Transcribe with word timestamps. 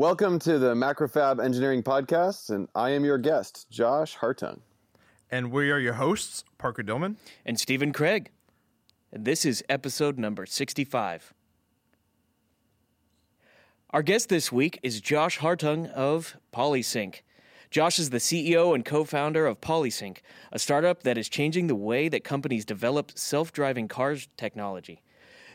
Welcome 0.00 0.38
to 0.38 0.58
the 0.58 0.72
Macrofab 0.72 1.44
Engineering 1.44 1.82
Podcast, 1.82 2.48
and 2.48 2.68
I 2.74 2.88
am 2.88 3.04
your 3.04 3.18
guest, 3.18 3.66
Josh 3.68 4.16
Hartung. 4.16 4.60
And 5.30 5.52
we 5.52 5.70
are 5.70 5.78
your 5.78 5.92
hosts, 5.92 6.42
Parker 6.56 6.82
Dillmann. 6.82 7.16
and 7.44 7.60
Stephen 7.60 7.92
Kraig. 7.92 8.30
And 9.12 9.26
this 9.26 9.44
is 9.44 9.62
episode 9.68 10.18
number 10.18 10.46
65. 10.46 11.34
Our 13.90 14.02
guest 14.02 14.30
this 14.30 14.50
week 14.50 14.80
is 14.82 15.02
Josh 15.02 15.40
Hartung 15.40 15.92
of 15.92 16.34
Polysync. 16.50 17.16
Josh 17.70 17.98
is 17.98 18.08
the 18.08 18.16
CEO 18.16 18.74
and 18.74 18.86
co 18.86 19.04
founder 19.04 19.46
of 19.46 19.60
Polysync, 19.60 20.16
a 20.50 20.58
startup 20.58 21.02
that 21.02 21.18
is 21.18 21.28
changing 21.28 21.66
the 21.66 21.76
way 21.76 22.08
that 22.08 22.24
companies 22.24 22.64
develop 22.64 23.12
self 23.18 23.52
driving 23.52 23.86
cars 23.86 24.28
technology. 24.38 25.02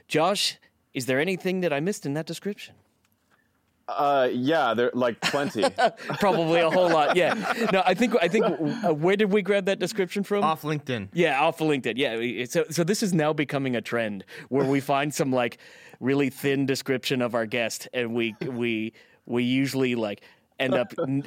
Josh, 0.07 0.59
is 0.93 1.07
there 1.07 1.19
anything 1.19 1.61
that 1.61 1.73
I 1.73 1.79
missed 1.79 2.05
in 2.05 2.13
that 2.13 2.27
description? 2.27 2.75
Uh, 3.87 4.27
yeah, 4.31 4.73
there 4.73 4.89
like 4.93 5.19
plenty. 5.21 5.63
Probably 6.19 6.59
a 6.59 6.69
whole 6.71 6.89
lot. 6.89 7.15
Yeah. 7.15 7.33
No, 7.71 7.83
I 7.85 7.93
think 7.93 8.15
I 8.19 8.27
think 8.27 8.45
uh, 8.45 8.93
where 8.93 9.15
did 9.15 9.31
we 9.31 9.41
grab 9.43 9.65
that 9.65 9.77
description 9.79 10.23
from? 10.23 10.43
Off 10.43 10.63
LinkedIn. 10.63 11.09
Yeah, 11.13 11.39
off 11.39 11.61
of 11.61 11.67
LinkedIn. 11.67 11.93
Yeah, 11.97 12.45
so 12.45 12.65
so 12.71 12.83
this 12.83 13.03
is 13.03 13.13
now 13.13 13.31
becoming 13.31 13.75
a 13.75 13.81
trend 13.81 14.25
where 14.49 14.65
we 14.65 14.79
find 14.79 15.13
some 15.13 15.31
like 15.31 15.59
really 15.99 16.29
thin 16.31 16.65
description 16.65 17.21
of 17.21 17.35
our 17.35 17.45
guest, 17.45 17.87
and 17.93 18.15
we 18.15 18.35
we 18.41 18.93
we 19.27 19.43
usually 19.43 19.93
like 19.93 20.21
end 20.59 20.73
up 20.73 20.91
n- 21.07 21.23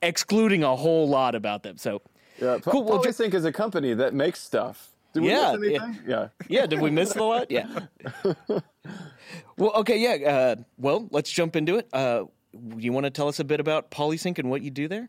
excluding 0.00 0.64
a 0.64 0.74
whole 0.76 1.08
lot 1.08 1.34
about 1.34 1.62
them. 1.62 1.76
So 1.76 2.00
Yeah, 2.40 2.58
Po- 2.62 2.70
Cool, 2.70 2.84
well, 2.84 3.02
Polysync 3.04 3.34
is 3.34 3.44
a 3.44 3.52
company 3.52 3.92
that 3.94 4.14
makes 4.14 4.40
stuff. 4.40 4.94
Did 5.12 5.22
we 5.22 5.30
Yeah, 5.30 5.56
miss 5.56 5.66
anything? 5.66 5.98
Yeah. 6.06 6.28
yeah, 6.48 6.66
did 6.66 6.80
we 6.80 6.90
miss 6.90 7.16
a 7.16 7.22
lot? 7.24 7.50
Yeah. 7.50 7.66
well, 9.56 9.72
okay, 9.76 9.98
yeah. 9.98 10.30
Uh, 10.30 10.56
well, 10.76 11.08
let's 11.10 11.30
jump 11.30 11.56
into 11.56 11.76
it. 11.76 11.88
Uh, 11.92 12.24
you 12.76 12.92
want 12.92 13.04
to 13.04 13.10
tell 13.10 13.28
us 13.28 13.40
a 13.40 13.44
bit 13.44 13.60
about 13.60 13.90
Polysync 13.90 14.38
and 14.38 14.50
what 14.50 14.62
you 14.62 14.70
do 14.70 14.88
there? 14.88 15.08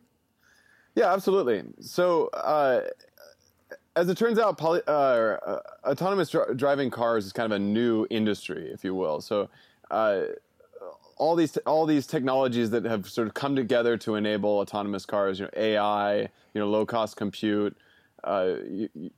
Yeah, 0.96 1.14
absolutely. 1.14 1.64
So, 1.82 2.28
uh, 2.28 2.82
as 3.96 4.10
it 4.10 4.18
turns 4.18 4.40
out, 4.40 4.58
poly, 4.58 4.82
uh, 4.88 4.92
uh, 4.92 5.60
autonomous 5.86 6.30
dri- 6.30 6.56
driving 6.56 6.90
cars 6.90 7.26
is 7.26 7.34
kind 7.34 7.52
of 7.52 7.56
a 7.56 7.60
new 7.60 8.08
industry, 8.10 8.70
if 8.72 8.84
you 8.84 8.96
will. 8.96 9.22
So, 9.22 9.50
uh, 9.92 10.24
all 11.18 11.36
these 11.36 11.58
all 11.66 11.86
these 11.86 12.08
technologies 12.08 12.70
that 12.70 12.86
have 12.86 13.08
sort 13.08 13.28
of 13.28 13.34
come 13.34 13.56
together 13.56 13.98
to 13.98 14.16
enable 14.16 14.50
autonomous 14.60 15.06
cars, 15.06 15.40
you 15.40 15.46
know, 15.46 15.52
AI, 15.56 16.22
you 16.22 16.30
know, 16.56 16.70
low 16.70 16.86
cost 16.86 17.18
compute, 17.18 17.78
uh, 18.24 18.54
you, 18.66 18.90
you 18.96 19.12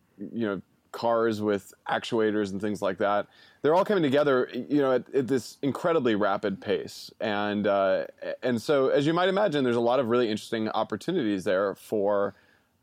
know, 0.47 0.61
cars 0.91 1.41
with 1.41 1.73
actuators 1.89 2.51
and 2.51 2.61
things 2.61 2.81
like 2.81 2.97
that. 2.97 3.27
They're 3.61 3.75
all 3.75 3.85
coming 3.85 4.03
together, 4.03 4.49
you 4.53 4.81
know, 4.81 4.93
at, 4.93 5.13
at 5.13 5.27
this 5.27 5.57
incredibly 5.61 6.15
rapid 6.15 6.61
pace, 6.61 7.11
and 7.19 7.67
uh, 7.67 8.05
and 8.41 8.61
so 8.61 8.89
as 8.89 9.05
you 9.05 9.13
might 9.13 9.29
imagine, 9.29 9.63
there's 9.63 9.75
a 9.75 9.81
lot 9.81 9.99
of 9.99 10.07
really 10.07 10.29
interesting 10.29 10.69
opportunities 10.69 11.43
there 11.43 11.75
for 11.75 12.35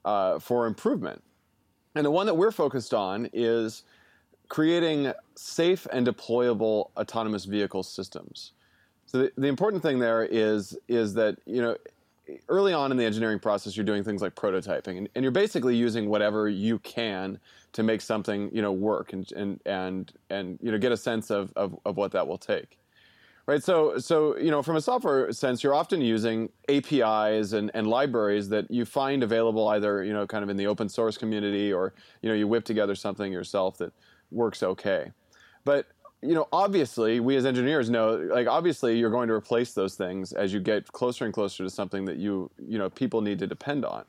uh, 0.04 0.38
for 0.38 0.66
improvement. 0.66 1.22
And 1.94 2.04
the 2.04 2.10
one 2.10 2.26
that 2.26 2.34
we're 2.34 2.52
focused 2.52 2.94
on 2.94 3.28
is 3.32 3.82
creating 4.48 5.12
safe 5.34 5.86
and 5.92 6.06
deployable 6.06 6.90
autonomous 6.96 7.44
vehicle 7.44 7.82
systems. 7.82 8.52
So 9.06 9.18
the, 9.18 9.32
the 9.36 9.48
important 9.48 9.82
thing 9.82 9.98
there 9.98 10.24
is 10.24 10.76
is 10.86 11.14
that 11.14 11.38
you 11.46 11.62
know 11.62 11.76
early 12.48 12.72
on 12.72 12.90
in 12.90 12.98
the 12.98 13.04
engineering 13.04 13.38
process 13.38 13.76
you're 13.76 13.86
doing 13.86 14.04
things 14.04 14.20
like 14.20 14.34
prototyping 14.34 14.98
and, 14.98 15.08
and 15.14 15.22
you're 15.22 15.32
basically 15.32 15.74
using 15.74 16.08
whatever 16.08 16.48
you 16.48 16.78
can 16.80 17.38
to 17.72 17.82
make 17.82 18.00
something 18.00 18.50
you 18.52 18.62
know 18.62 18.72
work 18.72 19.12
and 19.12 19.30
and 19.32 19.60
and, 19.66 20.12
and 20.30 20.58
you 20.62 20.70
know 20.72 20.78
get 20.78 20.92
a 20.92 20.96
sense 20.96 21.30
of, 21.30 21.52
of, 21.56 21.78
of 21.84 21.96
what 21.96 22.12
that 22.12 22.26
will 22.26 22.38
take 22.38 22.78
right? 23.48 23.64
So 23.64 23.98
so 23.98 24.36
you 24.36 24.52
know 24.52 24.62
from 24.62 24.76
a 24.76 24.80
software 24.80 25.32
sense 25.32 25.64
you're 25.64 25.74
often 25.74 26.00
using 26.00 26.50
apis 26.68 27.54
and, 27.54 27.72
and 27.74 27.88
libraries 27.88 28.48
that 28.50 28.70
you 28.70 28.84
find 28.84 29.24
available 29.24 29.66
either 29.68 30.04
you 30.04 30.12
know 30.12 30.26
kind 30.26 30.44
of 30.44 30.50
in 30.50 30.56
the 30.56 30.68
open 30.68 30.88
source 30.88 31.18
community 31.18 31.72
or 31.72 31.94
you 32.22 32.28
know 32.28 32.34
you 32.36 32.46
whip 32.46 32.64
together 32.64 32.94
something 32.94 33.32
yourself 33.32 33.78
that 33.78 33.92
works 34.30 34.62
okay. 34.62 35.10
But 35.64 35.86
you 36.22 36.34
know 36.34 36.46
obviously 36.52 37.20
we 37.20 37.36
as 37.36 37.46
engineers 37.46 37.90
know 37.90 38.16
like 38.16 38.46
obviously 38.46 38.98
you're 38.98 39.10
going 39.10 39.28
to 39.28 39.34
replace 39.34 39.72
those 39.72 39.94
things 39.94 40.32
as 40.32 40.52
you 40.52 40.60
get 40.60 40.92
closer 40.92 41.24
and 41.24 41.32
closer 41.32 41.64
to 41.64 41.70
something 41.70 42.04
that 42.04 42.18
you 42.18 42.50
you 42.58 42.78
know 42.78 42.90
people 42.90 43.22
need 43.22 43.38
to 43.40 43.46
depend 43.46 43.84
on. 43.84 44.04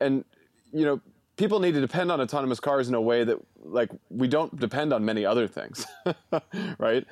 And 0.00 0.24
you 0.72 0.84
know 0.84 1.00
people 1.36 1.60
need 1.60 1.72
to 1.74 1.80
depend 1.80 2.12
on 2.12 2.20
autonomous 2.20 2.60
cars 2.60 2.88
in 2.88 2.94
a 2.94 3.00
way 3.00 3.24
that 3.24 3.38
like 3.64 3.90
we 4.10 4.28
don't 4.28 4.58
depend 4.58 4.92
on 4.92 5.04
many 5.04 5.24
other 5.24 5.48
things 5.48 5.86
right? 6.78 7.04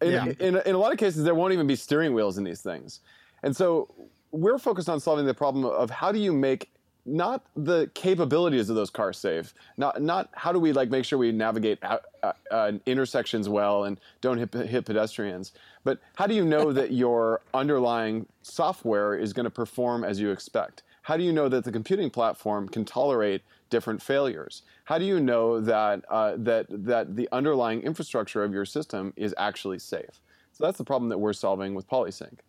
In, 0.00 0.12
Yeah. 0.12 0.24
in, 0.38 0.56
in 0.56 0.74
a 0.74 0.78
lot 0.78 0.92
of 0.92 0.98
cases 0.98 1.24
there 1.24 1.34
won't 1.34 1.52
even 1.52 1.66
be 1.66 1.76
steering 1.76 2.14
wheels 2.14 2.38
in 2.38 2.44
these 2.44 2.62
things. 2.62 3.00
And 3.42 3.56
so 3.56 3.88
we're 4.32 4.58
focused 4.58 4.88
on 4.88 5.00
solving 5.00 5.26
the 5.26 5.34
problem 5.34 5.64
of 5.64 5.90
how 5.90 6.12
do 6.12 6.18
you 6.18 6.32
make 6.32 6.70
not 7.06 7.46
the 7.56 7.90
capabilities 7.94 8.68
of 8.68 8.76
those 8.76 8.90
cars 8.90 9.16
safe 9.16 9.54
not 9.78 10.02
not 10.02 10.28
how 10.34 10.52
do 10.52 10.60
we 10.60 10.70
like 10.70 10.90
make 10.90 11.02
sure 11.02 11.18
we 11.18 11.32
navigate 11.32 11.78
out, 11.82 12.02
uh, 12.22 12.32
uh, 12.50 12.72
intersections 12.84 13.48
well 13.48 13.84
and 13.84 13.98
don't 14.20 14.36
hit, 14.36 14.52
hit 14.52 14.84
pedestrians 14.84 15.52
but 15.82 15.98
how 16.16 16.26
do 16.26 16.34
you 16.34 16.44
know 16.44 16.72
that 16.72 16.92
your 17.04 17.40
underlying 17.54 18.26
software 18.42 19.14
is 19.14 19.32
going 19.32 19.44
to 19.44 19.50
perform 19.50 20.04
as 20.04 20.20
you 20.20 20.30
expect? 20.30 20.82
How 21.02 21.16
do 21.16 21.22
you 21.22 21.32
know 21.32 21.48
that 21.48 21.64
the 21.64 21.72
computing 21.72 22.10
platform 22.10 22.68
can 22.68 22.84
tolerate 22.84 23.42
different 23.70 24.02
failures? 24.02 24.62
How 24.84 24.98
do 24.98 25.04
you 25.04 25.20
know 25.20 25.60
that 25.60 26.04
uh, 26.10 26.34
that 26.38 26.66
that 26.68 27.16
the 27.16 27.28
underlying 27.32 27.82
infrastructure 27.82 28.44
of 28.44 28.52
your 28.52 28.64
system 28.64 29.12
is 29.16 29.34
actually 29.38 29.78
safe? 29.78 30.20
So 30.52 30.64
that's 30.64 30.78
the 30.78 30.84
problem 30.84 31.08
that 31.08 31.18
we're 31.18 31.32
solving 31.32 31.74
with 31.74 31.88
Polysync. 31.88 32.40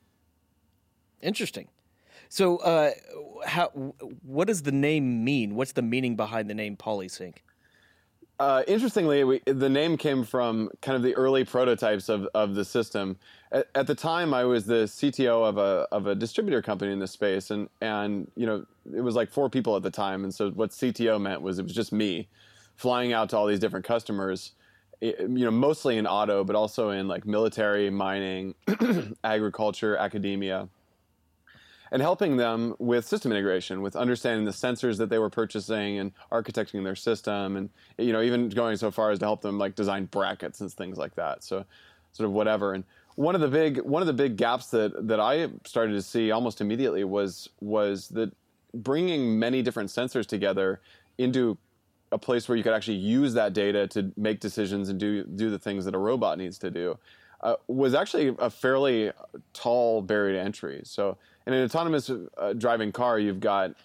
Interesting. 1.22 1.68
So, 2.30 2.58
uh, 2.58 2.92
how? 3.46 3.68
What 4.24 4.48
does 4.48 4.64
the 4.64 4.72
name 4.72 5.24
mean? 5.24 5.56
What's 5.56 5.74
the 5.74 5.82
meaning 5.82 6.16
behind 6.16 6.50
the 6.50 6.54
name 6.54 6.78
Polysync? 6.78 7.36
Uh, 8.42 8.64
interestingly, 8.68 9.24
we, 9.24 9.40
the 9.46 9.70
name 9.70 9.96
came 9.96 10.24
from 10.24 10.68
kind 10.82 10.96
of 10.96 11.04
the 11.04 11.14
early 11.14 11.46
prototypes 11.46 12.10
of, 12.10 12.28
of 12.34 12.56
the 12.56 12.66
system. 12.66 13.16
At, 13.52 13.68
at 13.76 13.86
the 13.86 13.94
time, 13.94 14.34
I 14.34 14.46
was 14.46 14.66
the 14.66 14.86
CTO 14.86 15.48
of 15.48 15.60
a 15.60 15.88
of 15.92 16.08
a 16.08 16.16
distributor 16.16 16.60
company 16.60 16.92
in 16.92 16.98
this 16.98 17.12
space, 17.12 17.52
and 17.52 17.70
and 17.82 18.32
you 18.36 18.48
know 18.48 18.66
it 18.96 19.02
was 19.02 19.14
like 19.14 19.30
four 19.30 19.48
people 19.48 19.76
at 19.76 19.84
the 19.84 19.92
time, 19.92 20.24
and 20.24 20.34
so 20.34 20.50
what 20.50 20.72
CTO 20.72 21.22
meant 21.22 21.44
was 21.44 21.60
it 21.60 21.64
was 21.64 21.72
just 21.72 21.94
me 21.94 22.30
flying 22.78 23.14
out 23.14 23.30
to 23.30 23.38
all 23.38 23.46
these 23.46 23.60
different 23.60 23.86
customers, 23.86 24.54
you 25.02 25.28
know, 25.28 25.52
mostly 25.52 26.00
in 26.00 26.08
auto, 26.08 26.44
but 26.44 26.56
also 26.56 26.90
in 26.90 27.08
like 27.08 27.28
military, 27.28 27.92
mining, 27.92 28.56
agriculture, 29.24 29.96
academia 29.98 30.68
and 31.92 32.02
helping 32.02 32.38
them 32.38 32.74
with 32.80 33.06
system 33.06 33.32
integration, 33.32 33.82
with 33.82 33.96
understanding 33.96 34.46
the 34.46 34.52
sensors 34.52 34.98
that 34.98 35.10
they 35.10 35.20
were 35.20 35.30
purchasing 35.30 36.00
and 36.00 36.14
architecting 36.32 36.84
their 36.84 36.96
system, 36.96 37.58
and 37.58 37.70
you 37.98 38.14
know 38.14 38.22
even 38.22 38.50
going 38.50 38.78
so 38.78 38.92
far 38.92 39.12
as 39.12 39.20
to 39.20 39.26
help 39.26 39.42
them 39.42 39.58
like 39.58 39.76
design 39.76 40.06
brackets 40.06 40.62
and 40.62 40.72
things 40.72 40.98
like 40.98 41.16
that. 41.16 41.44
So, 41.44 41.66
sort 42.14 42.28
of 42.28 42.34
whatever. 42.34 42.74
And 42.74 42.86
one 43.16 43.36
of 43.36 43.42
the 43.42 43.50
big 43.50 43.80
one 43.82 44.02
of 44.02 44.08
the 44.08 44.14
big 44.14 44.38
gaps 44.38 44.68
that 44.68 45.08
that 45.08 45.20
I 45.20 45.50
started 45.66 45.94
to 45.94 46.02
see 46.02 46.32
almost 46.32 46.62
immediately 46.62 47.04
was 47.04 47.50
was 47.60 48.08
that 48.10 48.32
bringing 48.74 49.38
many 49.38 49.62
different 49.62 49.90
sensors 49.90 50.26
together 50.26 50.80
into 51.18 51.58
a 52.14 52.18
place 52.18 52.48
where 52.48 52.58
you 52.58 52.64
could 52.64 52.74
actually 52.74 52.98
use 52.98 53.34
that 53.34 53.54
data 53.54 53.88
to 53.88 54.12
make 54.16 54.40
decisions 54.40 54.88
and 54.88 55.00
do 55.00 55.26
do 55.26 55.50
the 55.50 55.60
things 55.60 55.86
that 55.86 55.94
a 55.94 55.98
robot 55.98 56.38
needs 56.38 56.58
to 56.60 56.72
do 56.72 56.98
uh, 57.42 57.56
was 57.68 57.94
actually 57.94 58.36
a 58.40 58.50
fairly 58.50 59.12
tall 59.54 60.02
barrier 60.02 60.38
to 60.38 60.42
entry. 60.42 60.82
So 60.84 61.18
in 61.46 61.54
an 61.54 61.64
autonomous 61.64 62.10
uh, 62.10 62.54
driving 62.54 62.92
car, 62.92 63.20
you've 63.20 63.40
got 63.40 63.76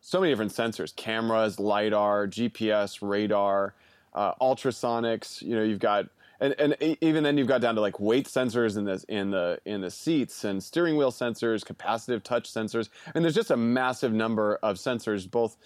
so 0.00 0.20
many 0.20 0.32
different 0.32 0.52
sensors: 0.52 0.94
cameras, 0.94 1.58
lidar, 1.58 2.26
GPS, 2.26 2.98
radar, 3.00 3.74
uh, 4.14 4.34
ultrasonics. 4.40 5.42
You 5.42 5.56
know, 5.56 5.62
you've 5.62 5.78
got 5.78 6.06
and, 6.40 6.54
and 6.58 6.76
even 7.00 7.24
then 7.24 7.38
you've 7.38 7.48
got 7.48 7.60
down 7.60 7.74
to 7.76 7.80
like 7.80 8.00
weight 8.00 8.26
sensors 8.26 8.76
in 8.76 8.84
the 8.84 9.04
in 9.08 9.30
the 9.30 9.58
in 9.64 9.80
the 9.80 9.90
seats 9.90 10.44
and 10.44 10.62
steering 10.62 10.96
wheel 10.96 11.12
sensors, 11.12 11.64
capacitive 11.64 12.22
touch 12.22 12.52
sensors, 12.52 12.88
and 13.14 13.24
there's 13.24 13.34
just 13.34 13.50
a 13.50 13.56
massive 13.56 14.12
number 14.12 14.58
of 14.62 14.76
sensors, 14.76 15.30
both 15.30 15.56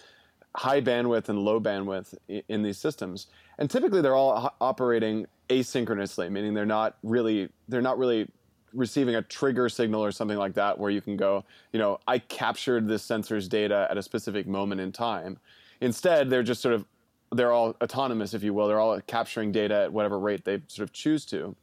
high 0.55 0.81
bandwidth 0.81 1.29
and 1.29 1.39
low 1.39 1.59
bandwidth 1.59 2.15
in 2.47 2.63
these 2.63 2.77
systems. 2.77 3.27
And 3.57 3.69
typically 3.69 4.01
they're 4.01 4.15
all 4.15 4.55
operating 4.61 5.27
asynchronously, 5.49 6.31
meaning 6.31 6.53
they're 6.53 6.65
not 6.65 6.97
really 7.03 7.49
they're 7.67 7.81
not 7.81 7.97
really 7.97 8.29
receiving 8.73 9.15
a 9.15 9.21
trigger 9.21 9.69
signal 9.69 10.03
or 10.03 10.11
something 10.11 10.37
like 10.37 10.53
that 10.53 10.77
where 10.77 10.91
you 10.91 11.01
can 11.01 11.17
go, 11.17 11.43
you 11.71 11.79
know, 11.79 11.99
I 12.07 12.19
captured 12.19 12.87
this 12.87 13.03
sensor's 13.03 13.47
data 13.47 13.87
at 13.89 13.97
a 13.97 14.03
specific 14.03 14.47
moment 14.47 14.81
in 14.81 14.91
time. 14.91 15.37
Instead, 15.81 16.29
they're 16.29 16.43
just 16.43 16.61
sort 16.61 16.75
of 16.75 16.85
they're 17.31 17.51
all 17.51 17.75
autonomous, 17.81 18.33
if 18.33 18.43
you 18.43 18.53
will. 18.53 18.67
They're 18.67 18.79
all 18.79 18.99
capturing 19.01 19.51
data 19.51 19.83
at 19.83 19.93
whatever 19.93 20.17
rate 20.17 20.45
they 20.45 20.61
sort 20.67 20.87
of 20.87 20.93
choose 20.93 21.25
to. 21.27 21.55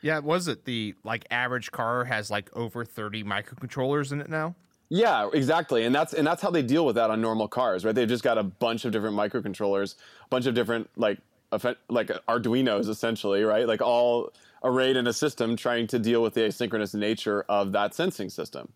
Yeah, 0.00 0.20
was 0.20 0.48
it 0.48 0.64
the 0.64 0.94
like 1.04 1.26
average 1.30 1.72
car 1.72 2.04
has 2.04 2.30
like 2.30 2.54
over 2.56 2.84
30 2.84 3.24
microcontrollers 3.24 4.12
in 4.12 4.20
it 4.20 4.28
now? 4.28 4.54
Yeah, 4.88 5.28
exactly, 5.32 5.84
and 5.84 5.94
that's 5.94 6.12
and 6.12 6.24
that's 6.24 6.40
how 6.40 6.50
they 6.50 6.62
deal 6.62 6.86
with 6.86 6.94
that 6.94 7.10
on 7.10 7.20
normal 7.20 7.48
cars, 7.48 7.84
right? 7.84 7.94
They've 7.94 8.08
just 8.08 8.22
got 8.22 8.38
a 8.38 8.44
bunch 8.44 8.84
of 8.84 8.92
different 8.92 9.16
microcontrollers, 9.16 9.96
a 10.24 10.28
bunch 10.28 10.46
of 10.46 10.54
different 10.54 10.88
like 10.96 11.18
like 11.88 12.08
Arduinos 12.28 12.88
essentially, 12.88 13.42
right? 13.42 13.66
Like 13.66 13.82
all 13.82 14.32
arrayed 14.66 14.96
in 14.96 15.06
a 15.06 15.12
system 15.12 15.56
trying 15.56 15.86
to 15.86 15.98
deal 15.98 16.22
with 16.22 16.34
the 16.34 16.42
asynchronous 16.42 16.94
nature 16.94 17.44
of 17.48 17.72
that 17.72 17.94
sensing 17.94 18.28
system. 18.28 18.72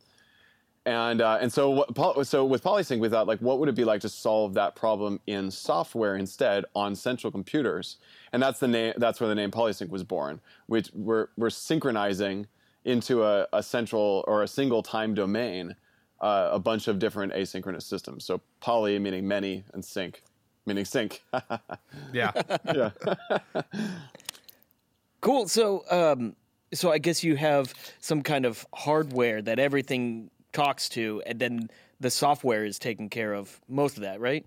And 0.86 1.20
uh, 1.20 1.38
and 1.40 1.52
so 1.52 1.70
what, 1.70 2.26
so 2.26 2.44
with 2.44 2.64
Polysync, 2.64 3.00
we 3.00 3.08
thought 3.10 3.26
like, 3.26 3.40
what 3.40 3.58
would 3.58 3.68
it 3.68 3.74
be 3.74 3.84
like 3.84 4.00
to 4.00 4.08
solve 4.08 4.54
that 4.54 4.74
problem 4.74 5.20
in 5.26 5.50
software 5.50 6.16
instead 6.16 6.64
on 6.74 6.94
central 6.94 7.30
computers? 7.30 7.98
And 8.32 8.42
that's 8.42 8.60
the 8.60 8.68
name. 8.68 8.94
That's 8.96 9.20
where 9.20 9.28
the 9.28 9.34
name 9.34 9.50
Polysync 9.50 9.90
was 9.90 10.04
born. 10.04 10.40
Which 10.68 10.90
we're 10.94 11.28
we're 11.36 11.50
synchronizing 11.50 12.46
into 12.86 13.24
a, 13.24 13.46
a 13.52 13.62
central 13.62 14.24
or 14.26 14.42
a 14.42 14.48
single 14.48 14.82
time 14.82 15.12
domain 15.12 15.76
uh, 16.22 16.48
a 16.50 16.58
bunch 16.58 16.88
of 16.88 16.98
different 16.98 17.34
asynchronous 17.34 17.82
systems. 17.82 18.24
So 18.24 18.40
poly 18.60 18.98
meaning 18.98 19.28
many, 19.28 19.64
and 19.74 19.84
sync 19.84 20.22
meaning 20.66 20.84
sync. 20.84 21.22
yeah, 22.12 22.30
yeah. 22.64 22.90
cool. 25.20 25.48
So 25.48 25.84
um, 25.90 26.36
so 26.72 26.90
I 26.92 26.98
guess 26.98 27.24
you 27.24 27.36
have 27.36 27.74
some 28.00 28.22
kind 28.22 28.44
of 28.44 28.66
hardware 28.74 29.42
that 29.42 29.58
everything 29.58 30.30
talks 30.52 30.88
to, 30.90 31.22
and 31.26 31.38
then 31.38 31.70
the 32.00 32.10
software 32.10 32.64
is 32.64 32.78
taking 32.78 33.08
care 33.08 33.34
of 33.34 33.60
most 33.68 33.96
of 33.96 34.02
that, 34.02 34.20
right? 34.20 34.46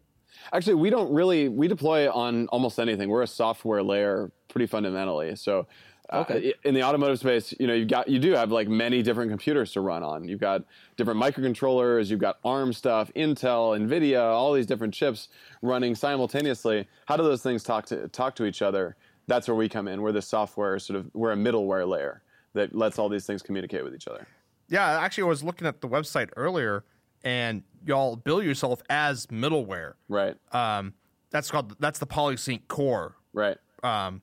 Actually, 0.52 0.76
we 0.76 0.90
don't 0.90 1.14
really 1.14 1.50
we 1.50 1.68
deploy 1.68 2.12
on 2.12 2.48
almost 2.48 2.80
anything. 2.80 3.10
We're 3.10 3.22
a 3.24 3.28
software 3.28 3.84
layer 3.84 4.32
pretty 4.50 4.66
fundamentally. 4.68 5.36
So 5.36 5.68
uh, 6.10 6.20
okay. 6.30 6.54
In 6.64 6.74
the 6.74 6.84
automotive 6.84 7.20
space, 7.20 7.54
you 7.60 7.66
know, 7.66 7.74
you've 7.74 7.88
got 7.88 8.08
you 8.08 8.20
do 8.20 8.34
have 8.34 8.52
like 8.52 8.68
many 8.68 9.02
different 9.02 9.32
computers 9.32 9.72
to 9.74 9.82
run 9.82 10.04
on. 10.04 10.28
You've 10.28 10.40
got 10.40 10.64
different 10.98 11.20
microcontrollers, 11.20 12.10
you've 12.10 12.20
got 12.20 12.38
ARM 12.44 12.74
stuff, 12.74 13.12
Intel, 13.16 13.80
Nvidia, 13.80 14.22
all 14.22 14.54
these 14.54 14.66
different 14.66 14.94
chips 14.94 15.30
running 15.62 15.96
simultaneously. 15.96 16.88
How 17.06 17.16
do 17.16 17.24
those 17.24 17.42
things 17.42 17.64
talk 17.64 17.86
to 17.88 18.08
talk 18.10 18.36
to 18.36 18.46
each 18.46 18.62
other? 18.62 18.96
That's 19.28 19.48
where 19.48 19.56
we 19.56 19.70
come 19.70 19.88
in. 19.88 20.02
We're 20.02 20.12
the 20.12 20.22
software 20.22 20.78
sort 20.80 21.00
of 21.00 21.10
we're 21.14 21.32
a 21.32 21.36
middleware 21.36 21.88
layer 21.88 22.24
that 22.54 22.76
lets 22.76 23.00
all 23.00 23.10
these 23.10 23.26
things 23.26 23.42
communicate 23.42 23.84
with 23.84 23.96
each 23.96 24.08
other. 24.08 24.28
Yeah, 24.70 25.00
actually, 25.00 25.24
I 25.24 25.28
was 25.28 25.44
looking 25.44 25.68
at 25.68 25.82
the 25.82 25.88
website 25.88 26.30
earlier, 26.36 26.84
and 27.24 27.64
y'all 27.86 28.16
bill 28.16 28.42
yourself 28.42 28.82
as 28.90 29.28
middleware. 29.28 29.94
Right. 30.08 30.36
Um, 30.52 30.94
that's 31.30 31.50
called 31.50 31.76
that's 31.80 32.00
the 32.00 32.08
Polysync 32.08 32.68
core. 32.68 33.16
Right. 33.34 33.58
Um, 33.84 34.22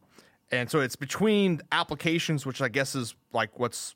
and 0.50 0.70
so 0.70 0.80
it's 0.80 0.96
between 0.96 1.60
applications, 1.70 2.44
which 2.46 2.60
I 2.60 2.68
guess 2.68 2.94
is 2.94 3.14
like 3.32 3.58
what's 3.58 3.94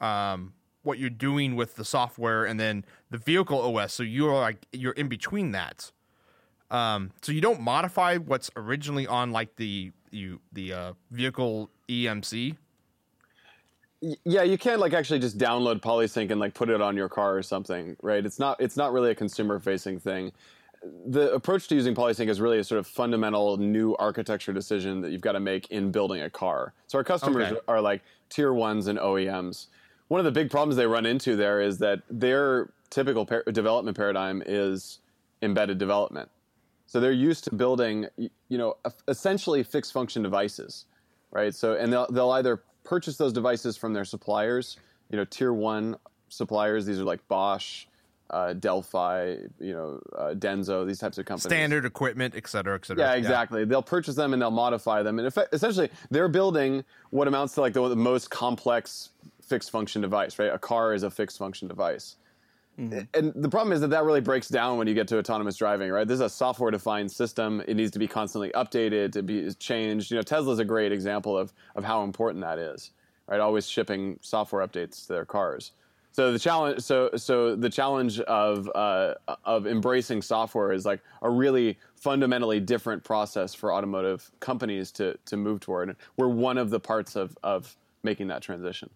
um, 0.00 0.54
what 0.82 0.98
you're 0.98 1.10
doing 1.10 1.56
with 1.56 1.76
the 1.76 1.84
software, 1.84 2.44
and 2.44 2.58
then 2.58 2.84
the 3.10 3.18
vehicle 3.18 3.60
OS. 3.60 3.92
So 3.92 4.02
you're 4.02 4.34
like 4.34 4.66
you're 4.72 4.92
in 4.92 5.08
between 5.08 5.52
that. 5.52 5.90
Um, 6.70 7.12
so 7.22 7.32
you 7.32 7.40
don't 7.40 7.60
modify 7.60 8.16
what's 8.16 8.50
originally 8.56 9.06
on 9.06 9.32
like 9.32 9.56
the 9.56 9.92
you 10.14 10.40
the 10.52 10.72
uh, 10.72 10.92
vehicle 11.10 11.70
EMC 11.88 12.56
yeah 14.24 14.42
you 14.42 14.58
can't 14.58 14.80
like 14.80 14.92
actually 14.92 15.18
just 15.18 15.38
download 15.38 15.80
polysync 15.80 16.30
and 16.30 16.38
like 16.38 16.52
put 16.52 16.68
it 16.68 16.80
on 16.80 16.96
your 16.96 17.08
car 17.08 17.36
or 17.36 17.42
something 17.42 17.96
right? 18.02 18.24
It's 18.24 18.38
not 18.38 18.60
it's 18.60 18.76
not 18.76 18.92
really 18.92 19.10
a 19.10 19.14
consumer 19.14 19.58
facing 19.58 19.98
thing. 19.98 20.32
The 21.06 21.32
approach 21.32 21.68
to 21.68 21.74
using 21.74 21.94
polysync 21.94 22.28
is 22.28 22.42
really 22.42 22.58
a 22.58 22.64
sort 22.64 22.78
of 22.78 22.86
fundamental 22.86 23.56
new 23.56 23.96
architecture 23.96 24.52
decision 24.52 25.00
that 25.00 25.12
you've 25.12 25.22
got 25.22 25.32
to 25.32 25.40
make 25.40 25.70
in 25.70 25.90
building 25.90 26.20
a 26.22 26.28
car. 26.28 26.74
So 26.88 26.98
our 26.98 27.04
customers 27.04 27.52
okay. 27.52 27.60
are 27.68 27.80
like 27.80 28.02
tier 28.28 28.52
ones 28.52 28.86
and 28.86 28.98
oems 28.98 29.68
one 30.08 30.20
of 30.20 30.24
the 30.24 30.32
big 30.32 30.50
problems 30.50 30.76
they 30.76 30.86
run 30.86 31.06
into 31.06 31.36
there 31.36 31.60
is 31.60 31.78
that 31.78 32.02
their 32.10 32.70
typical 32.90 33.26
par- 33.26 33.44
development 33.50 33.96
paradigm 33.96 34.42
is 34.44 35.00
embedded 35.42 35.78
development 35.78 36.30
so 36.86 37.00
they're 37.00 37.12
used 37.12 37.44
to 37.44 37.54
building 37.54 38.06
you 38.16 38.58
know 38.58 38.76
essentially 39.08 39.62
fixed 39.62 39.92
function 39.92 40.22
devices 40.22 40.86
right 41.30 41.54
so 41.54 41.74
and 41.74 41.92
they'll, 41.92 42.06
they'll 42.10 42.30
either 42.30 42.62
purchase 42.84 43.16
those 43.16 43.32
devices 43.32 43.76
from 43.76 43.92
their 43.92 44.04
suppliers. 44.04 44.76
You 45.10 45.16
know, 45.16 45.24
tier 45.24 45.52
one 45.52 45.96
suppliers. 46.28 46.86
These 46.86 47.00
are 47.00 47.04
like 47.04 47.26
Bosch, 47.28 47.86
uh, 48.30 48.52
Delphi, 48.52 49.36
you 49.58 49.72
know, 49.74 50.00
uh, 50.16 50.34
Denso, 50.34 50.86
these 50.86 50.98
types 50.98 51.18
of 51.18 51.26
companies. 51.26 51.44
Standard 51.44 51.84
equipment, 51.84 52.34
et 52.36 52.46
cetera, 52.46 52.76
et 52.76 52.86
cetera. 52.86 53.04
Yeah, 53.04 53.14
exactly. 53.14 53.60
Yeah. 53.60 53.66
They'll 53.66 53.82
purchase 53.82 54.14
them 54.14 54.32
and 54.32 54.40
they'll 54.40 54.50
modify 54.50 55.02
them, 55.02 55.18
and 55.18 55.32
essentially 55.52 55.90
they're 56.10 56.28
building 56.28 56.84
what 57.10 57.26
amounts 57.26 57.54
to 57.54 57.60
like 57.60 57.72
the, 57.72 57.88
the 57.88 57.96
most 57.96 58.30
complex 58.30 59.10
fixed 59.42 59.70
function 59.70 60.00
device. 60.02 60.38
Right, 60.38 60.52
a 60.52 60.58
car 60.58 60.94
is 60.94 61.02
a 61.02 61.10
fixed 61.10 61.38
function 61.38 61.66
device. 61.68 62.16
Mm-hmm. 62.78 63.00
And 63.14 63.32
the 63.36 63.48
problem 63.48 63.72
is 63.72 63.80
that 63.82 63.90
that 63.90 64.04
really 64.04 64.20
breaks 64.20 64.48
down 64.48 64.78
when 64.78 64.88
you 64.88 64.94
get 64.94 65.06
to 65.08 65.18
autonomous 65.18 65.56
driving, 65.56 65.90
right? 65.90 66.06
This 66.06 66.16
is 66.16 66.20
a 66.20 66.28
software 66.28 66.70
defined 66.70 67.10
system. 67.10 67.62
It 67.68 67.74
needs 67.74 67.92
to 67.92 67.98
be 67.98 68.08
constantly 68.08 68.50
updated, 68.50 69.12
to 69.12 69.22
be 69.22 69.52
changed. 69.54 70.10
You 70.10 70.16
know, 70.16 70.22
Tesla's 70.22 70.58
a 70.58 70.64
great 70.64 70.90
example 70.90 71.38
of, 71.38 71.52
of 71.76 71.84
how 71.84 72.02
important 72.02 72.42
that 72.42 72.58
is, 72.58 72.90
right? 73.28 73.40
Always 73.40 73.68
shipping 73.68 74.18
software 74.22 74.66
updates 74.66 75.06
to 75.06 75.12
their 75.12 75.24
cars. 75.24 75.72
So 76.10 76.32
the 76.32 76.38
challenge, 76.38 76.80
so 76.80 77.10
so 77.16 77.56
the 77.56 77.68
challenge 77.68 78.20
of 78.20 78.70
uh, 78.72 79.14
of 79.44 79.66
embracing 79.66 80.22
software 80.22 80.72
is 80.72 80.86
like 80.86 81.00
a 81.22 81.28
really 81.28 81.76
fundamentally 81.96 82.60
different 82.60 83.02
process 83.02 83.52
for 83.52 83.72
automotive 83.72 84.30
companies 84.38 84.92
to 84.92 85.18
to 85.26 85.36
move 85.36 85.58
toward. 85.58 85.96
We're 86.16 86.28
one 86.28 86.56
of 86.56 86.70
the 86.70 86.78
parts 86.78 87.16
of 87.16 87.36
of 87.42 87.76
making 88.04 88.28
that 88.28 88.42
transition. 88.42 88.90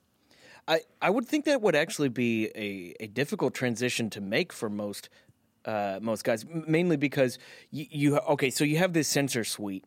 I, 0.68 0.82
I 1.00 1.10
would 1.10 1.26
think 1.26 1.46
that 1.46 1.62
would 1.62 1.74
actually 1.74 2.10
be 2.10 2.50
a, 2.54 2.94
a 3.00 3.06
difficult 3.06 3.54
transition 3.54 4.10
to 4.10 4.20
make 4.20 4.52
for 4.52 4.68
most 4.68 5.08
uh, 5.64 5.98
most 6.00 6.24
guys, 6.24 6.46
mainly 6.46 6.96
because 6.96 7.38
you, 7.70 7.86
you 7.90 8.18
okay, 8.18 8.48
so 8.48 8.64
you 8.64 8.78
have 8.78 8.92
this 8.92 9.08
sensor 9.08 9.44
suite, 9.44 9.84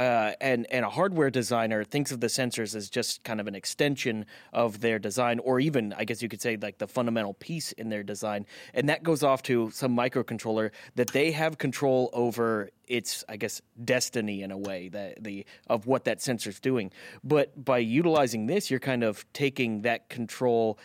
uh, 0.00 0.32
and 0.40 0.66
and 0.70 0.82
a 0.82 0.88
hardware 0.88 1.28
designer 1.28 1.84
thinks 1.84 2.10
of 2.10 2.20
the 2.20 2.26
sensors 2.26 2.74
as 2.74 2.88
just 2.88 3.22
kind 3.22 3.38
of 3.38 3.46
an 3.46 3.54
extension 3.54 4.24
of 4.54 4.80
their 4.80 4.98
design, 4.98 5.38
or 5.40 5.60
even 5.60 5.92
I 5.92 6.04
guess 6.04 6.22
you 6.22 6.28
could 6.30 6.40
say 6.40 6.56
like 6.56 6.78
the 6.78 6.86
fundamental 6.86 7.34
piece 7.34 7.72
in 7.72 7.90
their 7.90 8.02
design, 8.02 8.46
and 8.72 8.88
that 8.88 9.02
goes 9.02 9.22
off 9.22 9.42
to 9.42 9.70
some 9.72 9.94
microcontroller 9.94 10.70
that 10.94 11.08
they 11.08 11.32
have 11.32 11.58
control 11.58 12.08
over 12.14 12.70
its 12.88 13.24
I 13.28 13.36
guess 13.36 13.60
destiny 13.84 14.40
in 14.40 14.50
a 14.50 14.56
way 14.56 14.88
that 14.88 15.22
the 15.22 15.44
of 15.66 15.86
what 15.86 16.04
that 16.04 16.22
sensor's 16.22 16.60
doing. 16.60 16.92
But 17.22 17.62
by 17.62 17.78
utilizing 17.78 18.46
this, 18.46 18.70
you're 18.70 18.80
kind 18.80 19.04
of 19.04 19.30
taking 19.34 19.82
that 19.82 20.08
control. 20.08 20.78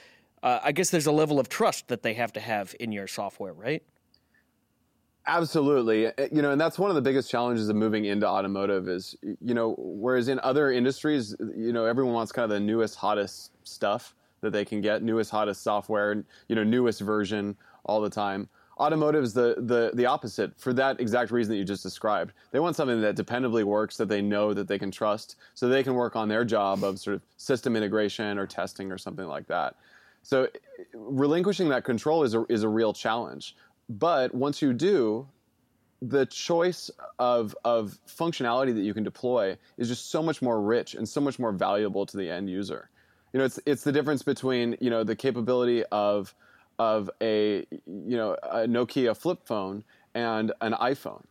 Uh, 0.43 0.59
I 0.61 0.73
guess 0.73 0.89
there's 0.89 1.07
a 1.07 1.13
level 1.13 1.39
of 1.39 1.47
trust 1.47 1.87
that 1.87 2.03
they 2.03 2.15
have 2.15 2.33
to 2.33 2.41
have 2.41 2.75
in 2.81 2.91
your 2.91 3.07
software, 3.07 3.53
right? 3.53 3.81
Absolutely. 5.27 6.07
Eh, 6.07 6.27
you 6.31 6.41
know, 6.41 6.51
and 6.51 6.61
that's 6.61 6.77
one 6.77 6.91
of 6.91 6.95
the 6.95 7.01
biggest 7.01 7.29
challenges 7.29 7.69
of 7.69 7.75
moving 7.75 8.05
into 8.05 8.27
automotive 8.27 8.87
is, 8.87 9.15
you 9.23 9.53
know, 9.53 9.75
whereas 9.77 10.27
in 10.27 10.39
other 10.41 10.71
industries, 10.71 11.35
you 11.55 11.73
know, 11.73 11.85
everyone 11.85 12.13
wants 12.13 12.31
kind 12.31 12.43
of 12.43 12.49
the 12.51 12.59
newest, 12.59 12.95
hottest 12.95 13.51
stuff 13.63 14.13
that 14.41 14.51
they 14.51 14.63
can 14.63 14.81
get, 14.81 15.01
newest, 15.01 15.31
hottest 15.31 15.63
software, 15.63 16.23
you 16.47 16.55
know, 16.55 16.63
newest 16.63 17.01
version 17.01 17.55
all 17.85 18.01
the 18.01 18.09
time. 18.09 18.47
Automotive 18.77 19.23
is 19.23 19.33
the, 19.33 19.55
the, 19.57 19.91
the 19.93 20.05
opposite 20.05 20.59
for 20.59 20.73
that 20.73 20.99
exact 20.99 21.31
reason 21.31 21.53
that 21.53 21.57
you 21.57 21.63
just 21.63 21.81
described. 21.81 22.33
They 22.51 22.59
want 22.59 22.75
something 22.75 23.01
that 23.01 23.15
dependably 23.15 23.63
works, 23.63 23.97
that 23.97 24.09
they 24.09 24.21
know 24.21 24.53
that 24.53 24.67
they 24.67 24.77
can 24.77 24.91
trust, 24.91 25.37
so 25.53 25.67
they 25.69 25.81
can 25.81 25.95
work 25.95 26.15
on 26.15 26.27
their 26.27 26.43
job 26.43 26.83
of 26.83 26.99
sort 26.99 27.15
of 27.15 27.21
system 27.37 27.75
integration 27.75 28.37
or 28.37 28.45
testing 28.45 28.91
or 28.91 28.97
something 28.97 29.25
like 29.27 29.47
that. 29.47 29.77
So 30.23 30.43
eh, 30.43 30.49
relinquishing 30.93 31.69
that 31.69 31.85
control 31.85 32.23
is 32.23 32.35
a, 32.35 32.45
is 32.49 32.63
a 32.63 32.69
real 32.69 32.93
challenge. 32.93 33.55
But 33.89 34.33
once 34.33 34.61
you 34.61 34.73
do, 34.73 35.27
the 36.01 36.25
choice 36.25 36.91
of 37.19 37.55
of 37.63 37.97
functionality 38.07 38.73
that 38.73 38.81
you 38.81 38.93
can 38.93 39.03
deploy 39.03 39.57
is 39.77 39.87
just 39.87 40.11
so 40.11 40.21
much 40.21 40.41
more 40.41 40.61
rich 40.61 40.95
and 40.95 41.07
so 41.07 41.21
much 41.21 41.39
more 41.39 41.51
valuable 41.51 42.05
to 42.05 42.17
the 42.17 42.29
end 42.29 42.49
user. 42.49 42.89
You 43.33 43.39
know, 43.39 43.45
it's 43.45 43.59
it's 43.65 43.83
the 43.83 43.91
difference 43.91 44.23
between 44.23 44.77
you 44.79 44.89
know 44.89 45.03
the 45.03 45.15
capability 45.15 45.83
of 45.85 46.33
of 46.79 47.09
a 47.21 47.65
you 47.85 48.17
know 48.17 48.35
a 48.43 48.67
Nokia 48.67 49.15
flip 49.15 49.45
phone 49.45 49.83
and 50.13 50.51
an 50.61 50.73
iPhone. 50.73 51.23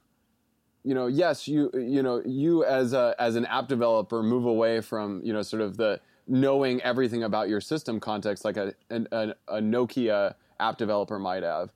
You 0.84 0.94
know, 0.94 1.06
yes, 1.06 1.48
you 1.48 1.70
you 1.74 2.02
know 2.02 2.22
you 2.24 2.64
as 2.64 2.92
a 2.92 3.14
as 3.18 3.36
an 3.36 3.46
app 3.46 3.68
developer 3.68 4.22
move 4.22 4.44
away 4.44 4.80
from 4.80 5.20
you 5.24 5.32
know 5.32 5.42
sort 5.42 5.62
of 5.62 5.76
the 5.76 6.00
knowing 6.26 6.80
everything 6.82 7.22
about 7.24 7.48
your 7.48 7.60
system 7.60 8.00
context 8.00 8.44
like 8.44 8.56
a 8.56 8.74
a, 8.90 9.34
a 9.48 9.60
Nokia 9.60 10.34
app 10.60 10.78
developer 10.78 11.18
might 11.18 11.42
have 11.42 11.70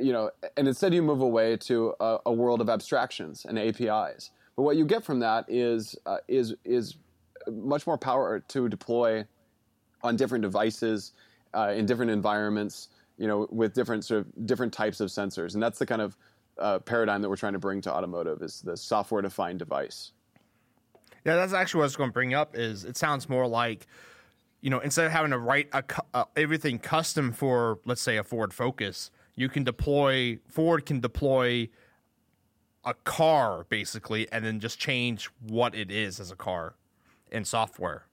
you 0.00 0.12
know, 0.12 0.30
and 0.56 0.68
instead 0.68 0.92
you 0.92 1.02
move 1.02 1.20
away 1.20 1.56
to 1.56 1.94
a, 2.00 2.18
a, 2.26 2.32
world 2.32 2.60
of 2.60 2.68
abstractions 2.68 3.46
and 3.48 3.58
APIs. 3.58 4.30
But 4.56 4.62
what 4.62 4.76
you 4.76 4.84
get 4.84 5.04
from 5.04 5.20
that 5.20 5.46
is 5.48 5.96
uh, 6.06 6.18
is 6.28 6.54
is 6.64 6.96
much 7.50 7.86
more 7.86 7.96
power 7.96 8.40
to 8.40 8.68
deploy 8.68 9.24
on 10.02 10.16
different 10.16 10.42
devices 10.42 11.12
uh, 11.54 11.72
in 11.74 11.86
different 11.86 12.10
environments. 12.10 12.88
You 13.16 13.26
know, 13.26 13.48
with 13.50 13.74
different 13.74 14.04
sort 14.04 14.20
of 14.20 14.46
different 14.46 14.72
types 14.72 15.00
of 15.00 15.08
sensors, 15.10 15.54
and 15.54 15.62
that's 15.62 15.78
the 15.78 15.86
kind 15.86 16.02
of 16.02 16.16
uh, 16.58 16.78
paradigm 16.80 17.22
that 17.22 17.28
we're 17.28 17.36
trying 17.36 17.54
to 17.54 17.58
bring 17.58 17.80
to 17.80 17.92
automotive 17.92 18.42
is 18.42 18.60
the 18.60 18.76
software 18.76 19.22
defined 19.22 19.58
device. 19.58 20.12
Yeah, 21.24 21.36
that's 21.36 21.52
actually 21.52 21.78
what 21.78 21.84
I 21.84 21.86
was 21.86 21.96
going 21.96 22.10
to 22.10 22.14
bring 22.14 22.34
up. 22.34 22.56
Is 22.56 22.84
it 22.84 22.96
sounds 22.96 23.28
more 23.28 23.46
like 23.46 23.86
you 24.60 24.70
know 24.70 24.78
instead 24.80 25.06
of 25.06 25.12
having 25.12 25.30
to 25.32 25.38
write 25.38 25.68
a, 25.72 25.82
uh, 26.14 26.24
everything 26.36 26.78
custom 26.78 27.32
for 27.32 27.80
let's 27.84 28.00
say 28.00 28.16
a 28.18 28.24
Ford 28.24 28.54
Focus 28.54 29.10
you 29.38 29.48
can 29.48 29.62
deploy 29.62 30.38
Ford 30.48 30.84
can 30.84 31.00
deploy 31.00 31.68
a 32.84 32.94
car 33.04 33.66
basically, 33.68 34.30
and 34.32 34.44
then 34.44 34.60
just 34.60 34.78
change 34.78 35.26
what 35.46 35.74
it 35.74 35.90
is 35.90 36.18
as 36.20 36.30
a 36.30 36.36
car 36.36 36.74
in 37.30 37.44
software. 37.44 38.04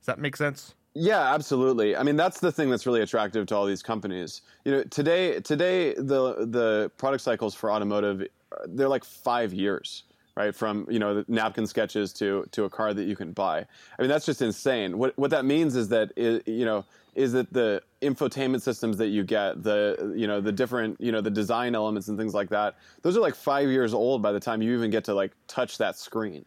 Does 0.00 0.06
that 0.06 0.18
make 0.18 0.36
sense? 0.36 0.74
Yeah, 0.94 1.32
absolutely. 1.32 1.96
I 1.96 2.02
mean, 2.02 2.16
that's 2.16 2.40
the 2.40 2.52
thing 2.52 2.68
that's 2.68 2.84
really 2.84 3.00
attractive 3.00 3.46
to 3.46 3.56
all 3.56 3.64
these 3.64 3.82
companies. 3.82 4.42
You 4.64 4.72
know, 4.72 4.82
today 4.84 5.40
today 5.40 5.94
the 5.94 6.46
the 6.46 6.90
product 6.96 7.22
cycles 7.22 7.54
for 7.54 7.70
automotive 7.70 8.26
they're 8.68 8.88
like 8.88 9.04
five 9.04 9.52
years, 9.52 10.04
right? 10.36 10.54
From 10.54 10.86
you 10.90 10.98
know 10.98 11.24
napkin 11.28 11.66
sketches 11.66 12.12
to 12.14 12.46
to 12.52 12.64
a 12.64 12.70
car 12.70 12.94
that 12.94 13.04
you 13.04 13.16
can 13.16 13.32
buy. 13.32 13.58
I 13.58 14.02
mean, 14.02 14.08
that's 14.08 14.26
just 14.26 14.42
insane. 14.42 14.98
What 14.98 15.16
what 15.18 15.30
that 15.30 15.44
means 15.44 15.76
is 15.76 15.88
that 15.88 16.12
you 16.16 16.64
know 16.64 16.84
is 17.14 17.32
that 17.32 17.52
the 17.52 17.82
infotainment 18.00 18.62
systems 18.62 18.96
that 18.98 19.08
you 19.08 19.22
get, 19.22 19.62
the 19.62 20.14
you 20.16 20.26
know 20.26 20.40
the 20.40 20.52
different 20.52 21.00
you 21.00 21.12
know 21.12 21.20
the 21.20 21.30
design 21.30 21.74
elements 21.74 22.08
and 22.08 22.18
things 22.18 22.34
like 22.34 22.48
that, 22.50 22.76
those 23.02 23.16
are 23.16 23.20
like 23.20 23.34
five 23.34 23.68
years 23.68 23.92
old 23.92 24.22
by 24.22 24.32
the 24.32 24.40
time 24.40 24.62
you 24.62 24.74
even 24.74 24.90
get 24.90 25.04
to 25.04 25.14
like 25.14 25.32
touch 25.46 25.78
that 25.78 25.98
screen. 25.98 26.44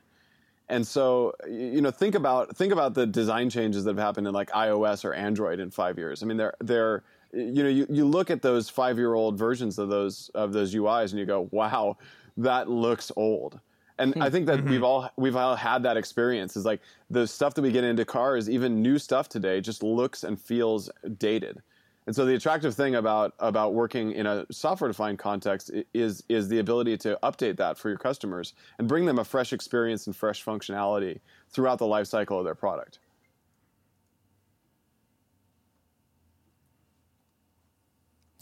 And 0.67 0.85
so, 0.85 1.33
you 1.47 1.79
know, 1.79 1.91
think 1.91 2.15
about 2.15 2.57
think 2.57 2.73
about 2.73 2.95
the 2.95 3.05
design 3.05 3.51
changes 3.51 3.83
that 3.83 3.91
have 3.91 4.03
happened 4.03 4.27
in 4.27 4.33
like 4.33 4.49
iOS 4.49 5.05
or 5.05 5.13
Android 5.13 5.59
in 5.59 5.69
five 5.69 5.97
years. 5.99 6.23
I 6.23 6.25
mean, 6.25 6.37
they're 6.37 6.55
they're 6.59 7.03
you 7.35 7.63
know, 7.63 7.69
you, 7.69 7.85
you 7.89 8.05
look 8.05 8.31
at 8.31 8.41
those 8.41 8.69
five 8.69 8.97
year 8.97 9.13
old 9.13 9.37
versions 9.37 9.77
of 9.77 9.89
those 9.89 10.31
of 10.33 10.53
those 10.53 10.73
UIs 10.73 11.11
and 11.11 11.19
you 11.19 11.25
go, 11.25 11.49
wow, 11.51 11.97
that 12.37 12.69
looks 12.69 13.11
old. 13.15 13.59
And 13.97 14.13
I 14.21 14.29
think 14.29 14.45
that 14.47 14.63
we've 14.65 14.83
all 14.83 15.09
we've 15.15 15.35
all 15.35 15.55
had 15.55 15.83
that 15.83 15.95
experience. 15.95 16.57
Is 16.57 16.65
like 16.65 16.81
the 17.09 17.25
stuff 17.25 17.53
that 17.53 17.61
we 17.61 17.71
get 17.71 17.83
into 17.83 18.03
cars, 18.03 18.49
even 18.49 18.81
new 18.81 18.99
stuff 18.99 19.29
today, 19.29 19.61
just 19.61 19.83
looks 19.83 20.23
and 20.23 20.39
feels 20.39 20.89
dated. 21.17 21.61
And 22.07 22.15
so 22.15 22.25
the 22.25 22.35
attractive 22.35 22.75
thing 22.75 22.95
about 22.95 23.33
about 23.39 23.73
working 23.73 24.11
in 24.11 24.27
a 24.27 24.45
software 24.51 24.89
defined 24.89 25.17
context 25.17 25.71
is 25.93 26.23
is 26.29 26.47
the 26.49 26.59
ability 26.59 26.97
to 26.97 27.17
update 27.23 27.57
that 27.57 27.77
for 27.77 27.89
your 27.89 27.97
customers 27.97 28.53
and 28.77 28.87
bring 28.87 29.05
them 29.05 29.17
a 29.17 29.23
fresh 29.23 29.53
experience 29.53 30.05
and 30.07 30.15
fresh 30.15 30.43
functionality 30.43 31.19
throughout 31.49 31.79
the 31.79 31.87
life 31.87 32.07
cycle 32.07 32.37
of 32.37 32.45
their 32.45 32.55
product. 32.55 32.99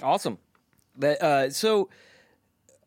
Awesome. 0.01 0.37
That 0.97 1.21
uh, 1.21 1.49
so 1.49 1.89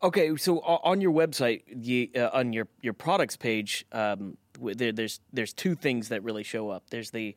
okay. 0.03 0.35
So 0.35 0.59
on 0.59 1.01
your 1.01 1.11
website, 1.11 1.63
you, 1.67 2.09
uh, 2.15 2.29
on 2.33 2.53
your 2.53 2.67
your 2.81 2.93
products 2.93 3.37
page, 3.37 3.85
um, 3.91 4.37
there, 4.59 4.91
there's 4.91 5.19
there's 5.33 5.53
two 5.53 5.75
things 5.75 6.09
that 6.09 6.23
really 6.23 6.43
show 6.43 6.69
up. 6.69 6.89
There's 6.89 7.11
the 7.11 7.35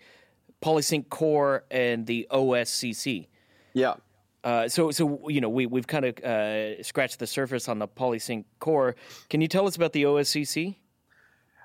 Polysync 0.62 1.08
Core 1.08 1.64
and 1.70 2.06
the 2.06 2.26
OSCC. 2.30 3.28
Yeah. 3.72 3.94
Uh, 4.42 4.68
so, 4.68 4.90
so 4.90 5.28
you 5.28 5.40
know, 5.40 5.48
we 5.48 5.66
we've 5.66 5.86
kind 5.86 6.04
of 6.04 6.18
uh, 6.20 6.82
scratched 6.82 7.18
the 7.18 7.26
surface 7.26 7.68
on 7.68 7.78
the 7.78 7.88
Polysync 7.88 8.44
core. 8.58 8.96
Can 9.28 9.40
you 9.40 9.48
tell 9.48 9.66
us 9.66 9.76
about 9.76 9.92
the 9.92 10.04
OSCC? 10.04 10.76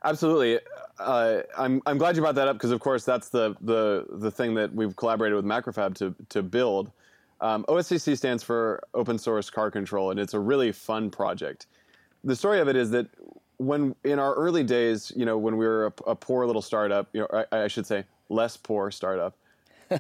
Absolutely. 0.04 0.60
Uh, 1.00 1.42
I'm 1.58 1.82
I'm 1.86 1.98
glad 1.98 2.16
you 2.16 2.22
brought 2.22 2.36
that 2.36 2.48
up 2.48 2.58
because, 2.58 2.72
of 2.72 2.80
course, 2.80 3.06
that's 3.06 3.30
the 3.30 3.56
the 3.62 4.06
the 4.10 4.30
thing 4.30 4.56
that 4.56 4.74
we've 4.74 4.96
collaborated 4.96 5.36
with 5.36 5.46
Macrofab 5.46 5.96
to 5.96 6.14
to 6.30 6.44
build. 6.44 6.92
Um, 7.42 7.66
OSCC 7.66 8.18
stands 8.18 8.44
for 8.44 8.82
Open 8.94 9.18
Source 9.18 9.50
Car 9.50 9.70
Control, 9.70 10.12
and 10.12 10.20
it's 10.20 10.34
a 10.34 10.40
really 10.40 10.72
fun 10.72 11.10
project. 11.10 11.68
The 12.24 12.36
story 12.36 12.60
of 12.60 12.68
it 12.68 12.76
is 12.76 12.90
that 12.92 13.08
when 13.58 13.96
in 14.04 14.20
our 14.20 14.34
early 14.36 14.64
days, 14.64 15.12
you 15.16 15.26
know, 15.26 15.38
when 15.38 15.58
we 15.58 15.66
were 15.66 15.88
a, 15.88 16.12
a 16.12 16.16
poor 16.16 16.46
little 16.46 16.62
startup, 16.62 17.10
you 17.14 17.22
know, 17.22 17.46
I, 17.52 17.64
I 17.64 17.68
should 17.68 17.86
say 17.86 18.06
less 18.30 18.58
poor 18.58 18.92
startup, 18.92 19.36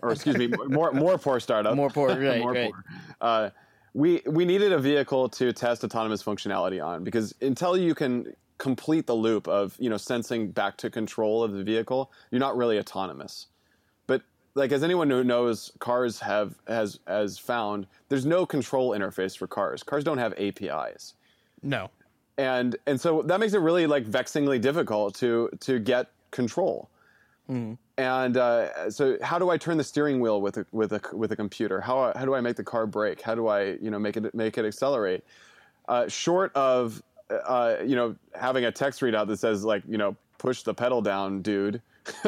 or 0.01 0.11
excuse 0.11 0.37
me, 0.37 0.47
more 0.67 0.91
more 0.91 1.17
poor 1.17 1.39
startup, 1.39 1.75
more 1.75 1.89
poor, 1.89 2.09
right? 2.09 2.41
more 2.41 2.53
right. 2.53 2.71
Poor. 2.71 2.83
Uh, 3.21 3.49
we 3.93 4.21
we 4.25 4.45
needed 4.45 4.71
a 4.71 4.79
vehicle 4.79 5.29
to 5.29 5.53
test 5.53 5.83
autonomous 5.83 6.23
functionality 6.23 6.83
on 6.85 7.03
because 7.03 7.33
until 7.41 7.77
you 7.77 7.95
can 7.95 8.33
complete 8.57 9.05
the 9.05 9.15
loop 9.15 9.47
of 9.47 9.75
you 9.79 9.89
know 9.89 9.97
sensing 9.97 10.51
back 10.51 10.77
to 10.77 10.89
control 10.89 11.43
of 11.43 11.53
the 11.53 11.63
vehicle, 11.63 12.11
you're 12.31 12.39
not 12.39 12.57
really 12.57 12.79
autonomous. 12.79 13.47
Like 14.55 14.71
as 14.71 14.83
anyone 14.83 15.09
who 15.09 15.23
knows 15.23 15.71
cars 15.79 16.19
have 16.21 16.55
has 16.67 16.99
has 17.07 17.37
found, 17.37 17.87
there's 18.09 18.25
no 18.25 18.45
control 18.45 18.91
interface 18.91 19.37
for 19.37 19.47
cars. 19.47 19.83
Cars 19.83 20.03
don't 20.03 20.17
have 20.17 20.33
APIs. 20.37 21.13
No. 21.61 21.89
And 22.37 22.75
and 22.87 22.99
so 22.99 23.21
that 23.23 23.39
makes 23.39 23.53
it 23.53 23.59
really 23.59 23.85
like 23.85 24.05
vexingly 24.05 24.59
difficult 24.59 25.15
to 25.15 25.49
to 25.61 25.79
get 25.79 26.09
control. 26.31 26.89
Mm. 27.49 27.77
And 27.97 28.37
uh, 28.37 28.89
so, 28.91 29.17
how 29.21 29.39
do 29.39 29.49
I 29.49 29.57
turn 29.57 29.77
the 29.77 29.83
steering 29.83 30.19
wheel 30.19 30.41
with 30.41 30.57
a 30.57 30.65
with 30.71 30.91
a 30.93 31.01
with 31.13 31.31
a 31.31 31.35
computer? 31.35 31.79
How 31.79 32.11
how 32.15 32.25
do 32.25 32.35
I 32.35 32.41
make 32.41 32.57
the 32.57 32.63
car 32.63 32.85
brake? 32.85 33.21
How 33.21 33.35
do 33.35 33.47
I 33.47 33.77
you 33.81 33.89
know 33.89 33.99
make 33.99 34.17
it 34.17 34.33
make 34.33 34.57
it 34.57 34.65
accelerate? 34.65 35.23
Uh, 35.87 36.07
short 36.07 36.53
of 36.55 37.01
uh, 37.29 37.77
you 37.85 37.95
know 37.95 38.15
having 38.33 38.65
a 38.65 38.71
text 38.71 39.01
readout 39.01 39.27
that 39.27 39.37
says 39.37 39.63
like 39.63 39.83
you 39.87 39.97
know 39.97 40.15
push 40.37 40.63
the 40.63 40.73
pedal 40.73 41.01
down, 41.01 41.41
dude, 41.41 41.81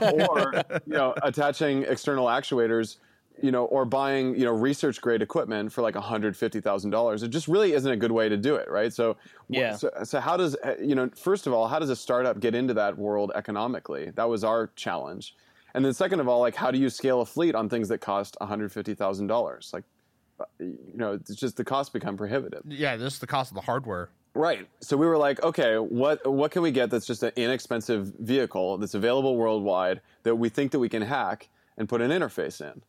or 0.00 0.52
you 0.86 0.94
know 0.94 1.14
attaching 1.22 1.84
external 1.84 2.26
actuators 2.26 2.96
you 3.40 3.50
know, 3.50 3.64
or 3.66 3.84
buying, 3.84 4.36
you 4.36 4.44
know, 4.44 4.52
research 4.52 5.00
grade 5.00 5.22
equipment 5.22 5.72
for 5.72 5.82
like 5.82 5.94
$150,000. 5.94 7.22
It 7.22 7.28
just 7.28 7.48
really 7.48 7.72
isn't 7.72 7.90
a 7.90 7.96
good 7.96 8.12
way 8.12 8.28
to 8.28 8.36
do 8.36 8.56
it, 8.56 8.70
right? 8.70 8.92
So, 8.92 9.16
yeah. 9.48 9.74
So, 9.74 9.90
so, 10.04 10.20
how 10.20 10.36
does, 10.36 10.56
you 10.80 10.94
know, 10.94 11.10
first 11.16 11.46
of 11.46 11.52
all, 11.52 11.66
how 11.66 11.78
does 11.78 11.90
a 11.90 11.96
startup 11.96 12.40
get 12.40 12.54
into 12.54 12.74
that 12.74 12.98
world 12.98 13.32
economically? 13.34 14.10
That 14.14 14.28
was 14.28 14.44
our 14.44 14.68
challenge. 14.76 15.34
And 15.74 15.84
then 15.84 15.94
second 15.94 16.20
of 16.20 16.28
all, 16.28 16.40
like, 16.40 16.54
how 16.54 16.70
do 16.70 16.78
you 16.78 16.90
scale 16.90 17.22
a 17.22 17.26
fleet 17.26 17.54
on 17.54 17.68
things 17.68 17.88
that 17.88 17.98
cost 17.98 18.36
$150,000? 18.40 19.72
Like, 19.72 19.84
uh, 20.38 20.44
you 20.58 20.78
know, 20.94 21.12
it's 21.14 21.34
just 21.34 21.56
the 21.56 21.64
cost 21.64 21.92
become 21.92 22.16
prohibitive. 22.16 22.62
Yeah, 22.66 22.96
this 22.96 23.14
is 23.14 23.18
the 23.18 23.26
cost 23.26 23.50
of 23.50 23.54
the 23.54 23.62
hardware. 23.62 24.10
Right. 24.34 24.66
So 24.80 24.96
we 24.96 25.06
were 25.06 25.18
like, 25.18 25.42
okay, 25.42 25.76
what 25.76 26.26
what 26.30 26.50
can 26.50 26.62
we 26.62 26.70
get 26.70 26.90
that's 26.90 27.06
just 27.06 27.22
an 27.22 27.32
inexpensive 27.36 28.14
vehicle 28.18 28.78
that's 28.78 28.94
available 28.94 29.36
worldwide 29.36 30.00
that 30.22 30.36
we 30.36 30.48
think 30.48 30.72
that 30.72 30.78
we 30.78 30.88
can 30.88 31.02
hack 31.02 31.48
and 31.76 31.88
put 31.88 32.00
an 32.00 32.10
interface 32.10 32.60
in? 32.60 32.82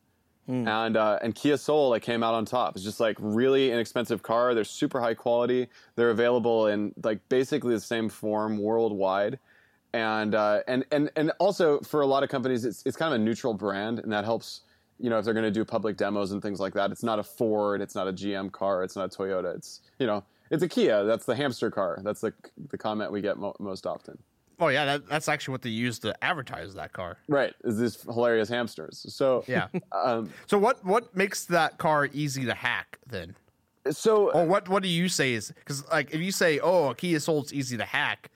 Mm. 0.48 0.68
And 0.68 0.96
uh, 0.96 1.18
and 1.22 1.34
Kia 1.34 1.56
Soul 1.56 1.90
like 1.90 2.02
came 2.02 2.22
out 2.22 2.34
on 2.34 2.44
top. 2.44 2.76
It's 2.76 2.84
just 2.84 3.00
like 3.00 3.16
really 3.18 3.70
inexpensive 3.70 4.22
car. 4.22 4.54
They're 4.54 4.64
super 4.64 5.00
high 5.00 5.14
quality. 5.14 5.68
They're 5.96 6.10
available 6.10 6.66
in 6.66 6.94
like 7.02 7.26
basically 7.28 7.74
the 7.74 7.80
same 7.80 8.08
form 8.08 8.58
worldwide. 8.58 9.38
And 9.92 10.34
uh, 10.34 10.60
and 10.66 10.84
and 10.90 11.10
and 11.14 11.30
also 11.38 11.80
for 11.80 12.00
a 12.00 12.06
lot 12.06 12.22
of 12.22 12.30
companies, 12.30 12.64
it's 12.64 12.82
it's 12.84 12.96
kind 12.96 13.14
of 13.14 13.20
a 13.20 13.24
neutral 13.24 13.54
brand, 13.54 14.00
and 14.00 14.12
that 14.12 14.24
helps. 14.24 14.62
You 15.00 15.10
know, 15.10 15.18
if 15.18 15.24
they're 15.24 15.34
going 15.34 15.44
to 15.44 15.50
do 15.50 15.64
public 15.64 15.96
demos 15.96 16.30
and 16.30 16.40
things 16.40 16.60
like 16.60 16.72
that, 16.74 16.92
it's 16.92 17.02
not 17.02 17.18
a 17.18 17.24
Ford, 17.24 17.80
it's 17.82 17.96
not 17.96 18.06
a 18.06 18.12
GM 18.12 18.52
car, 18.52 18.84
it's 18.84 18.94
not 18.94 19.12
a 19.12 19.18
Toyota. 19.18 19.56
It's 19.56 19.80
you 19.98 20.06
know, 20.06 20.22
it's 20.54 20.62
a 20.62 20.68
Kia. 20.68 21.04
That's 21.04 21.26
the 21.26 21.34
hamster 21.34 21.70
car. 21.70 21.98
That's 22.02 22.20
the 22.20 22.32
the 22.70 22.78
comment 22.78 23.12
we 23.12 23.20
get 23.20 23.36
mo- 23.36 23.56
most 23.58 23.86
often. 23.86 24.18
Oh 24.60 24.68
yeah, 24.68 24.84
that, 24.84 25.08
that's 25.08 25.28
actually 25.28 25.52
what 25.52 25.62
they 25.62 25.70
use 25.70 25.98
to 26.00 26.24
advertise 26.24 26.74
that 26.74 26.92
car. 26.92 27.18
Right, 27.28 27.52
is 27.64 27.78
these 27.78 28.00
hilarious 28.02 28.48
hamsters. 28.48 29.04
So 29.08 29.44
yeah. 29.46 29.68
Um, 29.92 30.30
so 30.46 30.58
what 30.58 30.84
what 30.84 31.14
makes 31.16 31.44
that 31.46 31.78
car 31.78 32.08
easy 32.12 32.44
to 32.44 32.54
hack 32.54 32.98
then? 33.06 33.36
So 33.90 34.30
or 34.32 34.44
what 34.46 34.68
what 34.68 34.82
do 34.82 34.88
you 34.88 35.08
say 35.08 35.34
is 35.34 35.52
because 35.56 35.86
like 35.90 36.14
if 36.14 36.20
you 36.20 36.32
say 36.32 36.58
oh 36.58 36.90
a 36.90 36.94
Kia 36.94 37.20
Soul's 37.20 37.52
easy 37.52 37.76
to 37.76 37.84
hack, 37.84 38.30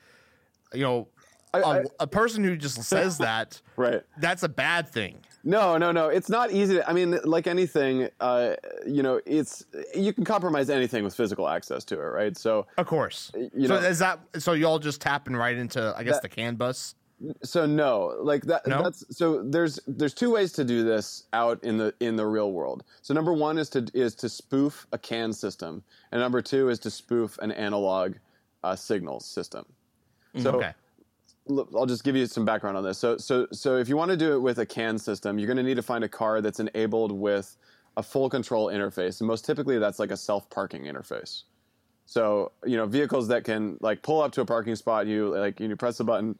you 0.72 0.82
know, 0.82 1.08
I, 1.55 1.61
I, 1.61 1.78
a, 1.78 1.85
a 2.00 2.07
person 2.07 2.45
who 2.45 2.57
just 2.57 2.83
says 2.83 3.19
that 3.28 3.61
right 3.76 4.02
that's 4.21 4.43
a 4.43 4.49
bad 4.49 4.88
thing. 4.88 5.21
No, 5.45 5.78
no, 5.78 5.93
no. 5.93 6.09
It's 6.09 6.28
not 6.28 6.52
easy. 6.52 6.75
To, 6.75 6.88
I 6.88 6.93
mean, 6.93 7.19
like 7.25 7.47
anything, 7.47 8.09
uh, 8.21 8.55
you 8.87 9.02
know, 9.02 9.21
it's 9.25 9.64
you 9.95 10.12
can 10.12 10.25
compromise 10.25 10.69
anything 10.69 11.05
with 11.05 11.14
physical 11.14 11.49
access 11.49 11.85
to 11.85 11.95
it, 11.95 12.05
right? 12.05 12.37
So, 12.37 12.67
of 12.76 12.87
course. 12.87 13.31
You 13.35 13.69
know, 13.69 13.81
so 13.81 13.87
is 13.87 13.99
that 14.00 14.21
so? 14.38 14.52
Y'all 14.52 14.78
just 14.78 15.00
tapping 15.00 15.37
right 15.37 15.57
into, 15.57 15.95
I 15.97 16.02
guess, 16.02 16.17
that, 16.17 16.23
the 16.23 16.28
CAN 16.28 16.57
bus. 16.57 16.97
So 17.43 17.67
no, 17.67 18.17
like 18.21 18.43
that. 18.45 18.67
No? 18.67 18.83
That's 18.83 19.05
so. 19.17 19.43
There's 19.43 19.78
there's 19.87 20.14
two 20.14 20.33
ways 20.33 20.52
to 20.52 20.64
do 20.64 20.85
this 20.85 21.25
out 21.33 21.62
in 21.64 21.78
the 21.78 21.95
in 22.00 22.17
the 22.17 22.26
real 22.26 22.52
world. 22.52 22.85
So 23.00 23.14
number 23.14 23.33
one 23.33 23.59
is 23.59 23.69
to 23.71 23.87
is 23.95 24.14
to 24.17 24.28
spoof 24.28 24.87
a 24.93 24.99
CAN 24.99 25.33
system, 25.33 25.83
and 26.12 26.21
number 26.21 26.43
two 26.43 26.69
is 26.69 26.78
to 26.81 26.90
spoof 26.90 27.38
an 27.38 27.52
analog 27.52 28.17
uh, 28.64 28.76
signals 28.76 29.25
system. 29.25 29.64
So. 30.37 30.57
Okay 30.57 30.73
I'll 31.75 31.87
just 31.87 32.05
give 32.05 32.17
you 32.17 32.26
some 32.26 32.45
background 32.45 32.76
on 32.76 32.85
this. 32.85 32.99
So, 32.99 33.17
so, 33.17 33.47
so 33.52 33.76
if 33.76 33.88
you 33.88 33.97
want 33.97 34.11
to 34.11 34.17
do 34.17 34.35
it 34.35 34.38
with 34.40 34.59
a 34.59 34.67
CAN 34.67 34.99
system, 34.99 35.38
you're 35.38 35.47
going 35.47 35.57
to 35.57 35.62
need 35.62 35.76
to 35.76 35.83
find 35.83 36.05
a 36.05 36.09
car 36.09 36.40
that's 36.40 36.61
enabled 36.61 37.12
with 37.12 37.57
a 37.97 38.02
full 38.02 38.31
control 38.31 38.67
interface, 38.67 39.21
and 39.21 39.26
most 39.26 39.45
typically 39.45 39.78
that's 39.78 39.99
like 39.99 40.11
a 40.11 40.17
self 40.17 40.49
parking 40.50 40.85
interface. 40.85 41.43
So, 42.07 42.52
you 42.64 42.76
know, 42.76 42.87
vehicles 42.87 43.28
that 43.28 43.45
can 43.45 43.76
like 43.81 44.02
pull 44.02 44.23
up 44.23 44.33
to 44.33 44.40
a 44.40 44.45
parking 44.45 44.76
spot, 44.76 45.07
you 45.07 45.37
like 45.37 45.61
you 45.61 45.75
press 45.76 45.99
the 45.99 46.05
button, 46.05 46.38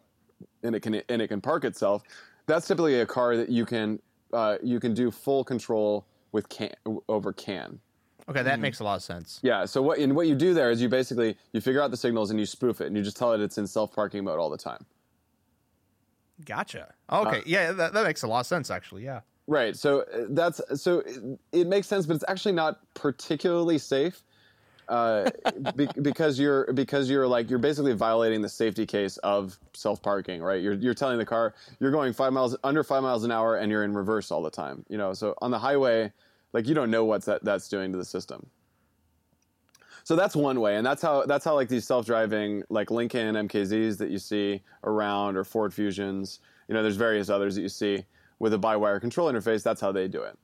and 0.63 0.75
it 0.75 0.81
can 0.81 0.95
and 1.09 1.21
it 1.21 1.29
can 1.29 1.41
park 1.41 1.65
itself. 1.65 2.03
That's 2.47 2.67
typically 2.67 3.01
a 3.01 3.07
car 3.07 3.37
that 3.37 3.49
you 3.49 3.67
can 3.67 4.01
uh, 4.33 4.57
you 4.63 4.81
can 4.81 4.95
do 4.95 5.11
full 5.11 5.45
control 5.45 6.07
with 6.33 6.49
CAN 6.49 6.75
over 7.09 7.33
CAN. 7.33 7.81
Okay, 8.29 8.43
that 8.43 8.59
mm. 8.59 8.63
makes 8.63 8.81
a 8.81 8.85
lot 8.85 8.97
of 8.97 9.03
sense. 9.03 9.41
Yeah. 9.43 9.65
So 9.65 9.83
what 9.83 9.99
and 9.99 10.15
what 10.15 10.27
you 10.27 10.35
do 10.35 10.55
there 10.55 10.71
is 10.71 10.81
you 10.81 10.89
basically 10.89 11.37
you 11.53 11.61
figure 11.61 11.83
out 11.83 11.91
the 11.91 11.97
signals 11.97 12.31
and 12.31 12.39
you 12.39 12.47
spoof 12.47 12.81
it 12.81 12.87
and 12.87 12.97
you 12.97 13.03
just 13.03 13.17
tell 13.17 13.33
it 13.33 13.41
it's 13.41 13.59
in 13.59 13.67
self 13.67 13.93
parking 13.93 14.25
mode 14.25 14.39
all 14.39 14.51
the 14.51 14.59
time. 14.59 14.85
Gotcha. 16.45 16.95
Okay. 17.11 17.39
Uh, 17.39 17.43
yeah, 17.47 17.73
that, 17.73 17.93
that 17.93 18.05
makes 18.05 18.23
a 18.23 18.29
lot 18.29 18.41
of 18.41 18.47
sense, 18.47 18.71
actually. 18.71 19.05
Yeah. 19.05 19.21
Right. 19.47 19.75
So 19.77 20.01
uh, 20.03 20.27
that's 20.31 20.61
so 20.81 21.01
it, 21.01 21.39
it, 21.53 21.67
makes 21.67 21.87
sense, 21.87 22.07
but 22.07 22.15
it's 22.15 22.25
actually 22.29 22.53
not 22.53 22.81
particularly 22.95 23.79
safe. 23.79 24.23
uh, 24.89 25.31
be, 25.77 25.89
because 26.03 26.39
you're 26.39 26.71
because 26.75 27.09
you're 27.09 27.27
like 27.27 27.49
you're 27.49 27.59
basically 27.59 27.95
violating 27.95 28.43
the 28.43 28.49
safety 28.49 28.85
case 28.85 29.17
of 29.19 29.59
self 29.73 30.03
parking, 30.03 30.43
right? 30.43 30.63
You're 30.63 30.75
you're 30.75 30.95
telling 30.95 31.19
the 31.19 31.25
car 31.25 31.55
you're 31.81 31.91
going 31.91 32.13
five 32.13 32.33
miles 32.33 32.57
under 32.63 32.85
five 32.85 33.03
miles 33.03 33.25
an 33.25 33.33
hour 33.33 33.57
and 33.57 33.73
you're 33.73 33.85
in 33.85 33.95
reverse 33.95 34.31
all 34.31 34.43
the 34.43 34.51
time. 34.51 34.85
You 34.89 34.99
know, 34.99 35.15
so 35.15 35.35
on 35.41 35.51
the 35.51 35.59
highway, 35.59 36.13
like 36.53 36.67
you 36.67 36.75
don't 36.75 36.91
know 36.91 37.07
what 37.07 37.25
that 37.25 37.43
that's 37.43 37.69
doing 37.69 37.91
to 37.93 37.99
the 37.99 38.05
system. 38.05 38.47
So 40.09 40.17
that's 40.17 40.35
one 40.35 40.59
way, 40.59 40.77
and 40.77 40.87
that's 40.87 41.03
how 41.03 41.27
that's 41.27 41.45
how 41.45 41.55
like 41.55 41.69
these 41.69 41.87
self 41.87 42.07
driving 42.07 42.63
like 42.71 42.91
Lincoln 42.91 43.35
MKZs 43.35 43.99
that 43.99 44.09
you 44.09 44.19
see 44.19 44.63
around 44.83 45.37
or 45.37 45.45
Ford 45.45 45.75
Fusions. 45.75 46.41
You 46.67 46.73
know, 46.73 46.83
there's 46.83 46.97
various 46.97 47.29
others 47.29 47.57
that 47.57 47.61
you 47.61 47.69
see 47.69 48.07
with 48.39 48.55
a 48.55 48.59
by 48.59 48.75
wire 48.75 49.01
control 49.01 49.31
interface. 49.31 49.63
That's 49.63 49.83
how 49.83 49.93
they 49.93 50.09
do 50.09 50.23
it. 50.23 50.39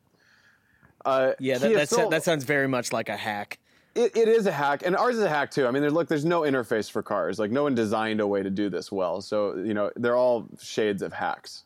Uh, 1.06 1.32
yeah, 1.38 1.56
that, 1.56 1.88
Soul, 1.88 2.10
that 2.10 2.22
sounds 2.22 2.44
very 2.44 2.68
much 2.68 2.92
like 2.92 3.08
a 3.08 3.16
hack. 3.16 3.58
It, 3.94 4.14
it 4.14 4.28
is 4.28 4.44
a 4.44 4.52
hack, 4.52 4.82
and 4.84 4.94
ours 4.94 5.16
is 5.16 5.22
a 5.22 5.30
hack 5.30 5.50
too. 5.50 5.66
I 5.66 5.70
mean, 5.70 5.80
there's, 5.80 5.94
look, 5.94 6.08
there's 6.08 6.26
no 6.26 6.42
interface 6.42 6.90
for 6.90 7.02
cars. 7.02 7.38
Like, 7.38 7.50
no 7.50 7.62
one 7.62 7.74
designed 7.74 8.20
a 8.20 8.26
way 8.26 8.42
to 8.42 8.50
do 8.50 8.68
this 8.68 8.92
well. 8.92 9.22
So, 9.22 9.56
you 9.56 9.72
know, 9.72 9.90
they're 9.96 10.14
all 10.14 10.46
shades 10.60 11.00
of 11.00 11.14
hacks. 11.14 11.64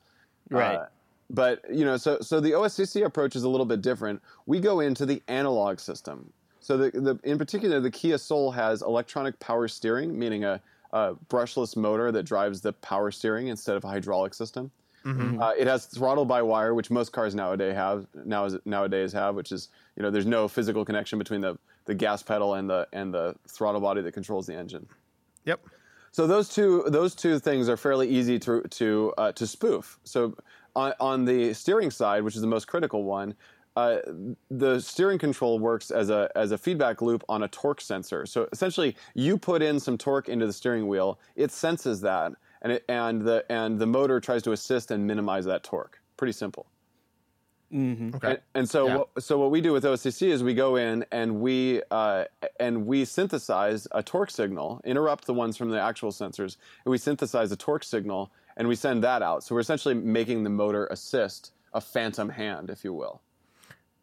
Right. 0.51 0.77
Uh, 0.77 0.87
but 1.31 1.65
you 1.69 1.85
know, 1.85 1.97
so 1.97 2.19
so 2.21 2.39
the 2.39 2.53
OSCC 2.53 3.05
approach 3.05 3.35
is 3.35 3.43
a 3.43 3.49
little 3.49 3.67
bit 3.67 3.83
different. 3.83 4.23
We 4.47 4.61
go 4.61 4.79
into 4.79 5.05
the 5.05 5.21
analog 5.27 5.81
system. 5.81 6.33
So 6.69 6.77
the, 6.77 6.91
the 6.91 7.19
in 7.25 7.39
particular, 7.39 7.81
the 7.81 7.91
Kia 7.91 8.19
Soul 8.19 8.51
has 8.51 8.83
electronic 8.83 9.41
power 9.41 9.69
steering, 9.69 10.19
meaning 10.19 10.45
a, 10.45 10.61
a 10.93 11.15
brushless 11.31 11.79
motor 11.79 12.13
that 12.13 12.25
drives 12.25 12.61
the 12.61 12.75
power 12.75 13.11
steering 13.11 13.49
instead 13.49 13.75
of 13.75 13.85
a 13.85 13.89
hydraulic 13.89 14.35
system. 14.35 14.71
Mm-hmm. 15.03 15.41
Uh, 15.41 15.53
it 15.53 15.67
has 15.67 15.87
throttle 15.87 16.27
by 16.27 16.43
wire, 16.43 16.75
which 16.75 16.91
most 16.91 17.11
cars 17.11 17.35
nowadays 17.35 17.75
have 17.75 18.07
now 18.27 18.51
nowadays 18.67 19.15
have, 19.15 19.35
which 19.35 19.51
is 19.51 19.71
you 19.97 20.03
know 20.03 20.11
there's 20.11 20.27
no 20.27 20.47
physical 20.47 20.85
connection 20.85 21.19
between 21.19 21.41
the, 21.41 21.57
the 21.87 21.95
gas 21.95 22.23
pedal 22.23 22.53
and 22.53 22.69
the 22.69 22.87
and 22.93 23.15
the 23.15 23.35
throttle 23.49 23.81
body 23.81 24.03
that 24.03 24.13
controls 24.13 24.47
the 24.47 24.55
engine. 24.55 24.87
Yep. 25.47 25.61
So 26.13 26.27
those 26.27 26.51
two 26.51 26.85
those 26.89 27.15
two 27.15 27.39
things 27.39 27.71
are 27.71 27.79
fairly 27.79 28.11
easy 28.11 28.39
to 28.41 28.61
to 28.61 29.15
uh, 29.17 29.33
to 29.33 29.47
spoof. 29.47 29.99
So 30.05 30.37
on, 30.77 30.93
on, 31.01 31.25
the 31.25 31.55
steering 31.55 31.91
side, 31.91 32.23
which 32.23 32.37
is 32.37 32.43
the 32.43 32.47
most 32.47 32.67
critical 32.67 33.05
one, 33.05 33.35
uh, 33.79 34.01
the 34.51 34.81
steering 34.81 35.19
control 35.19 35.61
works 35.61 35.93
as 35.93 36.11
a 36.11 36.31
as 36.35 36.51
a 36.51 36.59
feedback 36.59 37.01
loop 37.01 37.23
on 37.29 37.45
a 37.45 37.49
torque 37.49 37.81
sensor. 37.81 38.27
So 38.27 38.49
essentially, 38.51 38.97
you 39.15 39.39
put 39.39 39.63
in 39.63 39.79
some 39.79 39.97
torque 39.97 40.29
into 40.29 40.47
the 40.47 40.53
steering 40.53 40.89
wheel, 40.89 41.21
it 41.37 41.53
senses 41.53 42.01
that 42.01 42.33
and 42.63 42.73
it, 42.73 42.85
and 42.89 43.23
the 43.23 43.45
and 43.49 43.79
the 43.79 43.87
motor 43.87 44.19
tries 44.21 44.43
to 44.43 44.53
assist 44.53 44.91
and 44.91 45.07
minimize 45.07 45.45
that 45.45 45.63
torque. 45.63 46.01
Pretty 46.17 46.33
simple. 46.33 46.67
Mm-hmm. 47.73 48.17
Okay. 48.17 48.29
And, 48.31 48.39
and 48.55 48.69
so, 48.69 48.87
yeah. 48.87 48.97
what, 48.97 49.23
so 49.23 49.39
what 49.39 49.51
we 49.51 49.61
do 49.61 49.73
with 49.73 49.85
OCC 49.85 50.29
is 50.29 50.43
we 50.43 50.55
go 50.55 50.77
in 50.77 51.05
and 51.13 51.41
we 51.41 51.83
uh, 51.93 52.25
and 52.59 52.85
we 52.85 53.05
synthesize 53.05 53.87
a 53.93 54.03
torque 54.03 54.33
signal, 54.33 54.81
interrupt 54.85 55.27
the 55.27 55.35
ones 55.35 55.57
from 55.57 55.71
the 55.71 55.81
actual 55.81 56.11
sensors, 56.11 56.57
and 56.85 56.91
we 56.91 56.99
synthesize 56.99 57.53
a 57.53 57.57
torque 57.57 57.85
signal, 57.85 58.33
and 58.57 58.67
we 58.67 58.75
send 58.75 59.05
that 59.05 59.23
out. 59.23 59.45
So 59.45 59.55
we're 59.55 59.61
essentially 59.61 59.95
making 59.95 60.43
the 60.43 60.51
motor 60.51 60.87
assist 60.87 61.53
a 61.75 61.81
phantom 61.81 62.31
hand, 62.31 62.71
if 62.71 62.83
you 62.83 62.93
will. 62.93 63.21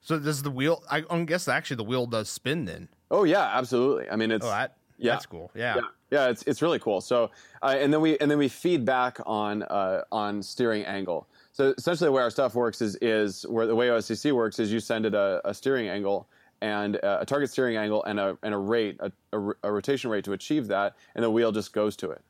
So 0.05 0.19
does 0.19 0.43
the 0.43 0.51
wheel? 0.51 0.83
I, 0.89 1.03
I 1.09 1.23
guess 1.23 1.47
actually 1.47 1.77
the 1.77 1.83
wheel 1.83 2.05
does 2.05 2.29
spin 2.29 2.65
then. 2.65 2.89
Oh 3.09 3.23
yeah, 3.23 3.57
absolutely. 3.57 4.07
I 4.07 4.15
mean, 4.15 4.29
it's 4.29 4.45
oh, 4.45 4.49
that, 4.49 4.77
yeah, 4.99 5.13
that's 5.13 5.25
cool. 5.25 5.49
Yeah. 5.55 5.77
yeah. 5.77 5.81
Yeah, 6.11 6.29
it's 6.29 6.43
it's 6.43 6.61
really 6.61 6.77
cool. 6.77 7.01
So, 7.01 7.31
uh, 7.63 7.75
and 7.79 7.91
then 7.91 8.01
we 8.01 8.15
and 8.19 8.29
then 8.29 8.37
we 8.37 8.47
feed 8.47 8.85
back 8.85 9.17
on 9.25 9.63
uh, 9.63 10.03
on 10.11 10.43
steering 10.43 10.85
angle. 10.85 11.27
So 11.53 11.73
essentially, 11.75 12.07
the 12.07 12.11
way 12.11 12.21
our 12.21 12.29
stuff 12.29 12.53
works 12.53 12.81
is 12.81 12.95
is 13.01 13.47
where 13.49 13.65
the 13.65 13.73
way 13.73 13.87
OSCC 13.87 14.31
works 14.31 14.59
is 14.59 14.71
you 14.71 14.79
send 14.79 15.07
it 15.07 15.15
a, 15.15 15.41
a 15.43 15.55
steering 15.55 15.89
angle 15.89 16.29
and 16.61 17.03
uh, 17.03 17.17
a 17.21 17.25
target 17.25 17.49
steering 17.49 17.75
angle 17.75 18.03
and 18.03 18.19
a 18.19 18.37
and 18.43 18.53
a 18.53 18.57
rate 18.57 18.97
a, 18.99 19.11
a, 19.33 19.53
a, 19.63 19.71
rotation 19.71 20.11
rate 20.11 20.23
to 20.25 20.33
achieve 20.33 20.67
that, 20.67 20.95
and 21.15 21.23
the 21.23 21.31
wheel 21.31 21.51
just 21.51 21.73
goes 21.73 21.95
to 21.95 22.11
it. 22.11 22.21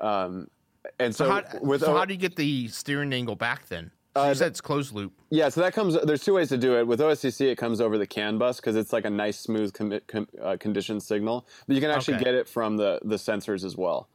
Um, 0.00 0.50
and 0.98 1.14
so, 1.14 1.26
so, 1.26 1.30
how, 1.30 1.42
with 1.62 1.82
so 1.82 1.94
o- 1.94 1.96
how 1.96 2.04
do 2.04 2.12
you 2.12 2.18
get 2.18 2.34
the 2.34 2.66
steering 2.66 3.12
angle 3.12 3.36
back 3.36 3.68
then? 3.68 3.92
Uh, 4.16 4.28
you 4.28 4.34
said 4.34 4.48
it's 4.48 4.60
closed 4.60 4.92
loop. 4.92 5.12
Yeah, 5.30 5.48
so 5.48 5.60
that 5.60 5.74
comes. 5.74 5.96
There's 6.02 6.24
two 6.24 6.34
ways 6.34 6.48
to 6.48 6.56
do 6.56 6.78
it. 6.78 6.86
With 6.86 7.00
OSCC, 7.00 7.52
it 7.52 7.56
comes 7.56 7.80
over 7.80 7.98
the 7.98 8.06
CAN 8.06 8.38
bus 8.38 8.56
because 8.56 8.76
it's 8.76 8.92
like 8.92 9.04
a 9.04 9.10
nice, 9.10 9.38
smooth 9.38 9.72
com- 9.74 10.00
com- 10.06 10.28
uh, 10.42 10.56
condition 10.58 11.00
signal. 11.00 11.46
But 11.66 11.76
you 11.76 11.82
can 11.82 11.90
actually 11.90 12.14
okay. 12.14 12.24
get 12.24 12.34
it 12.34 12.48
from 12.48 12.76
the 12.76 13.00
the 13.04 13.16
sensors 13.16 13.64
as 13.64 13.76
well. 13.76 14.08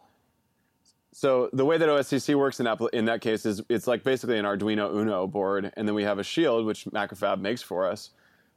So 1.14 1.50
the 1.52 1.66
way 1.66 1.78
that 1.78 1.90
OSCC 1.90 2.36
works 2.36 2.60
in 2.60 2.66
that 2.66 2.80
in 2.94 3.06
that 3.06 3.22
case 3.22 3.46
is 3.46 3.62
it's 3.70 3.86
like 3.86 4.04
basically 4.04 4.38
an 4.38 4.46
Arduino 4.46 4.94
Uno 4.94 5.28
board, 5.28 5.72
and 5.76 5.88
then 5.88 5.94
we 5.94 6.04
have 6.04 6.20
a 6.20 6.24
shield 6.24 6.66
which 6.66 6.86
Macrofab 6.86 7.40
makes 7.40 7.62
for 7.62 7.86
us 7.86 8.12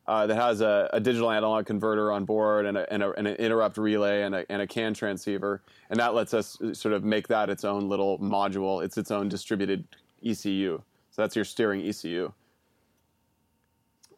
uh, 0.06 0.26
that 0.26 0.36
has 0.36 0.60
a, 0.60 0.88
a, 0.92 1.00
digital 1.00 1.30
analog 1.30 1.66
converter 1.66 2.12
on 2.12 2.24
board 2.24 2.66
and, 2.66 2.76
a, 2.76 2.92
and, 2.92 3.02
a, 3.02 3.10
and, 3.12 3.26
an 3.26 3.36
interrupt 3.36 3.78
relay 3.78 4.22
and 4.22 4.34
a, 4.34 4.44
and 4.50 4.60
a 4.60 4.66
CAN 4.66 4.94
transceiver, 4.94 5.62
and 5.90 5.98
that 5.98 6.14
lets 6.14 6.34
us 6.34 6.58
sort 6.74 6.94
of 6.94 7.04
make 7.04 7.26
that 7.28 7.48
its 7.48 7.64
own 7.64 7.88
little 7.88 8.18
module. 8.18 8.84
It's 8.84 8.98
its 8.98 9.10
own 9.10 9.28
distributed 9.28 9.84
ECU. 10.24 10.82
So 11.14 11.22
that's 11.22 11.36
your 11.36 11.44
steering 11.44 11.86
ECU. 11.86 12.32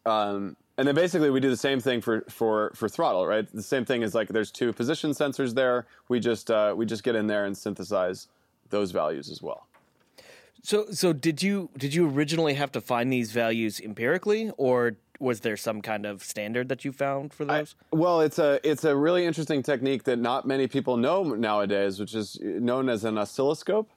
Um, 0.07 0.57
and 0.79 0.87
then 0.87 0.95
basically 0.95 1.29
we 1.29 1.39
do 1.39 1.49
the 1.51 1.55
same 1.55 1.79
thing 1.79 2.01
for, 2.01 2.21
for, 2.27 2.71
for 2.73 2.89
throttle, 2.89 3.27
right? 3.27 3.47
The 3.53 3.61
same 3.61 3.85
thing 3.85 4.01
is 4.01 4.15
like 4.15 4.29
there's 4.29 4.49
two 4.51 4.73
position 4.73 5.11
sensors 5.11 5.53
there. 5.53 5.85
We 6.09 6.19
just 6.19 6.49
uh, 6.49 6.73
we 6.75 6.87
just 6.87 7.03
get 7.03 7.15
in 7.15 7.27
there 7.27 7.45
and 7.45 7.55
synthesize 7.55 8.27
those 8.69 8.89
values 8.89 9.29
as 9.29 9.43
well. 9.43 9.67
So 10.63 10.87
so 10.89 11.13
did 11.13 11.43
you 11.43 11.69
did 11.77 11.93
you 11.93 12.09
originally 12.09 12.55
have 12.55 12.71
to 12.71 12.81
find 12.81 13.13
these 13.13 13.31
values 13.31 13.79
empirically, 13.79 14.51
or 14.57 14.97
was 15.19 15.41
there 15.41 15.55
some 15.55 15.83
kind 15.83 16.05
of 16.05 16.23
standard 16.23 16.67
that 16.69 16.83
you 16.83 16.91
found 16.91 17.31
for 17.31 17.45
those? 17.45 17.75
I, 17.93 17.95
well, 17.95 18.21
it's 18.21 18.39
a 18.39 18.59
it's 18.63 18.83
a 18.83 18.95
really 18.95 19.25
interesting 19.25 19.61
technique 19.61 20.03
that 20.05 20.17
not 20.17 20.47
many 20.47 20.67
people 20.67 20.97
know 20.97 21.23
nowadays, 21.23 21.99
which 21.99 22.15
is 22.15 22.39
known 22.41 22.89
as 22.89 23.03
an 23.03 23.19
oscilloscope. 23.19 23.89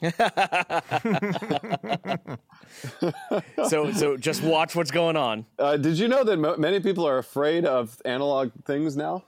so 3.68 3.92
so 3.92 4.16
just 4.16 4.42
watch 4.42 4.74
what's 4.74 4.90
going 4.90 5.16
on. 5.16 5.46
Uh, 5.58 5.76
did 5.76 5.98
you 5.98 6.08
know 6.08 6.24
that 6.24 6.38
mo- 6.38 6.56
many 6.56 6.80
people 6.80 7.06
are 7.06 7.18
afraid 7.18 7.64
of 7.64 8.00
analog 8.04 8.50
things 8.64 8.96
now? 8.96 9.22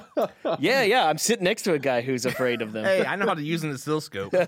yeah, 0.58 0.82
yeah. 0.82 1.06
I'm 1.06 1.16
sitting 1.16 1.44
next 1.44 1.62
to 1.62 1.72
a 1.72 1.78
guy 1.78 2.02
who's 2.02 2.26
afraid 2.26 2.60
of 2.60 2.72
them. 2.72 2.84
hey, 2.84 3.06
I 3.06 3.16
know 3.16 3.26
how 3.26 3.34
to 3.34 3.42
use 3.42 3.64
an 3.64 3.72
oscilloscope. 3.72 4.34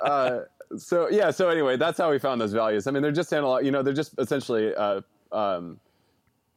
uh, 0.00 0.40
so 0.76 1.08
yeah. 1.10 1.30
So 1.30 1.48
anyway, 1.48 1.76
that's 1.76 1.98
how 1.98 2.10
we 2.10 2.18
found 2.18 2.40
those 2.40 2.52
values. 2.52 2.88
I 2.88 2.90
mean, 2.90 3.02
they're 3.02 3.12
just 3.12 3.32
analog. 3.32 3.64
You 3.64 3.70
know, 3.70 3.82
they're 3.82 3.94
just 3.94 4.14
essentially 4.18 4.74
uh, 4.74 5.00
um, 5.30 5.78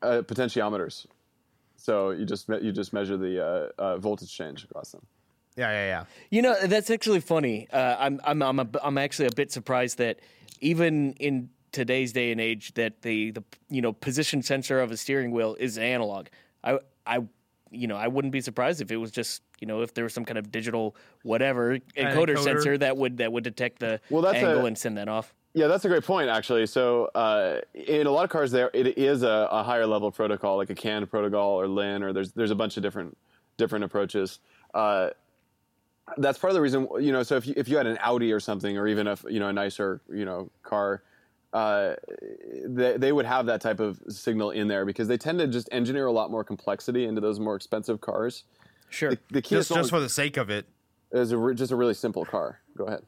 uh, 0.01 0.23
potentiometers. 0.25 1.05
So 1.75 2.09
you 2.12 2.25
just 2.25 2.49
you 2.49 2.71
just 2.71 2.91
measure 2.91 3.17
the 3.17 3.45
uh, 3.45 3.69
uh, 3.77 3.97
voltage 3.97 4.35
change 4.35 4.63
across 4.63 4.91
them. 4.91 5.05
Yeah, 5.60 5.72
yeah, 5.72 5.86
yeah. 5.88 6.06
You 6.30 6.41
know, 6.41 6.67
that's 6.67 6.89
actually 6.89 7.19
funny. 7.19 7.67
Uh, 7.72 7.98
I'm, 8.00 8.22
I'm, 8.24 8.41
I'm, 8.41 8.60
a, 8.60 8.67
I'm 8.82 8.98
actually 8.98 9.28
a 9.28 9.36
bit 9.36 9.52
surprised 9.52 9.98
that 9.98 10.19
even 10.62 11.13
in 11.13 11.50
today's 11.74 12.13
day 12.13 12.32
and 12.32 12.39
age, 12.39 12.74
that 12.76 13.02
the, 13.02 13.32
the, 13.32 13.43
you 13.69 13.82
know, 13.82 13.91
position 13.91 14.41
sensor 14.41 14.80
of 14.80 14.89
a 14.91 14.98
steering 14.98 15.32
wheel 15.32 15.58
is 15.60 15.78
analog. 15.78 16.28
I, 16.63 16.80
I, 17.06 17.19
you 17.72 17.88
know, 17.88 17.98
I 17.98 18.08
wouldn't 18.08 18.32
be 18.32 18.39
surprised 18.39 18.80
if 18.80 18.89
it 18.89 18.98
was 18.98 19.12
just, 19.12 19.41
you 19.60 19.67
know, 19.67 19.82
if 19.82 19.93
there 19.93 20.06
was 20.06 20.13
some 20.13 20.24
kind 20.24 20.38
of 20.38 20.50
digital 20.50 20.95
whatever 21.24 21.78
encoder, 21.98 22.30
encoder. 22.30 22.39
sensor 22.39 22.78
that 22.78 22.95
would 22.95 23.17
that 23.17 23.32
would 23.32 23.43
detect 23.43 23.80
the 23.80 24.00
well, 24.10 24.22
that's 24.22 24.38
angle 24.38 24.62
a, 24.62 24.65
and 24.65 24.78
send 24.78 24.98
that 24.98 25.10
off. 25.10 25.36
Yeah, 25.54 25.67
that's 25.67 25.84
a 25.84 25.89
great 25.89 26.06
point, 26.06 26.30
actually. 26.30 26.65
So, 26.67 27.10
uh, 27.13 27.60
in 27.74 28.08
a 28.08 28.12
lot 28.12 28.24
of 28.24 28.30
cars, 28.30 28.52
there 28.52 28.72
it 28.74 28.98
is 28.98 29.24
a, 29.24 29.48
a, 29.52 29.63
higher 29.63 29.86
level 29.86 30.12
protocol, 30.12 30.58
like 30.58 30.69
a 30.69 30.76
CAN 30.76 31.06
protocol 31.08 31.60
or 31.60 31.67
LIN, 31.67 32.02
or 32.02 32.13
there's 32.13 32.32
there's 32.32 32.52
a 32.52 32.56
bunch 32.56 32.78
of 32.78 32.84
different 32.84 33.17
different 33.58 33.84
approaches. 33.84 34.39
Uh, 34.74 35.10
that's 36.17 36.38
part 36.38 36.52
of 36.52 36.56
the 36.56 36.62
reason 36.62 36.88
you 37.00 37.12
know 37.12 37.24
so 37.24 37.36
if 37.36 37.45
you, 37.45 37.54
if 37.56 37.67
you 37.67 37.78
had 37.78 37.88
an 37.88 37.98
audi 38.02 38.32
or 38.32 38.39
something 38.39 38.78
or 38.78 38.88
even 38.88 39.08
a 39.08 39.17
you 39.28 39.39
know 39.39 39.50
a 39.50 39.54
nicer 39.54 40.02
you 40.12 40.26
know 40.26 40.50
car 40.63 41.04
uh, 41.52 41.95
they, 42.65 42.98
they 42.98 43.12
would 43.12 43.26
have 43.26 43.48
that 43.48 43.60
type 43.60 43.80
of 43.80 44.00
signal 44.08 44.52
in 44.52 44.67
there 44.67 44.86
because 44.86 45.08
they 45.08 45.17
tend 45.17 45.39
to 45.39 45.48
just 45.48 45.67
engineer 45.72 46.06
a 46.06 46.12
lot 46.12 46.30
more 46.30 46.43
complexity 46.43 47.06
into 47.06 47.19
those 47.22 47.39
more 47.39 47.56
expensive 47.56 48.00
cars. 48.02 48.43
Sure. 48.91 49.10
The, 49.10 49.19
the 49.32 49.41
just, 49.41 49.74
just 49.74 49.89
for 49.89 50.00
the 50.00 50.10
sake 50.10 50.38
of 50.38 50.52
it. 50.52 50.67
Is 51.12 51.32
a, 51.32 51.54
just 51.56 51.72
a 51.72 51.76
really 51.76 51.95
simple 51.95 52.24
car. 52.24 52.60
Go 52.78 52.84
ahead. 52.84 53.02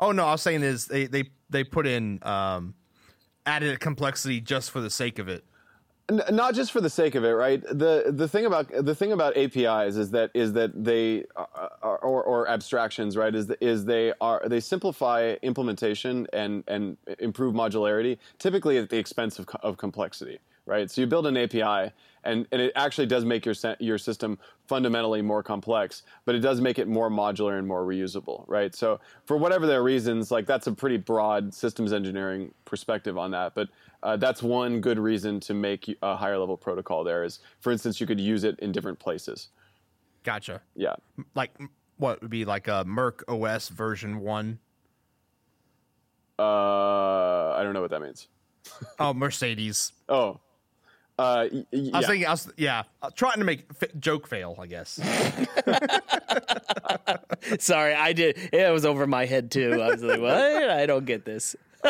Oh 0.00 0.12
no 0.12 0.24
i 0.24 0.32
was 0.32 0.42
saying 0.42 0.62
is 0.62 0.86
they 0.86 1.06
they, 1.06 1.24
they 1.50 1.64
put 1.64 1.86
in 1.86 2.20
um, 2.22 2.74
added 3.44 3.80
complexity 3.80 4.40
just 4.40 4.70
for 4.70 4.80
the 4.80 4.90
sake 4.90 5.18
of 5.18 5.28
it 5.28 5.44
not 6.10 6.54
just 6.54 6.72
for 6.72 6.80
the 6.80 6.88
sake 6.90 7.14
of 7.14 7.24
it, 7.24 7.32
right? 7.32 7.62
The 7.62 8.04
the 8.08 8.26
thing 8.28 8.46
about 8.46 8.70
the 8.70 8.94
thing 8.94 9.12
about 9.12 9.36
APIs 9.36 9.96
is 9.96 10.10
that 10.12 10.30
is 10.34 10.52
that 10.54 10.84
they 10.84 11.24
are, 11.36 11.98
or, 11.98 12.22
or 12.22 12.48
abstractions, 12.48 13.16
right? 13.16 13.34
Is 13.34 13.50
is 13.60 13.84
they 13.84 14.12
are 14.20 14.42
they 14.46 14.60
simplify 14.60 15.34
implementation 15.42 16.26
and 16.32 16.64
and 16.66 16.96
improve 17.18 17.54
modularity, 17.54 18.18
typically 18.38 18.78
at 18.78 18.88
the 18.88 18.96
expense 18.96 19.38
of, 19.38 19.46
of 19.62 19.76
complexity, 19.76 20.38
right? 20.68 20.90
So 20.90 21.00
you 21.00 21.06
build 21.06 21.26
an 21.26 21.36
API, 21.36 21.92
and, 22.24 22.46
and 22.52 22.60
it 22.60 22.72
actually 22.76 23.06
does 23.06 23.24
make 23.24 23.46
your 23.46 23.54
your 23.80 23.98
system 23.98 24.38
fundamentally 24.66 25.22
more 25.22 25.42
complex, 25.42 26.02
but 26.26 26.34
it 26.34 26.40
does 26.40 26.60
make 26.60 26.78
it 26.78 26.86
more 26.86 27.10
modular 27.10 27.58
and 27.58 27.66
more 27.66 27.84
reusable, 27.84 28.44
right? 28.46 28.74
So 28.74 29.00
for 29.24 29.36
whatever 29.36 29.66
their 29.66 29.82
reasons, 29.82 30.30
like 30.30 30.46
that's 30.46 30.66
a 30.66 30.72
pretty 30.72 30.98
broad 30.98 31.54
systems 31.54 31.92
engineering 31.92 32.52
perspective 32.66 33.16
on 33.16 33.30
that, 33.30 33.54
but 33.54 33.68
uh, 34.02 34.16
that's 34.16 34.42
one 34.42 34.80
good 34.80 34.98
reason 34.98 35.40
to 35.40 35.54
make 35.54 35.96
a 36.02 36.14
higher 36.14 36.38
level 36.38 36.56
protocol. 36.56 37.02
There 37.02 37.24
is, 37.24 37.40
for 37.60 37.72
instance, 37.72 38.00
you 38.00 38.06
could 38.06 38.20
use 38.20 38.44
it 38.44 38.58
in 38.60 38.72
different 38.72 38.98
places. 38.98 39.48
Gotcha. 40.22 40.60
Yeah. 40.76 40.96
Like 41.34 41.50
what 41.96 42.20
would 42.20 42.30
be 42.30 42.44
like 42.44 42.68
a 42.68 42.84
Merc 42.86 43.24
OS 43.28 43.68
version 43.68 44.20
one? 44.20 44.58
Uh, 46.38 47.52
I 47.56 47.60
don't 47.62 47.72
know 47.72 47.80
what 47.80 47.90
that 47.90 48.00
means. 48.00 48.28
oh, 48.98 49.12
Mercedes. 49.14 49.92
Oh, 50.10 50.40
uh, 51.18 51.48
y- 51.52 51.64
y- 51.72 51.90
I 51.92 51.98
was 51.98 52.06
thinking, 52.06 52.26
I 52.26 52.30
was 52.30 52.50
yeah, 52.56 52.82
uh, 53.02 53.10
trying 53.14 53.38
to 53.38 53.44
make 53.44 53.64
f- 53.82 53.88
joke 53.98 54.26
fail, 54.28 54.56
I 54.58 54.66
guess. 54.66 55.00
Sorry, 57.58 57.94
I 57.94 58.12
did. 58.12 58.38
It 58.52 58.70
was 58.72 58.84
over 58.84 59.06
my 59.06 59.26
head 59.26 59.50
too. 59.50 59.80
I 59.82 59.88
was 59.88 60.02
like, 60.02 60.20
what? 60.20 60.32
I 60.34 60.86
don't 60.86 61.04
get 61.04 61.24
this. 61.24 61.56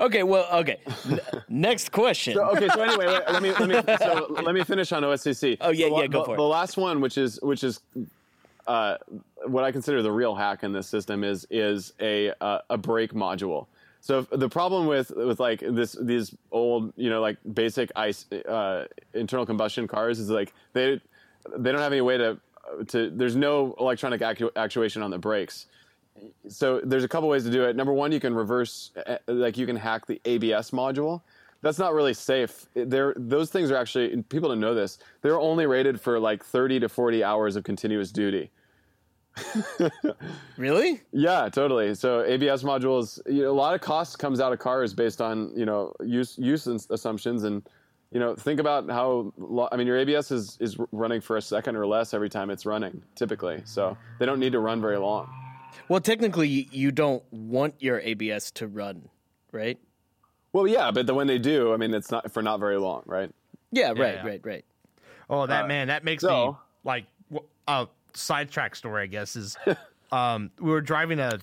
okay, 0.00 0.22
well, 0.22 0.46
okay. 0.60 0.78
N- 1.08 1.20
next 1.48 1.92
question. 1.92 2.34
So, 2.34 2.44
okay, 2.50 2.68
so 2.68 2.80
anyway, 2.82 3.06
let, 3.06 3.32
let 3.32 3.42
me 3.42 3.52
let 3.52 3.68
me 3.68 3.96
so 3.98 4.26
let 4.42 4.54
me 4.54 4.64
finish 4.64 4.92
on 4.92 5.02
OSCC. 5.02 5.56
Oh, 5.60 5.70
yeah, 5.70 5.88
The- 5.88 5.94
yeah, 5.96 6.06
go 6.06 6.20
the, 6.20 6.24
for 6.26 6.34
it. 6.34 6.36
The 6.36 6.42
last 6.42 6.76
one, 6.76 7.00
which 7.00 7.18
is 7.18 7.38
which 7.42 7.64
is 7.64 7.80
uh, 8.66 8.96
what 9.46 9.64
I 9.64 9.72
consider 9.72 10.02
the 10.02 10.12
real 10.12 10.34
hack 10.34 10.62
in 10.62 10.72
this 10.72 10.86
system, 10.88 11.24
is 11.24 11.46
is 11.50 11.92
a 12.00 12.32
uh, 12.40 12.58
a 12.70 12.76
brake 12.78 13.12
module. 13.12 13.66
So 14.02 14.22
the 14.22 14.48
problem 14.48 14.86
with 14.86 15.10
with 15.16 15.40
like 15.40 15.60
this 15.60 15.96
these 15.98 16.34
old 16.50 16.92
you 16.96 17.08
know 17.08 17.20
like 17.20 17.38
basic 17.54 17.90
ice 17.96 18.30
uh, 18.32 18.86
internal 19.14 19.46
combustion 19.46 19.88
cars 19.88 20.18
is 20.18 20.28
like 20.28 20.52
they 20.74 21.00
they 21.56 21.72
don't 21.72 21.80
have 21.80 21.92
any 21.92 22.02
way 22.02 22.18
to 22.18 22.38
to 22.88 23.10
there's 23.10 23.36
no 23.36 23.74
electronic 23.78 24.20
actu- 24.20 24.50
actuation 24.56 25.02
on 25.02 25.10
the 25.10 25.18
brakes 25.18 25.66
so 26.48 26.80
there's 26.84 27.04
a 27.04 27.08
couple 27.08 27.28
ways 27.28 27.44
to 27.44 27.50
do 27.50 27.64
it. 27.64 27.76
Number 27.76 27.92
one, 27.92 28.12
you 28.12 28.20
can 28.20 28.34
reverse, 28.34 28.90
uh, 29.06 29.18
like 29.26 29.56
you 29.56 29.66
can 29.66 29.76
hack 29.76 30.06
the 30.06 30.20
ABS 30.24 30.70
module. 30.70 31.22
That's 31.62 31.78
not 31.78 31.94
really 31.94 32.14
safe. 32.14 32.66
There, 32.74 33.14
those 33.16 33.50
things 33.50 33.70
are 33.70 33.76
actually 33.76 34.22
people 34.24 34.48
don't 34.48 34.60
know 34.60 34.74
this. 34.74 34.98
They're 35.22 35.38
only 35.38 35.66
rated 35.66 36.00
for 36.00 36.18
like 36.18 36.44
30 36.44 36.80
to 36.80 36.88
40 36.88 37.22
hours 37.22 37.56
of 37.56 37.64
continuous 37.64 38.10
duty. 38.10 38.50
really? 40.56 41.00
Yeah, 41.12 41.48
totally. 41.48 41.94
So 41.94 42.22
ABS 42.24 42.62
modules, 42.62 43.20
you 43.26 43.42
know, 43.42 43.50
a 43.50 43.52
lot 43.52 43.74
of 43.74 43.80
cost 43.80 44.18
comes 44.18 44.40
out 44.40 44.52
of 44.52 44.58
cars 44.58 44.94
based 44.94 45.20
on 45.20 45.52
you 45.56 45.64
know 45.66 45.92
use 46.02 46.36
use 46.38 46.66
assumptions 46.66 47.44
and 47.44 47.62
you 48.10 48.20
know 48.20 48.34
think 48.34 48.60
about 48.60 48.88
how 48.90 49.32
lo- 49.38 49.68
I 49.72 49.76
mean 49.76 49.86
your 49.86 49.98
ABS 49.98 50.30
is 50.30 50.56
is 50.60 50.76
running 50.92 51.20
for 51.20 51.36
a 51.36 51.42
second 51.42 51.76
or 51.76 51.86
less 51.86 52.14
every 52.14 52.28
time 52.28 52.50
it's 52.50 52.66
running 52.66 53.02
typically. 53.14 53.62
So 53.64 53.96
they 54.18 54.26
don't 54.26 54.40
need 54.40 54.52
to 54.52 54.60
run 54.60 54.80
very 54.80 54.98
long. 54.98 55.28
Well, 55.88 56.00
technically, 56.00 56.48
you- 56.48 56.66
you 56.70 56.92
don't 56.92 57.22
want 57.32 57.76
your 57.80 57.98
ABS 58.00 58.50
to 58.52 58.66
run, 58.66 59.08
right? 59.52 59.78
Well, 60.52 60.66
yeah, 60.66 60.90
but 60.90 61.06
the, 61.06 61.14
when 61.14 61.26
they 61.26 61.38
do, 61.38 61.72
I 61.72 61.78
mean, 61.78 61.94
it's 61.94 62.10
not 62.10 62.30
for 62.30 62.42
not 62.42 62.60
very 62.60 62.76
long, 62.76 63.02
right? 63.06 63.30
Yeah, 63.70 63.88
right, 63.88 63.96
yeah. 64.16 64.26
right, 64.26 64.40
right. 64.44 64.64
Oh, 65.30 65.46
that 65.46 65.64
uh, 65.64 65.66
man, 65.68 65.86
that 65.88 66.04
makes 66.04 66.22
me 66.22 66.28
like 66.84 67.06
wh- 67.32 67.38
uh, 67.66 67.86
a 67.86 67.88
sidetrack 68.14 68.74
story. 68.76 69.02
I 69.04 69.06
guess 69.06 69.36
is 69.36 69.56
um, 70.12 70.50
we 70.60 70.70
were 70.70 70.80
driving 70.80 71.18
a 71.20 71.38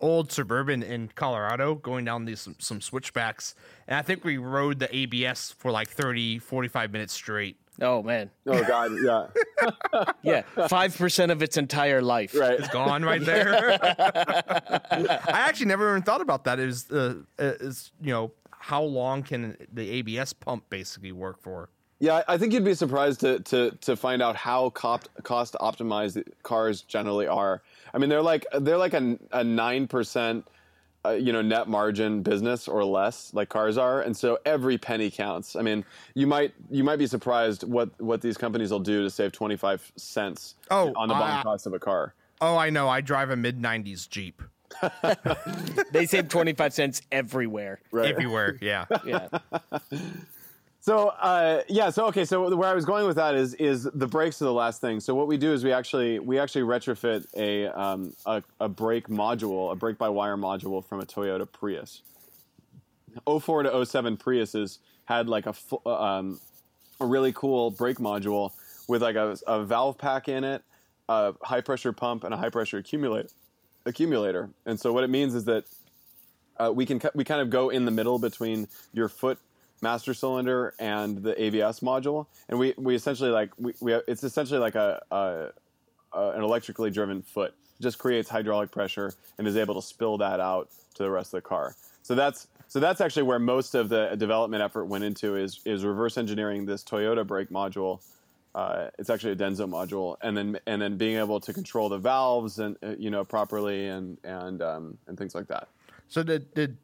old 0.00 0.30
suburban 0.30 0.82
in 0.82 1.10
Colorado, 1.14 1.74
going 1.74 2.04
down 2.04 2.24
these 2.24 2.40
some, 2.40 2.56
some 2.58 2.80
switchbacks, 2.80 3.54
and 3.86 3.96
I 3.96 4.02
think 4.02 4.24
we 4.24 4.38
rode 4.38 4.78
the 4.78 4.94
ABS 4.94 5.54
for 5.58 5.72
like 5.72 5.88
30, 5.88 6.38
45 6.38 6.92
minutes 6.92 7.12
straight. 7.12 7.56
Oh 7.80 8.02
man, 8.02 8.30
Oh 8.44 8.64
God, 8.64 8.90
yeah, 9.04 9.26
yeah, 10.22 10.42
five 10.66 10.96
percent 10.98 11.30
of 11.30 11.42
its 11.42 11.56
entire 11.56 12.02
life. 12.02 12.34
right. 12.34 12.58
It's 12.58 12.68
gone 12.70 13.04
right 13.04 13.24
there. 13.24 13.78
I 13.80 15.20
actually 15.28 15.66
never 15.66 15.90
even 15.90 16.02
thought 16.02 16.20
about 16.20 16.42
that. 16.44 16.58
Is 16.58 16.90
uh, 16.90 17.22
is 17.38 17.92
you 18.00 18.12
know 18.12 18.32
how 18.50 18.82
long 18.82 19.22
can 19.22 19.56
the 19.72 19.88
ABS 19.90 20.32
pump 20.32 20.68
basically 20.70 21.12
work 21.12 21.40
for? 21.40 21.70
Yeah, 22.00 22.22
I 22.28 22.38
think 22.38 22.52
you'd 22.52 22.64
be 22.64 22.74
surprised 22.74 23.20
to 23.20 23.40
to 23.40 23.72
to 23.80 23.96
find 23.96 24.22
out 24.22 24.36
how 24.36 24.70
cost 24.70 25.08
cost 25.24 25.54
optimized 25.60 26.22
cars 26.42 26.82
generally 26.82 27.26
are. 27.26 27.62
I 27.92 27.98
mean, 27.98 28.08
they're 28.08 28.22
like 28.22 28.46
they're 28.60 28.78
like 28.78 28.94
a 28.94 29.18
a 29.32 29.42
nine 29.44 29.86
percent. 29.88 30.46
Uh, 31.04 31.10
you 31.10 31.32
know, 31.32 31.40
net 31.40 31.68
margin 31.68 32.22
business 32.22 32.66
or 32.66 32.84
less, 32.84 33.32
like 33.32 33.48
cars 33.48 33.78
are, 33.78 34.02
and 34.02 34.16
so 34.16 34.36
every 34.44 34.76
penny 34.76 35.10
counts. 35.12 35.54
I 35.54 35.62
mean, 35.62 35.84
you 36.14 36.26
might 36.26 36.52
you 36.70 36.82
might 36.82 36.96
be 36.96 37.06
surprised 37.06 37.62
what 37.62 37.88
what 38.00 38.20
these 38.20 38.36
companies 38.36 38.72
will 38.72 38.80
do 38.80 39.04
to 39.04 39.08
save 39.08 39.30
twenty 39.30 39.56
five 39.56 39.90
cents 39.96 40.56
Oh, 40.72 40.92
on 40.96 41.06
the 41.08 41.14
bottom 41.14 41.38
uh, 41.38 41.42
cost 41.44 41.66
of 41.68 41.72
a 41.72 41.78
car. 41.78 42.14
Oh, 42.40 42.56
I 42.56 42.70
know. 42.70 42.88
I 42.88 43.00
drive 43.00 43.30
a 43.30 43.36
mid 43.36 43.60
'90s 43.62 44.08
Jeep 44.08 44.42
They 45.92 46.04
save 46.04 46.28
twenty 46.28 46.52
five 46.52 46.74
cents 46.74 47.00
everywhere. 47.12 47.80
Right. 47.92 48.10
everywhere. 48.10 48.58
Yeah. 48.60 48.86
Yeah. 49.06 49.28
So 50.88 51.08
uh, 51.08 51.64
yeah, 51.68 51.90
so 51.90 52.06
okay, 52.06 52.24
so 52.24 52.56
where 52.56 52.70
I 52.70 52.72
was 52.72 52.86
going 52.86 53.06
with 53.06 53.16
that 53.16 53.34
is 53.34 53.52
is 53.52 53.82
the 53.92 54.06
brakes 54.06 54.40
are 54.40 54.46
the 54.46 54.54
last 54.54 54.80
thing. 54.80 55.00
So 55.00 55.14
what 55.14 55.26
we 55.26 55.36
do 55.36 55.52
is 55.52 55.62
we 55.62 55.70
actually 55.70 56.18
we 56.18 56.38
actually 56.38 56.62
retrofit 56.62 57.26
a 57.36 57.66
um, 57.78 58.14
a, 58.24 58.42
a 58.58 58.70
brake 58.70 59.08
module, 59.08 59.70
a 59.70 59.74
brake 59.74 59.98
by 59.98 60.08
wire 60.08 60.38
module 60.38 60.82
from 60.82 61.00
a 61.00 61.04
Toyota 61.04 61.46
Prius. 61.46 62.00
04 63.26 63.64
to 63.64 63.84
07 63.84 64.16
Priuses 64.16 64.78
had 65.04 65.28
like 65.28 65.44
a 65.44 65.54
um, 65.86 66.40
a 66.98 67.04
really 67.04 67.34
cool 67.34 67.70
brake 67.70 67.98
module 67.98 68.52
with 68.88 69.02
like 69.02 69.16
a, 69.16 69.36
a 69.46 69.64
valve 69.64 69.98
pack 69.98 70.26
in 70.26 70.42
it, 70.42 70.62
a 71.10 71.34
high 71.42 71.60
pressure 71.60 71.92
pump, 71.92 72.24
and 72.24 72.32
a 72.32 72.38
high 72.38 72.48
pressure 72.48 72.78
accumulator. 72.78 73.28
Accumulator, 73.84 74.48
and 74.64 74.80
so 74.80 74.94
what 74.94 75.04
it 75.04 75.10
means 75.10 75.34
is 75.34 75.44
that 75.44 75.64
uh, 76.56 76.72
we 76.74 76.86
can 76.86 76.98
we 77.14 77.24
kind 77.24 77.42
of 77.42 77.50
go 77.50 77.68
in 77.68 77.84
the 77.84 77.90
middle 77.90 78.18
between 78.18 78.68
your 78.94 79.10
foot 79.10 79.38
master 79.80 80.14
cylinder 80.14 80.74
and 80.78 81.22
the 81.22 81.40
ABS 81.40 81.80
module, 81.80 82.26
and 82.48 82.58
we, 82.58 82.74
we 82.76 82.94
essentially 82.94 83.30
like 83.30 83.50
we, 83.58 83.74
we 83.80 83.94
it's 84.06 84.24
essentially 84.24 84.60
like 84.60 84.74
a, 84.74 85.02
a, 85.10 85.48
a 86.12 86.30
an 86.30 86.42
electrically 86.42 86.90
driven 86.90 87.22
foot. 87.22 87.54
It 87.78 87.82
just 87.82 87.98
creates 87.98 88.28
hydraulic 88.28 88.70
pressure 88.70 89.12
and 89.38 89.46
is 89.46 89.56
able 89.56 89.74
to 89.74 89.86
spill 89.86 90.18
that 90.18 90.40
out 90.40 90.68
to 90.94 91.02
the 91.02 91.10
rest 91.10 91.32
of 91.34 91.38
the 91.38 91.48
car. 91.48 91.74
So 92.02 92.14
that's 92.14 92.48
so 92.68 92.80
that's 92.80 93.00
actually 93.00 93.22
where 93.24 93.38
most 93.38 93.74
of 93.74 93.88
the 93.88 94.14
development 94.16 94.62
effort 94.62 94.84
went 94.86 95.04
into 95.04 95.36
is 95.36 95.60
is 95.64 95.84
reverse 95.84 96.18
engineering 96.18 96.66
this 96.66 96.84
Toyota 96.84 97.26
brake 97.26 97.50
module. 97.50 98.00
Uh, 98.54 98.88
it's 98.98 99.10
actually 99.10 99.32
a 99.32 99.36
Denso 99.36 99.68
module, 99.68 100.16
and 100.22 100.36
then 100.36 100.58
and 100.66 100.80
then 100.80 100.96
being 100.96 101.16
able 101.16 101.40
to 101.40 101.52
control 101.52 101.88
the 101.88 101.98
valves 101.98 102.58
and 102.58 102.76
uh, 102.82 102.94
you 102.98 103.10
know 103.10 103.24
properly 103.24 103.86
and 103.86 104.18
and 104.24 104.62
um, 104.62 104.98
and 105.06 105.16
things 105.16 105.34
like 105.34 105.46
that. 105.48 105.68
So 106.08 106.22
did 106.22 106.52
did 106.54 106.76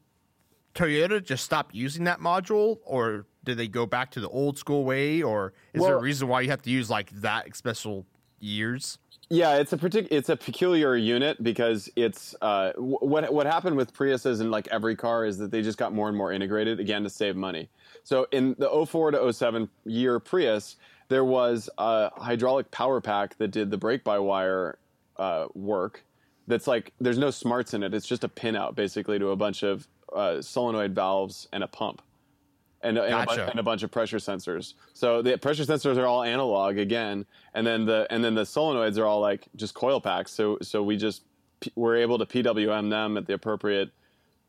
Toyota 0.75 1.23
just 1.23 1.43
stop 1.43 1.69
using 1.73 2.03
that 2.03 2.19
module, 2.19 2.79
or 2.83 3.25
did 3.43 3.57
they 3.57 3.67
go 3.67 3.85
back 3.85 4.11
to 4.11 4.19
the 4.19 4.29
old 4.29 4.57
school 4.57 4.83
way, 4.83 5.23
or 5.23 5.53
is 5.73 5.81
there 5.81 5.97
a 5.97 6.01
reason 6.01 6.27
why 6.27 6.41
you 6.41 6.49
have 6.49 6.61
to 6.63 6.69
use 6.69 6.89
like 6.89 7.09
that 7.21 7.55
special 7.55 8.05
years? 8.39 8.97
Yeah, 9.29 9.55
it's 9.55 9.73
a 9.73 9.77
partic- 9.77 10.09
it's 10.11 10.29
a 10.29 10.35
peculiar 10.35 10.95
unit 10.95 11.41
because 11.41 11.89
it's 11.95 12.35
uh, 12.41 12.73
wh- 12.73 13.01
what 13.01 13.33
what 13.33 13.47
happened 13.47 13.75
with 13.75 13.91
Priuses 13.91 14.39
and 14.39 14.51
like 14.51 14.67
every 14.67 14.95
car 14.95 15.25
is 15.25 15.37
that 15.39 15.49
they 15.49 15.63
just 15.63 15.79
got 15.79 15.93
more 15.93 16.09
and 16.09 16.17
more 16.17 16.31
integrated 16.31 16.79
again 16.79 17.03
to 17.03 17.09
save 17.09 17.35
money. 17.35 17.69
So 18.03 18.27
in 18.31 18.55
the 18.59 18.69
04 18.85 19.11
to 19.11 19.33
07 19.33 19.67
year 19.85 20.19
Prius, 20.19 20.75
there 21.07 21.25
was 21.25 21.69
a 21.79 22.11
hydraulic 22.21 22.69
power 22.69 23.01
pack 23.01 23.37
that 23.37 23.49
did 23.49 23.71
the 23.71 23.77
brake 23.77 24.03
by 24.03 24.19
wire 24.19 24.77
uh, 25.17 25.47
work. 25.55 26.03
That's 26.47 26.67
like 26.67 26.93
there's 27.01 27.17
no 27.17 27.31
smarts 27.31 27.73
in 27.73 27.81
it. 27.81 27.95
It's 27.95 28.05
just 28.05 28.23
a 28.23 28.29
pinout 28.29 28.75
basically 28.75 29.17
to 29.17 29.29
a 29.29 29.35
bunch 29.35 29.63
of 29.63 29.87
uh, 30.13 30.41
solenoid 30.41 30.93
valves 30.93 31.47
and 31.53 31.63
a 31.63 31.67
pump 31.67 32.01
and, 32.81 32.97
and, 32.97 33.13
a, 33.13 33.25
bu- 33.25 33.41
and 33.49 33.59
a 33.59 33.63
bunch 33.63 33.83
of 33.83 33.91
pressure 33.91 34.17
sensors. 34.17 34.73
So 34.93 35.21
the 35.21 35.37
pressure 35.37 35.63
sensors 35.63 35.97
are 35.97 36.05
all 36.05 36.23
analog 36.23 36.77
again, 36.77 37.25
and 37.53 37.65
then 37.65 37.85
the 37.85 38.07
and 38.09 38.23
then 38.23 38.35
the 38.35 38.43
solenoids 38.43 38.97
are 38.97 39.05
all 39.05 39.19
like 39.19 39.47
just 39.55 39.73
coil 39.73 39.99
packs. 39.99 40.31
So 40.31 40.57
so 40.61 40.83
we 40.83 40.95
just 40.95 41.23
p- 41.59 41.71
we're 41.75 41.97
able 41.97 42.19
to 42.19 42.25
PWM 42.25 42.89
them 42.89 43.17
at 43.17 43.25
the 43.25 43.33
appropriate. 43.33 43.91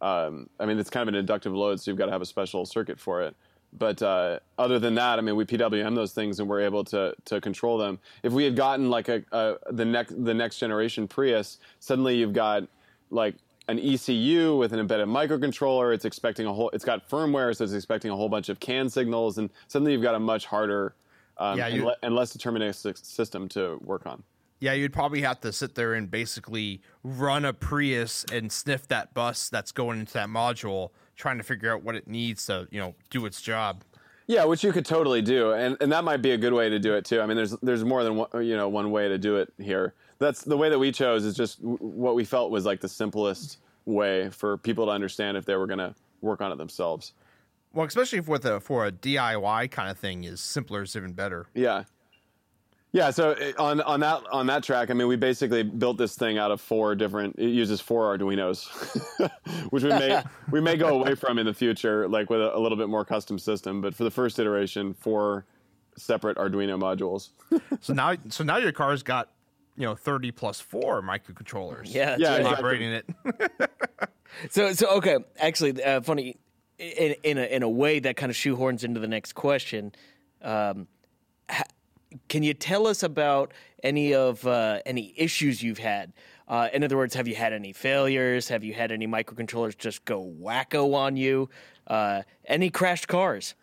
Um, 0.03 0.51
I 0.61 0.67
mean, 0.67 0.79
it's 0.79 0.91
kind 0.91 1.09
of 1.09 1.15
an 1.15 1.19
inductive 1.19 1.55
load, 1.55 1.81
so 1.81 1.91
you've 1.91 1.99
got 1.99 2.07
to 2.07 2.13
have 2.13 2.21
a 2.21 2.27
special 2.27 2.67
circuit 2.67 3.01
for 3.01 3.23
it. 3.23 3.35
But 3.73 4.03
uh, 4.03 4.41
other 4.59 4.79
than 4.79 4.95
that, 4.95 5.19
I 5.19 5.23
mean, 5.23 5.37
we 5.37 5.45
PWM 5.45 5.95
those 5.95 6.13
things 6.13 6.39
and 6.39 6.49
we're 6.49 6.61
able 6.61 6.85
to 6.85 7.15
to 7.25 7.41
control 7.41 7.79
them. 7.79 7.99
If 8.23 8.33
we 8.33 8.45
had 8.45 8.55
gotten 8.55 8.91
like 8.91 9.09
a, 9.09 9.25
a 9.33 9.57
the 9.73 9.85
next 9.85 10.23
the 10.25 10.35
next 10.35 10.59
generation 10.59 11.09
Prius, 11.09 11.59
suddenly 11.81 12.17
you've 12.17 12.35
got 12.35 12.69
like 13.11 13.37
an 13.69 13.79
ECU 13.79 14.57
with 14.57 14.73
an 14.73 14.79
embedded 14.79 15.09
microcontroller. 15.09 15.95
It's 15.95 16.05
expecting 16.05 16.47
a 16.47 16.53
whole. 16.53 16.71
It's 16.71 16.85
got 16.85 17.09
firmware, 17.09 17.55
so 17.57 17.65
it's 17.65 17.73
expecting 17.73 18.11
a 18.11 18.17
whole 18.17 18.29
bunch 18.29 18.49
of 18.49 18.61
CAN 18.61 18.89
signals, 18.89 19.39
and 19.39 19.51
suddenly 19.69 19.93
you've 19.93 20.03
got 20.03 20.15
a 20.15 20.21
much 20.21 20.47
harder 20.47 20.95
um, 21.39 21.59
Yeah, 21.59 21.67
and, 21.69 21.85
le- 21.85 21.97
and 22.03 22.15
less 22.15 22.37
deterministic 22.37 23.05
system 23.05 23.49
to 23.51 23.79
work 23.83 24.07
on. 24.07 24.23
Yeah, 24.59 24.73
you'd 24.73 24.93
probably 24.93 25.21
have 25.21 25.41
to 25.43 25.53
sit 25.53 25.75
there 25.75 25.95
and 25.95 26.11
basically 26.11 26.81
run 27.03 27.45
a 27.45 27.53
Prius 27.53 28.25
and 28.33 28.51
sniff 28.51 28.89
that 28.89 29.13
bus 29.13 29.51
that's 29.51 29.71
going 29.71 30.01
into 30.01 30.15
that 30.15 30.29
module 30.29 30.91
trying 31.15 31.37
to 31.39 31.45
figure 31.45 31.73
out 31.73 31.83
what 31.83 31.95
it 31.95 32.07
needs 32.07 32.47
to 32.47 32.69
you 32.71 32.81
know 32.81 32.95
do 33.11 33.27
its 33.27 33.43
job. 33.43 33.83
Yeah, 34.29 34.45
which 34.45 34.65
you 34.65 34.73
could 34.73 34.87
totally 34.87 35.23
do, 35.23 35.53
and 35.53 35.77
and 35.81 35.93
that 35.93 36.05
might 36.05 36.23
be 36.23 36.31
a 36.31 36.39
good 36.39 36.53
way 36.53 36.69
to 36.69 36.79
do 36.79 36.95
it 36.95 37.05
too. 37.05 37.21
I 37.21 37.27
mean, 37.27 37.37
there's 37.37 37.53
there's 37.63 37.85
more 37.85 38.03
than 38.03 38.17
one, 38.17 38.29
you 38.45 38.57
know 38.57 38.69
one 38.69 38.91
way 38.91 39.09
to 39.09 39.19
do 39.19 39.37
it 39.37 39.53
here. 39.59 39.95
That's 40.19 40.43
the 40.43 40.57
way 40.57 40.69
that 40.69 40.79
we 40.79 40.93
chose 40.93 41.25
is 41.25 41.37
just 41.37 41.61
w- 41.61 41.79
what 41.79 42.15
we 42.15 42.25
felt 42.25 42.51
was 42.51 42.65
like 42.65 42.81
the 42.81 42.89
simplest 42.89 43.59
way 43.85 44.31
for 44.31 44.57
people 44.59 44.87
to 44.87 44.93
understand 44.93 45.37
if 45.37 45.45
they 45.45 45.57
were 45.57 45.67
going 45.67 45.79
to 45.79 45.95
work 46.21 46.41
on 46.41 46.53
it 46.53 46.59
themselves. 46.59 47.13
Well, 47.73 47.87
especially 47.87 48.21
for 48.23 48.37
a 48.43 48.61
for 48.61 48.87
a 48.87 48.93
DIY 48.93 49.71
kind 49.71 49.91
of 49.91 49.99
thing, 49.99 50.25
is 50.25 50.41
simpler 50.41 50.83
is 50.83 50.97
even 50.97 51.13
better. 51.13 51.47
Yeah, 51.55 51.85
yeah. 52.93 53.11
So 53.11 53.33
uh, 53.33 53.63
on 53.63 53.83
on 53.83 54.01
that 54.01 54.23
on 54.33 54.47
that 54.47 54.63
track, 54.63 54.91
I 54.91 54.95
mean, 54.95 55.09
we 55.09 55.17
basically 55.17 55.63
built 55.63 55.99
this 55.99 56.17
thing 56.17 56.39
out 56.39 56.51
of 56.51 56.63
four 56.63 56.95
different. 56.95 57.37
It 57.39 57.51
uses 57.51 57.83
four 57.83 58.17
Arduino's, 58.17 58.67
which 59.71 59.83
we 59.83 59.91
may 59.91 60.23
we 60.51 60.63
may 60.63 60.77
go 60.77 60.89
away 61.01 61.15
from 61.15 61.39
in 61.39 61.45
the 61.45 61.53
future, 61.53 62.09
like 62.09 62.31
with 62.31 62.41
a, 62.41 62.57
a 62.57 62.59
little 62.59 62.79
bit 62.79 62.89
more 62.89 63.05
custom 63.05 63.39
system. 63.39 63.83
But 63.83 63.95
for 63.95 64.05
the 64.05 64.11
first 64.11 64.39
iteration, 64.39 64.95
four 64.95 65.45
separate 65.99 66.39
Arduino 66.39 66.79
modules. 66.81 67.31
so 67.81 67.93
now, 67.93 68.15
so 68.29 68.45
now 68.45 68.57
your 68.59 68.73
car's 68.73 69.03
got 69.03 69.31
you 69.77 69.85
know 69.87 69.95
30 69.95 70.31
plus 70.33 70.61
four 70.61 71.03
microcontrollers. 71.03 71.93
Yeah, 71.93 72.17
Yeah, 72.19 72.31
right. 72.33 72.41
exactly. 72.41 72.45
operating 72.59 72.93
it. 72.93 73.71
So, 74.51 74.73
so 74.75 74.89
okay. 74.99 75.17
Actually, 75.39 75.83
uh, 75.83 76.03
funny 76.03 76.37
in 76.79 77.15
in 77.23 77.39
a, 77.39 77.45
in 77.45 77.63
a 77.63 77.69
way 77.71 78.01
that 78.01 78.17
kind 78.17 78.29
of 78.29 78.37
shoehorns 78.37 78.85
into 78.85 79.01
the 79.01 79.09
next 79.09 79.33
question. 79.35 79.93
Um, 80.43 80.89
ha- 81.49 81.63
can 82.29 82.43
you 82.43 82.53
tell 82.53 82.87
us 82.87 83.03
about 83.03 83.55
any 83.83 84.13
of 84.15 84.47
uh, 84.47 84.81
any 84.85 85.15
issues 85.17 85.63
you've 85.63 85.79
had? 85.79 86.13
Uh, 86.49 86.69
in 86.75 86.85
other 86.85 86.99
words, 86.99 87.15
have 87.15 87.27
you 87.27 87.35
had 87.35 87.55
any 87.55 87.73
failures? 87.73 88.49
Have 88.49 88.63
you 88.63 88.75
had 88.75 88.93
any 88.93 89.07
microcontrollers 89.07 89.79
just 89.79 90.05
go 90.05 90.31
wacko 90.41 90.95
on 90.95 91.17
you? 91.17 91.49
Uh, 91.87 92.23
any 92.45 92.69
crashed 92.69 93.09
cars? 93.09 93.55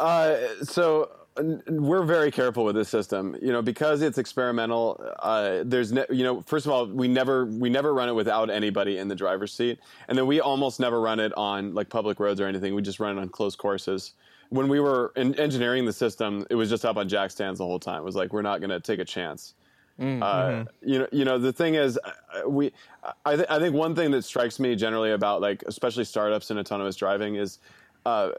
Uh, 0.00 0.36
so 0.62 1.02
n- 1.02 1.21
we're 1.68 2.02
very 2.02 2.30
careful 2.30 2.64
with 2.64 2.74
this 2.74 2.88
system, 2.88 3.36
you 3.40 3.52
know, 3.52 3.62
because 3.62 4.02
it's 4.02 4.18
experimental. 4.18 5.02
Uh, 5.20 5.60
there's, 5.64 5.92
ne- 5.92 6.04
you 6.10 6.24
know, 6.24 6.42
first 6.42 6.66
of 6.66 6.72
all, 6.72 6.86
we 6.86 7.08
never 7.08 7.46
we 7.46 7.70
never 7.70 7.94
run 7.94 8.08
it 8.08 8.14
without 8.14 8.50
anybody 8.50 8.98
in 8.98 9.08
the 9.08 9.14
driver's 9.14 9.52
seat, 9.52 9.78
and 10.08 10.18
then 10.18 10.26
we 10.26 10.40
almost 10.40 10.78
never 10.78 11.00
run 11.00 11.20
it 11.20 11.32
on 11.36 11.74
like 11.74 11.88
public 11.88 12.20
roads 12.20 12.40
or 12.40 12.46
anything. 12.46 12.74
We 12.74 12.82
just 12.82 13.00
run 13.00 13.16
it 13.16 13.20
on 13.20 13.28
closed 13.28 13.58
courses. 13.58 14.12
When 14.50 14.68
we 14.68 14.80
were 14.80 15.12
in 15.16 15.34
engineering 15.40 15.86
the 15.86 15.92
system, 15.94 16.46
it 16.50 16.54
was 16.54 16.68
just 16.68 16.84
up 16.84 16.98
on 16.98 17.08
jack 17.08 17.30
stands 17.30 17.58
the 17.58 17.64
whole 17.64 17.80
time. 17.80 18.02
It 18.02 18.04
was 18.04 18.16
like 18.16 18.34
we're 18.34 18.42
not 18.42 18.60
going 18.60 18.70
to 18.70 18.80
take 18.80 18.98
a 18.98 19.04
chance. 19.04 19.54
Uh, 20.22 20.64
you 20.82 20.98
know, 20.98 21.06
you 21.12 21.24
know, 21.24 21.38
the 21.38 21.52
thing 21.52 21.74
is, 21.76 21.98
uh, 22.04 22.48
we, 22.48 22.72
I, 23.24 23.36
th- 23.36 23.46
I 23.48 23.58
think 23.58 23.74
one 23.74 23.94
thing 23.94 24.10
that 24.10 24.24
strikes 24.24 24.58
me 24.58 24.74
generally 24.74 25.12
about 25.12 25.40
like, 25.40 25.62
especially 25.66 26.04
startups 26.04 26.50
in 26.50 26.58
autonomous 26.58 26.96
driving 26.96 27.36
is, 27.36 27.60
uh, 28.04 28.32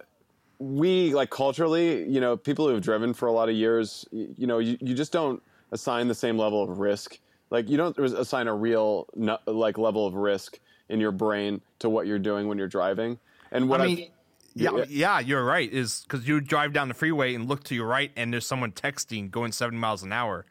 we 0.63 1.13
like 1.13 1.29
culturally, 1.29 2.07
you 2.09 2.21
know, 2.21 2.37
people 2.37 2.67
who 2.67 2.73
have 2.73 2.83
driven 2.83 3.13
for 3.13 3.27
a 3.27 3.31
lot 3.31 3.49
of 3.49 3.55
years, 3.55 4.07
y- 4.11 4.27
you 4.37 4.47
know, 4.47 4.59
you, 4.59 4.77
you 4.79 4.95
just 4.95 5.11
don't 5.11 5.43
assign 5.71 6.07
the 6.07 6.15
same 6.15 6.37
level 6.37 6.63
of 6.63 6.79
risk. 6.79 7.19
Like 7.49 7.69
you 7.69 7.77
don't 7.77 7.97
assign 7.99 8.47
a 8.47 8.53
real 8.53 9.07
like 9.45 9.77
level 9.77 10.07
of 10.07 10.15
risk 10.15 10.59
in 10.89 10.99
your 10.99 11.11
brain 11.11 11.61
to 11.79 11.89
what 11.89 12.07
you're 12.07 12.19
doing 12.19 12.47
when 12.47 12.57
you're 12.57 12.67
driving. 12.67 13.19
And 13.51 13.69
what 13.69 13.81
I 13.81 13.87
mean, 13.87 14.11
yeah, 14.55 14.85
yeah, 14.87 15.19
you're 15.19 15.43
right. 15.43 15.71
Is 15.71 16.05
because 16.07 16.27
you 16.27 16.39
drive 16.39 16.73
down 16.73 16.87
the 16.87 16.93
freeway 16.93 17.35
and 17.35 17.47
look 17.47 17.63
to 17.65 17.75
your 17.75 17.87
right, 17.87 18.11
and 18.15 18.31
there's 18.31 18.47
someone 18.47 18.71
texting 18.71 19.29
going 19.29 19.51
70 19.51 19.77
miles 19.77 20.03
an 20.03 20.13
hour. 20.13 20.45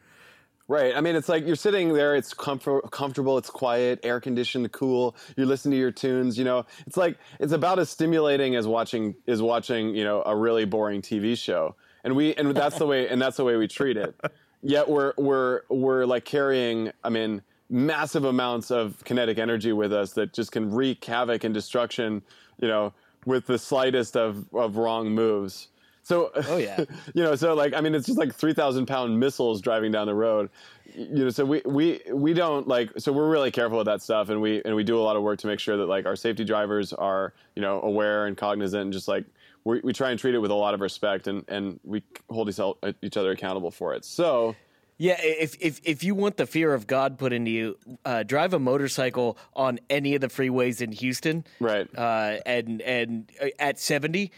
Right. 0.69 0.97
I 0.97 1.01
mean, 1.01 1.17
it's 1.17 1.29
like 1.29 1.47
you're 1.47 1.57
sitting 1.57 1.93
there. 1.93 2.15
It's 2.15 2.33
comfort, 2.33 2.91
comfortable. 2.91 3.37
It's 3.37 3.51
quiet, 3.51 4.01
air 4.03 4.21
conditioned, 4.21 4.71
cool. 4.73 5.17
You're 5.37 5.47
listening 5.47 5.73
to 5.73 5.79
your 5.79 5.91
tunes. 5.91 6.39
You 6.39 6.45
know, 6.45 6.65
it's 6.87 6.97
like 6.97 7.19
it's 7.41 7.53
about 7.53 7.79
as 7.79 7.91
stimulating 7.91 8.55
as 8.55 8.67
watching 8.67 9.15
is 9.27 9.43
watching 9.43 9.95
you 9.95 10.05
know 10.05 10.23
a 10.25 10.37
really 10.37 10.65
boring 10.65 11.03
TV 11.03 11.37
show. 11.37 11.75
And 12.05 12.15
we 12.17 12.35
and 12.35 12.55
that's 12.55 12.79
the 12.79 12.87
way 12.87 13.09
and 13.09 13.21
that's 13.21 13.37
the 13.37 13.45
way 13.45 13.57
we 13.57 13.69
treat 13.69 13.97
it. 13.97 14.19
Yet 14.63 14.89
we're 14.89 15.13
we're 15.19 15.63
we're 15.69 16.05
like 16.07 16.25
carrying. 16.25 16.93
I 17.03 17.11
mean, 17.11 17.43
massive 17.69 18.25
amounts 18.25 18.71
of 18.71 19.03
kinetic 19.05 19.39
energy 19.39 19.73
with 19.73 19.93
us 19.93 20.13
that 20.13 20.33
just 20.33 20.53
can 20.53 20.71
wreak 20.71 21.05
havoc 21.05 21.43
and 21.43 21.53
destruction. 21.53 22.23
You 22.61 22.69
know, 22.69 22.93
with 23.27 23.47
the 23.47 23.59
slightest 23.59 24.17
of 24.17 24.47
of 24.55 24.77
wrong 24.77 25.11
moves. 25.11 25.69
So, 26.03 26.31
Oh, 26.49 26.57
yeah. 26.57 26.85
you 27.15 27.23
know, 27.23 27.35
so 27.37 27.55
like 27.55 27.75
I 27.75 27.81
mean, 27.81 27.95
it's 27.95 28.07
just 28.07 28.19
like 28.19 28.35
three 28.35 28.55
thousand 28.55 28.87
pound 28.87 29.19
missiles 29.21 29.61
driving 29.61 29.93
down 29.93 30.07
the 30.07 30.15
road. 30.15 30.51
You 30.95 31.25
know, 31.25 31.31
so 31.31 31.45
we 31.45 31.63
we 31.65 32.01
we 32.13 32.35
don't 32.35 32.67
like 32.69 32.91
so 32.99 33.13
we're 33.13 33.31
really 33.31 33.51
careful 33.51 33.79
with 33.79 33.87
that 33.87 34.03
stuff, 34.03 34.29
and 34.29 34.43
we 34.43 34.63
and 34.65 34.75
we 34.75 34.85
do 34.85 34.99
a 34.99 35.03
lot 35.03 35.17
of 35.17 35.23
work 35.23 35.39
to 35.41 35.47
make 35.47 35.61
sure 35.61 35.77
that 35.77 35.87
like 35.87 36.05
our 36.07 36.17
safety 36.17 36.45
drivers 36.45 36.93
are 36.93 37.33
you 37.57 37.63
know 37.63 37.81
aware 37.83 38.27
and 38.27 38.37
cognizant, 38.37 38.83
and 38.83 38.93
just 38.93 39.09
like 39.09 39.25
we 39.65 39.81
we 39.81 39.93
try 39.93 40.11
and 40.11 40.19
treat 40.19 40.35
it 40.35 40.39
with 40.39 40.51
a 40.51 40.55
lot 40.55 40.75
of 40.75 40.81
respect, 40.81 41.29
and 41.29 41.45
and 41.49 41.79
we 41.85 42.03
hold 42.29 42.49
each 42.49 43.17
other 43.17 43.31
accountable 43.31 43.71
for 43.71 43.95
it. 43.95 44.05
So. 44.05 44.55
Yeah, 44.99 45.17
if 45.21 45.57
if 45.61 45.81
if 45.83 46.05
you 46.05 46.15
want 46.15 46.37
the 46.37 46.47
fear 46.47 46.73
of 46.75 46.87
God 46.87 47.19
put 47.19 47.33
into 47.33 47.51
you, 47.51 47.77
uh, 48.05 48.23
drive 48.23 48.55
a 48.55 48.61
motorcycle 48.61 49.37
on 49.57 49.81
any 49.91 50.15
of 50.15 50.21
the 50.21 50.29
freeways 50.29 50.81
in 50.81 50.93
Houston, 50.93 51.45
Right. 51.59 51.89
Uh, 51.97 52.37
and 52.47 52.81
and 52.83 53.33
uh, 53.43 53.47
at 53.59 53.81
70, 53.81 54.27
se- 54.27 54.31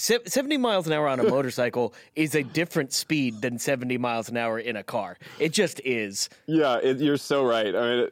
70 0.00 0.56
miles 0.56 0.86
an 0.86 0.92
hour 0.92 1.06
on 1.08 1.20
a 1.20 1.24
motorcycle 1.24 1.94
is 2.16 2.34
a 2.34 2.42
different 2.42 2.92
speed 2.92 3.42
than 3.42 3.58
70 3.58 3.98
miles 3.98 4.28
an 4.28 4.36
hour 4.36 4.58
in 4.58 4.76
a 4.76 4.82
car. 4.82 5.18
It 5.38 5.52
just 5.52 5.80
is. 5.84 6.28
Yeah, 6.46 6.78
it, 6.78 6.98
you're 6.98 7.16
so 7.16 7.44
right. 7.44 7.74
I 7.74 7.80
mean, 7.90 8.08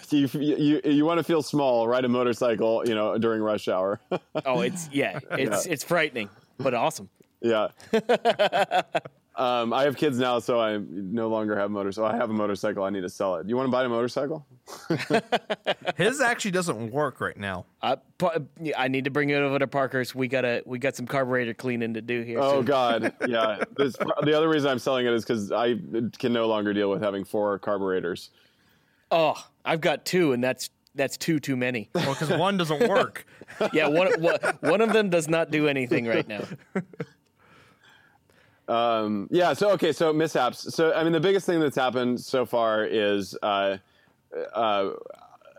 you 0.10 0.28
you 0.34 0.80
you 0.84 1.04
want 1.04 1.18
to 1.18 1.24
feel 1.24 1.42
small, 1.42 1.88
ride 1.88 2.04
a 2.04 2.08
motorcycle, 2.08 2.86
you 2.86 2.94
know, 2.94 3.16
during 3.18 3.42
rush 3.42 3.68
hour. 3.68 4.00
Oh, 4.46 4.60
it's 4.60 4.88
yeah, 4.92 5.18
it's 5.32 5.66
it's 5.66 5.84
frightening, 5.84 6.28
but 6.58 6.72
awesome. 6.72 7.08
Yeah. 7.40 7.68
Um, 9.40 9.72
I 9.72 9.84
have 9.84 9.96
kids 9.96 10.18
now, 10.18 10.38
so 10.38 10.60
I 10.60 10.76
no 10.90 11.28
longer 11.28 11.56
have 11.56 11.70
motorcycle. 11.70 12.10
I 12.10 12.16
have 12.16 12.28
a 12.28 12.34
motorcycle. 12.34 12.84
I 12.84 12.90
need 12.90 13.00
to 13.00 13.08
sell 13.08 13.36
it. 13.36 13.48
You 13.48 13.56
want 13.56 13.68
to 13.68 13.70
buy 13.72 13.84
a 13.84 13.88
motorcycle? 13.88 14.46
His 15.96 16.20
actually 16.20 16.50
doesn't 16.50 16.92
work 16.92 17.22
right 17.22 17.36
now. 17.38 17.64
Uh, 17.80 17.96
pa- 18.18 18.36
yeah, 18.60 18.78
I 18.78 18.88
need 18.88 19.04
to 19.04 19.10
bring 19.10 19.30
it 19.30 19.36
over 19.36 19.58
to 19.58 19.66
Parker's. 19.66 20.14
We 20.14 20.28
gotta 20.28 20.62
we 20.66 20.78
got 20.78 20.94
some 20.94 21.06
carburetor 21.06 21.54
cleaning 21.54 21.94
to 21.94 22.02
do 22.02 22.20
here. 22.20 22.38
Oh 22.38 22.56
soon. 22.58 22.66
God, 22.66 23.14
yeah. 23.26 23.64
This, 23.76 23.96
the 24.22 24.36
other 24.36 24.48
reason 24.48 24.70
I'm 24.70 24.78
selling 24.78 25.06
it 25.06 25.12
is 25.14 25.24
because 25.24 25.50
I 25.50 25.76
can 26.18 26.32
no 26.34 26.46
longer 26.46 26.74
deal 26.74 26.90
with 26.90 27.02
having 27.02 27.24
four 27.24 27.58
carburetors. 27.58 28.28
oh, 29.10 29.42
I've 29.64 29.80
got 29.80 30.04
two, 30.04 30.32
and 30.32 30.44
that's 30.44 30.68
that's 30.94 31.16
two 31.16 31.40
too 31.40 31.56
many. 31.56 31.88
Well, 31.94 32.12
because 32.12 32.30
one 32.30 32.56
doesn't 32.58 32.88
work. 32.88 33.26
Yeah, 33.72 33.88
one, 33.88 34.08
one 34.22 34.38
one 34.60 34.80
of 34.80 34.92
them 34.92 35.10
does 35.10 35.28
not 35.28 35.50
do 35.50 35.66
anything 35.66 36.06
right 36.06 36.26
now. 36.26 36.44
Um, 38.70 39.26
yeah. 39.30 39.52
So 39.52 39.70
okay. 39.72 39.92
So 39.92 40.12
mishaps. 40.12 40.74
So 40.74 40.94
I 40.94 41.02
mean, 41.02 41.12
the 41.12 41.20
biggest 41.20 41.44
thing 41.44 41.58
that's 41.60 41.76
happened 41.76 42.20
so 42.20 42.46
far 42.46 42.84
is 42.84 43.36
uh, 43.42 43.78
uh, 44.54 44.90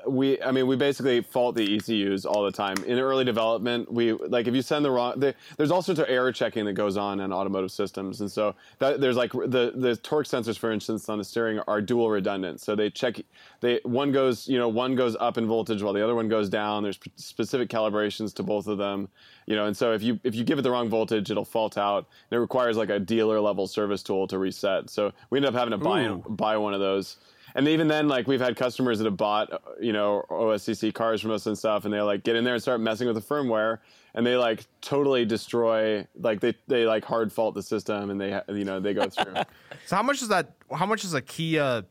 we. 0.08 0.42
I 0.42 0.52
mean, 0.52 0.68
we 0.68 0.76
basically 0.76 1.22
fault 1.22 1.56
the 1.56 1.76
ECUs 1.76 2.26
all 2.26 2.44
the 2.44 2.52
time 2.52 2.76
in 2.86 3.00
early 3.00 3.24
development. 3.24 3.92
We 3.92 4.14
like 4.14 4.48
if 4.48 4.56
you 4.56 4.62
send 4.62 4.86
the 4.86 4.92
wrong. 4.92 5.20
The, 5.20 5.36
there's 5.58 5.72
all 5.72 5.82
sorts 5.82 6.00
of 6.00 6.08
error 6.10 6.32
checking 6.32 6.66
that 6.66 6.74
goes 6.74 6.98
on 6.98 7.20
in 7.20 7.32
automotive 7.34 7.72
systems, 7.72 8.22
and 8.22 8.32
so 8.32 8.56
that, 8.80 9.02
there's 9.02 9.18
like 9.18 9.32
the 9.32 9.74
the 9.76 9.96
torque 9.98 10.28
sensors, 10.28 10.58
for 10.58 10.72
instance, 10.72 11.08
on 11.10 11.18
the 11.18 11.24
steering 11.24 11.60
are 11.68 11.82
dual 11.82 12.10
redundant. 12.10 12.62
So 12.62 12.76
they 12.76 12.90
check. 12.90 13.22
They 13.62 13.80
one 13.84 14.12
goes 14.12 14.48
you 14.48 14.58
know 14.58 14.70
one 14.70 14.96
goes 14.96 15.16
up 15.20 15.38
in 15.38 15.48
voltage 15.48 15.82
while 15.82 15.94
the 15.94 16.04
other 16.04 16.16
one 16.16 16.28
goes 16.30 16.50
down. 16.50 16.84
There's 16.84 16.98
p- 16.98 17.12
specific 17.16 17.70
calibrations 17.70 18.34
to 18.36 18.44
both 18.44 18.68
of 18.68 18.78
them 18.78 19.10
you 19.46 19.56
know 19.56 19.66
and 19.66 19.76
so 19.76 19.92
if 19.92 20.02
you 20.02 20.20
if 20.24 20.36
you 20.36 20.44
give 20.44 20.60
it 20.60 20.62
the 20.62 20.72
wrong 20.72 20.90
voltage 20.90 21.30
it'll 21.30 21.46
fault 21.46 21.78
out 21.78 22.08
and 22.30 22.38
it 22.38 22.40
requires 22.40 22.78
like 22.78 22.90
a 22.90 23.00
dealer 23.00 23.40
level 23.40 23.68
service 23.68 24.04
tool 24.04 24.28
to 24.28 24.38
reset 24.38 24.90
so 24.90 25.12
we 25.30 25.38
end 25.38 25.46
up 25.46 25.54
having 25.54 25.72
to 25.72 25.78
buy 25.78 26.06
Ooh. 26.06 26.24
buy 26.30 26.56
one 26.58 26.74
of 26.74 26.80
those 26.80 27.18
and 27.56 27.68
even 27.68 27.88
then 27.88 28.08
like 28.08 28.28
we've 28.28 28.42
had 28.42 28.56
customers 28.56 29.00
that 29.00 29.06
have 29.06 29.18
bought 29.18 29.52
uh, 29.52 29.58
you 29.80 29.94
know 29.94 30.24
oscc 30.30 30.94
cars 30.94 31.22
from 31.22 31.32
us 31.32 31.46
and 31.46 31.58
stuff 31.58 31.86
and 31.86 31.94
they 31.94 32.02
like 32.02 32.24
get 32.24 32.36
in 32.36 32.44
there 32.44 32.54
and 32.54 32.62
start 32.62 32.80
messing 32.82 33.08
with 33.08 33.16
the 33.16 33.22
firmware 33.22 33.80
and 34.14 34.26
they 34.26 34.36
like 34.36 34.66
totally 34.82 35.26
destroy 35.26 36.06
like 36.20 36.40
they 36.40 36.54
they 36.68 36.86
like 36.86 37.06
hard 37.06 37.32
fault 37.32 37.56
the 37.56 37.64
system 37.64 38.10
and 38.10 38.20
they 38.20 38.40
you 38.50 38.66
know 38.66 38.80
they 38.80 38.94
go 38.94 39.10
through 39.10 39.36
So 39.86 39.96
how 39.96 40.04
much 40.04 40.22
is 40.22 40.28
that? 40.28 40.54
How 40.74 40.86
much 40.86 41.04
is 41.04 41.14
a 41.14 41.22
Kia 41.22 41.84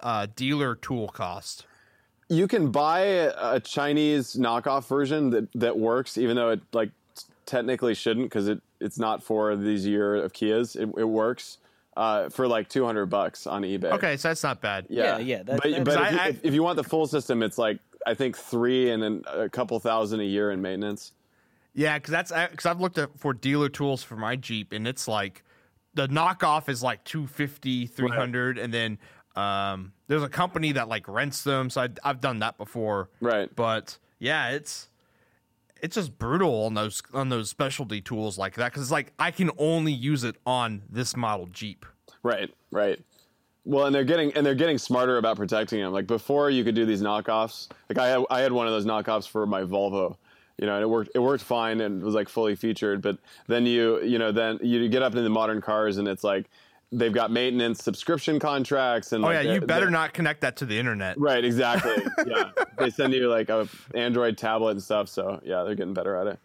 uh, 0.00 0.26
dealer 0.36 0.76
tool 0.76 1.08
cost? 1.08 1.66
you 2.30 2.46
can 2.46 2.70
buy 2.70 3.00
a 3.00 3.58
Chinese 3.58 4.36
knockoff 4.36 4.86
version 4.86 5.30
that 5.30 5.48
that 5.54 5.76
works, 5.76 6.16
even 6.16 6.36
though 6.36 6.50
it 6.50 6.60
like 6.72 6.90
technically 7.44 7.94
shouldn't 7.94 8.26
because 8.26 8.48
it 8.48 8.62
it's 8.80 8.98
not 8.98 9.22
for 9.22 9.54
these 9.56 9.84
year 9.84 10.14
of 10.14 10.32
Kias. 10.32 10.76
It, 10.76 10.88
it 10.96 11.04
works 11.04 11.58
uh, 11.96 12.28
for 12.28 12.46
like 12.48 12.68
two 12.68 12.84
hundred 12.84 13.06
bucks 13.06 13.46
on 13.46 13.62
eBay. 13.62 13.92
Okay, 13.92 14.16
so 14.16 14.28
that's 14.28 14.42
not 14.42 14.60
bad. 14.60 14.86
Yeah, 14.88 15.18
yeah, 15.18 15.42
that- 15.42 15.60
but 15.62 15.70
that's- 15.70 15.84
but 15.84 15.92
if, 15.94 15.98
I- 16.20 16.24
you, 16.26 16.30
if, 16.30 16.44
if 16.44 16.54
you 16.54 16.62
want 16.62 16.76
the 16.76 16.84
full 16.84 17.06
system, 17.06 17.42
it's 17.42 17.58
like 17.58 17.78
I 18.06 18.14
think 18.14 18.36
three 18.36 18.90
and 18.90 19.02
then 19.02 19.22
a 19.26 19.48
couple 19.48 19.78
thousand 19.80 20.20
a 20.20 20.24
year 20.24 20.50
in 20.50 20.62
maintenance. 20.62 21.12
Yeah, 21.74 21.98
because 21.98 22.10
that's 22.12 22.32
because 22.50 22.66
I've 22.66 22.80
looked 22.80 22.98
at 22.98 23.10
for 23.18 23.32
dealer 23.32 23.68
tools 23.68 24.02
for 24.02 24.16
my 24.16 24.36
Jeep, 24.36 24.72
and 24.72 24.86
it's 24.88 25.06
like 25.06 25.44
the 25.94 26.08
knockoff 26.08 26.68
is 26.68 26.82
like 26.82 27.02
250, 27.04 27.86
300, 27.86 28.58
and 28.58 28.72
then 28.74 28.98
um, 29.36 29.92
there's 30.08 30.22
a 30.22 30.28
company 30.28 30.72
that 30.72 30.88
like 30.88 31.06
rents 31.08 31.42
them. 31.44 31.70
So 31.70 31.82
I, 31.82 31.88
I've 32.04 32.20
done 32.20 32.40
that 32.40 32.58
before. 32.58 33.08
Right. 33.20 33.48
But 33.54 33.98
yeah, 34.18 34.50
it's 34.50 34.88
it's 35.82 35.94
just 35.94 36.18
brutal 36.18 36.64
on 36.64 36.74
those 36.74 37.02
on 37.12 37.28
those 37.28 37.50
specialty 37.50 38.00
tools 38.00 38.38
like 38.38 38.54
that 38.54 38.70
because 38.70 38.82
it's 38.82 38.90
like 38.90 39.12
I 39.18 39.30
can 39.30 39.50
only 39.58 39.92
use 39.92 40.24
it 40.24 40.36
on 40.46 40.82
this 40.90 41.16
model 41.16 41.46
Jeep. 41.46 41.86
Right, 42.22 42.52
right. 42.70 43.00
Well, 43.64 43.86
and 43.86 43.94
they're 43.94 44.04
getting 44.04 44.32
and 44.32 44.44
they're 44.44 44.54
getting 44.54 44.78
smarter 44.78 45.18
about 45.18 45.36
protecting 45.36 45.80
them. 45.80 45.92
Like 45.92 46.06
before, 46.06 46.50
you 46.50 46.64
could 46.64 46.74
do 46.74 46.86
these 46.86 47.02
knockoffs. 47.02 47.68
Like 47.88 47.98
I 47.98 48.08
had, 48.08 48.24
I 48.30 48.40
had 48.40 48.52
one 48.52 48.66
of 48.66 48.72
those 48.72 48.86
knockoffs 48.86 49.28
for 49.28 49.46
my 49.46 49.62
Volvo, 49.62 50.16
you 50.58 50.66
know, 50.66 50.74
and 50.74 50.82
it 50.82 50.88
worked 50.88 51.10
it 51.14 51.18
worked 51.18 51.44
fine 51.44 51.80
and 51.80 52.02
was 52.02 52.14
like 52.14 52.28
fully 52.28 52.54
featured. 52.54 53.02
But 53.02 53.18
then 53.46 53.66
you 53.66 54.02
you 54.02 54.18
know 54.18 54.32
then 54.32 54.58
you 54.62 54.88
get 54.88 55.02
up 55.02 55.12
into 55.12 55.22
the 55.22 55.30
modern 55.30 55.60
cars 55.60 55.98
and 55.98 56.08
it's 56.08 56.24
like 56.24 56.50
they've 56.92 57.12
got 57.12 57.30
maintenance 57.30 57.82
subscription 57.84 58.38
contracts 58.40 59.12
and 59.12 59.24
Oh 59.24 59.28
like, 59.28 59.44
yeah, 59.44 59.52
you 59.54 59.60
better 59.60 59.90
not 59.90 60.12
connect 60.12 60.40
that 60.40 60.56
to 60.56 60.66
the 60.66 60.78
internet. 60.78 61.18
Right, 61.18 61.44
exactly. 61.44 62.04
yeah, 62.26 62.50
they 62.78 62.90
send 62.90 63.12
you 63.14 63.28
like 63.28 63.48
a 63.48 63.68
Android 63.94 64.36
tablet 64.36 64.72
and 64.72 64.82
stuff. 64.82 65.08
So 65.08 65.40
yeah, 65.44 65.62
they're 65.62 65.74
getting 65.76 65.94
better 65.94 66.16
at 66.16 66.26
it. 66.26 66.38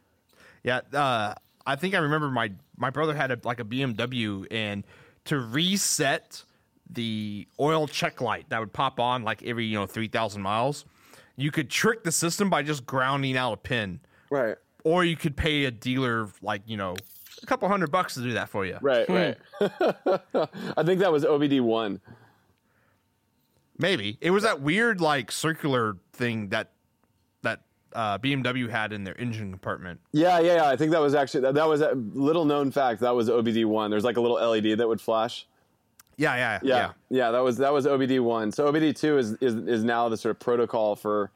Yeah, 0.63 0.81
uh, 0.93 1.33
I 1.65 1.75
think 1.75 1.95
I 1.95 1.99
remember 1.99 2.29
my 2.29 2.51
my 2.77 2.89
brother 2.89 3.13
had 3.15 3.31
a, 3.31 3.39
like 3.43 3.59
a 3.59 3.63
BMW, 3.65 4.45
and 4.51 4.83
to 5.25 5.39
reset 5.39 6.43
the 6.89 7.47
oil 7.59 7.87
check 7.87 8.21
light 8.21 8.45
that 8.49 8.59
would 8.59 8.71
pop 8.73 8.99
on 8.99 9.23
like 9.23 9.41
every 9.43 9.65
you 9.65 9.75
know 9.79 9.85
three 9.87 10.07
thousand 10.07 10.41
miles, 10.43 10.85
you 11.35 11.49
could 11.51 11.69
trick 11.69 12.03
the 12.03 12.11
system 12.11 12.49
by 12.49 12.61
just 12.61 12.85
grounding 12.85 13.35
out 13.35 13.53
a 13.53 13.57
pin, 13.57 13.99
Right. 14.29 14.55
or 14.83 15.03
you 15.03 15.15
could 15.17 15.35
pay 15.35 15.65
a 15.65 15.71
dealer 15.71 16.29
like 16.43 16.61
you 16.67 16.77
know 16.77 16.95
a 17.41 17.45
couple 17.45 17.67
hundred 17.67 17.91
bucks 17.91 18.13
to 18.15 18.21
do 18.21 18.33
that 18.33 18.49
for 18.49 18.65
you. 18.65 18.77
Right, 18.81 19.07
right. 19.09 19.37
I 20.77 20.83
think 20.83 20.99
that 20.99 21.11
was 21.11 21.23
OBD 21.23 21.61
one. 21.61 21.99
Maybe 23.77 24.17
it 24.21 24.31
was 24.31 24.43
that 24.43 24.61
weird 24.61 25.01
like 25.01 25.31
circular 25.31 25.97
thing 26.13 26.49
that 26.49 26.71
that 27.41 27.61
uh, 27.93 28.17
BMW 28.19 28.69
had 28.69 28.93
in 28.93 29.03
their 29.03 29.19
engine 29.19 29.51
compartment. 29.51 29.99
Yeah, 30.13 30.39
yeah, 30.39 30.55
yeah. 30.55 30.69
I 30.69 30.75
think 30.77 30.91
that 30.91 31.01
was 31.01 31.13
actually 31.13 31.41
that, 31.41 31.55
that 31.55 31.67
was 31.67 31.81
a 31.81 31.93
little 32.13 32.45
known 32.45 32.71
fact. 32.71 33.01
That 33.01 33.15
was 33.15 33.29
OBD 33.29 33.65
one. 33.65 33.91
There's 33.91 34.05
like 34.05 34.17
a 34.17 34.21
little 34.21 34.37
LED 34.37 34.77
that 34.77 34.87
would 34.87 35.01
flash. 35.01 35.45
Yeah, 36.17 36.35
yeah, 36.35 36.59
Yeah, 36.63 36.75
yeah. 36.77 36.91
yeah. 37.09 37.31
that 37.31 37.43
was 37.43 37.57
that 37.57 37.73
was 37.73 37.85
OBD 37.85 38.21
one. 38.21 38.51
So 38.51 38.71
OBD 38.71 38.95
two 38.95 39.17
is, 39.17 39.33
is 39.41 39.55
is 39.55 39.83
now 39.83 40.07
the 40.07 40.15
sort 40.15 40.31
of 40.35 40.39
protocol 40.39 40.95
for, 40.95 41.31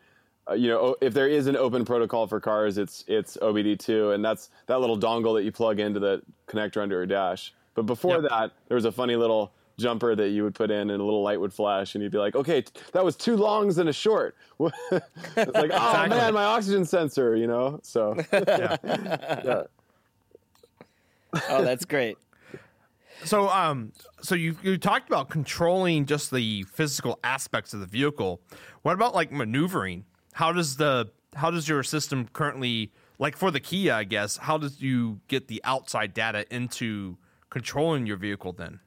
uh, 0.49 0.53
you 0.53 0.67
know, 0.69 0.95
if 1.01 1.13
there 1.13 1.27
is 1.27 1.47
an 1.47 1.55
open 1.55 1.85
protocol 1.85 2.27
for 2.27 2.39
cars, 2.39 2.77
it's 2.77 3.03
it's 3.07 3.37
OBD 3.37 3.77
two, 3.77 4.11
and 4.11 4.23
that's 4.23 4.49
that 4.67 4.79
little 4.79 4.97
dongle 4.97 5.35
that 5.35 5.43
you 5.43 5.51
plug 5.51 5.79
into 5.79 5.99
the 5.99 6.21
connector 6.47 6.81
under 6.81 6.95
your 6.95 7.05
dash. 7.05 7.53
But 7.75 7.85
before 7.85 8.21
Yep. 8.21 8.29
that, 8.29 8.51
there 8.67 8.75
was 8.75 8.85
a 8.85 8.91
funny 8.91 9.15
little 9.15 9.51
jumper 9.77 10.13
that 10.15 10.29
you 10.29 10.43
would 10.43 10.55
put 10.55 10.71
in, 10.71 10.89
and 10.89 11.01
a 11.01 11.03
little 11.03 11.21
light 11.23 11.39
would 11.39 11.53
flash, 11.53 11.95
and 11.95 12.03
you'd 12.03 12.11
be 12.11 12.17
like, 12.17 12.35
okay, 12.35 12.61
t- 12.63 12.71
that 12.91 13.05
was 13.05 13.15
two 13.15 13.37
longs 13.37 13.77
and 13.77 13.87
a 13.87 13.93
short. 13.93 14.35
it's 14.59 14.73
like, 14.91 15.55
oh 15.55 15.63
Exactly. 15.63 16.09
man, 16.17 16.33
my 16.33 16.43
oxygen 16.43 16.83
sensor, 16.83 17.35
you 17.35 17.47
know. 17.47 17.79
So 17.83 18.15
yeah. 18.33 19.63
Oh, 21.49 21.63
that's 21.63 21.85
great. 21.85 22.17
So, 23.23 23.49
um, 23.49 23.91
so 24.21 24.35
you 24.35 24.55
you 24.63 24.77
talked 24.77 25.09
about 25.09 25.29
controlling 25.29 26.05
just 26.05 26.31
the 26.31 26.63
physical 26.63 27.19
aspects 27.23 27.73
of 27.73 27.81
the 27.81 27.85
vehicle. 27.85 28.41
What 28.81 28.93
about 28.93 29.13
like 29.13 29.31
maneuvering? 29.31 30.05
How 30.39 30.53
does 30.53 30.77
the 30.77 31.09
how 31.35 31.51
does 31.51 31.67
your 31.67 31.83
system 31.83 32.29
currently 32.31 32.93
like 33.19 33.35
for 33.35 33.51
the 33.51 33.59
Kia? 33.59 33.93
I 33.93 34.05
guess 34.05 34.37
how 34.37 34.57
does 34.57 34.81
you 34.81 35.19
get 35.27 35.49
the 35.49 35.59
outside 35.65 36.13
data 36.13 36.45
into 36.49 37.17
controlling 37.49 38.05
your 38.05 38.15
vehicle? 38.15 38.53
Then, 38.53 38.79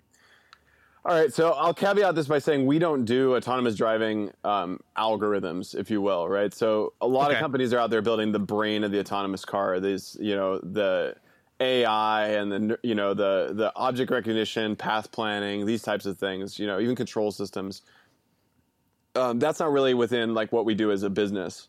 All 1.05 1.15
right, 1.15 1.31
so 1.31 1.53
I'll 1.53 1.75
caveat 1.75 2.15
this 2.15 2.27
by 2.27 2.39
saying 2.39 2.65
we 2.65 2.79
don't 2.79 3.05
do 3.05 3.37
autonomous 3.37 3.77
driving 3.77 4.31
um, 4.45 4.81
algorithms, 4.97 5.75
if 5.75 5.91
you 5.91 6.01
will, 6.01 6.27
right? 6.27 6.55
So 6.55 6.95
a 7.03 7.07
lot 7.07 7.31
Okay. 7.31 7.35
of 7.35 7.41
companies 7.41 7.75
are 7.75 7.79
out 7.81 7.91
there 7.91 8.01
building 8.01 8.33
the 8.33 8.39
brain 8.39 8.83
of 8.83 8.91
the 8.91 9.01
autonomous 9.01 9.45
car. 9.45 9.79
These, 9.79 10.17
you 10.19 10.35
know, 10.35 10.59
the 10.61 11.17
AI 11.61 12.29
and 12.29 12.51
the 12.51 12.79
you 12.83 12.95
know 12.95 13.13
the 13.13 13.53
the 13.55 13.73
object 13.77 14.11
recognition, 14.11 14.75
path 14.75 15.13
planning, 15.13 15.67
these 15.67 15.83
types 15.83 16.07
of 16.07 16.19
things. 16.19 16.59
You 16.59 16.67
know, 16.67 16.81
even 16.81 16.97
control 16.97 17.31
systems. 17.31 17.83
Um, 19.15 19.39
that's 19.39 19.61
not 19.61 19.73
really 19.73 19.95
within 19.95 20.35
like 20.35 20.53
what 20.53 20.65
we 20.65 20.75
do 20.75 20.91
as 20.91 21.03
a 21.03 21.11
business. 21.11 21.69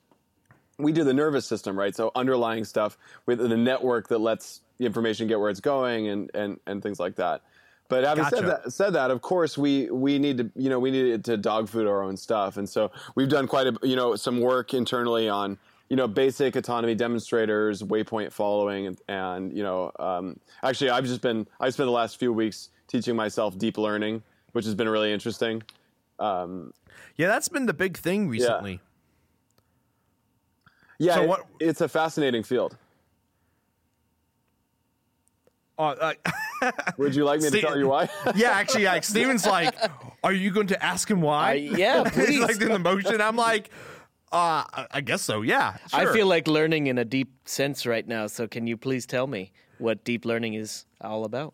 We 0.78 0.92
do 0.92 1.04
the 1.04 1.14
nervous 1.14 1.46
system, 1.46 1.78
right? 1.78 1.96
So 1.96 2.12
underlying 2.16 2.64
stuff 2.64 2.98
with 3.26 3.40
the 3.40 3.58
network 3.58 4.08
that 4.08 4.20
lets 4.20 4.62
the 4.78 4.86
information 4.86 5.28
get 5.28 5.40
where 5.40 5.50
it's 5.50 5.60
going 5.60 6.08
and 6.08 6.32
and 6.34 6.60
and 6.66 6.82
things 6.82 7.00
like 7.00 7.16
that. 7.16 7.42
But 7.90 8.06
having 8.06 8.26
said 8.26 8.46
that, 8.46 8.74
said 8.74 8.94
that, 8.94 9.12
of 9.12 9.22
course, 9.22 9.58
we 9.58 9.90
we 9.92 10.18
need 10.18 10.38
to 10.38 10.52
you 10.56 10.70
know 10.70 10.80
we 10.80 10.90
needed 10.90 11.24
to 11.26 11.38
dog 11.38 11.70
food 11.70 11.86
our 11.86 12.02
own 12.02 12.18
stuff, 12.18 12.58
and 12.58 12.68
so 12.68 12.92
we've 13.16 13.30
done 13.30 13.48
quite 13.48 13.68
a 13.68 13.78
you 13.84 13.96
know 13.96 14.16
some 14.16 14.40
work 14.40 14.74
internally 14.74 15.30
on 15.30 15.58
you 15.90 15.96
know 15.96 16.08
basic 16.08 16.56
autonomy 16.56 16.96
demonstrators, 16.96 17.84
waypoint 17.84 18.32
following, 18.32 18.88
and, 18.88 19.02
and 19.10 19.56
you 19.56 19.64
know 19.64 19.92
um, 20.00 20.40
actually 20.64 20.90
I've 20.90 21.06
just 21.06 21.22
been 21.22 21.46
I 21.60 21.70
spent 21.70 21.88
the 21.88 21.92
last 21.92 22.18
few 22.18 22.34
weeks 22.34 22.70
teaching 22.88 23.16
myself 23.16 23.58
deep 23.58 23.78
learning, 23.78 24.24
which 24.54 24.66
has 24.66 24.76
been 24.76 24.90
really 24.90 25.12
interesting. 25.12 25.62
Yeah, 26.20 27.28
that's 27.28 27.50
been 27.50 27.66
the 27.66 27.74
big 27.74 27.98
thing 27.98 28.28
recently. 28.30 28.80
Yeah, 31.00 31.16
So 31.16 31.24
it- 31.24 31.28
what- 31.30 31.46
it's 31.60 31.82
a 31.82 31.88
fascinating 31.90 32.44
field. 32.44 32.78
Uh, 35.78 36.14
uh, 36.62 36.72
Would 36.98 37.16
you 37.16 37.26
like 37.26 37.42
me 37.42 37.50
to 37.50 37.60
tell 37.62 37.78
you 37.78 37.88
why? 37.88 38.08
yeah, 38.36 38.52
actually, 38.52 38.86
like 38.86 39.04
Stephen's 39.04 39.46
like, 39.46 39.74
are 40.24 40.32
you 40.32 40.52
going 40.52 40.68
to 40.68 40.82
ask 40.84 41.10
him 41.10 41.20
why? 41.22 41.50
I- 41.52 41.54
yeah, 41.56 42.04
He's 42.10 42.14
please. 42.14 42.42
like 42.42 42.62
in 42.62 42.70
the 42.70 42.80
motion. 42.80 43.20
I'm 43.22 43.36
like, 43.36 43.70
uh, 44.32 44.64
I- 44.72 44.88
I 44.92 45.02
guess 45.02 45.24
so. 45.24 45.42
Yeah, 45.42 45.78
I 45.92 46.06
feel 46.14 46.28
like 46.28 46.48
learning 46.48 46.88
in 46.88 46.98
a 47.00 47.06
deep 47.06 47.34
sense 47.50 47.86
right 47.88 48.08
now. 48.08 48.28
So, 48.28 48.48
can 48.48 48.68
you 48.68 48.78
please 48.78 49.06
tell 49.08 49.26
me 49.28 49.52
what 49.80 50.04
deep 50.04 50.26
learning 50.26 50.54
is 50.54 50.86
all 51.02 51.26
about? 51.26 51.54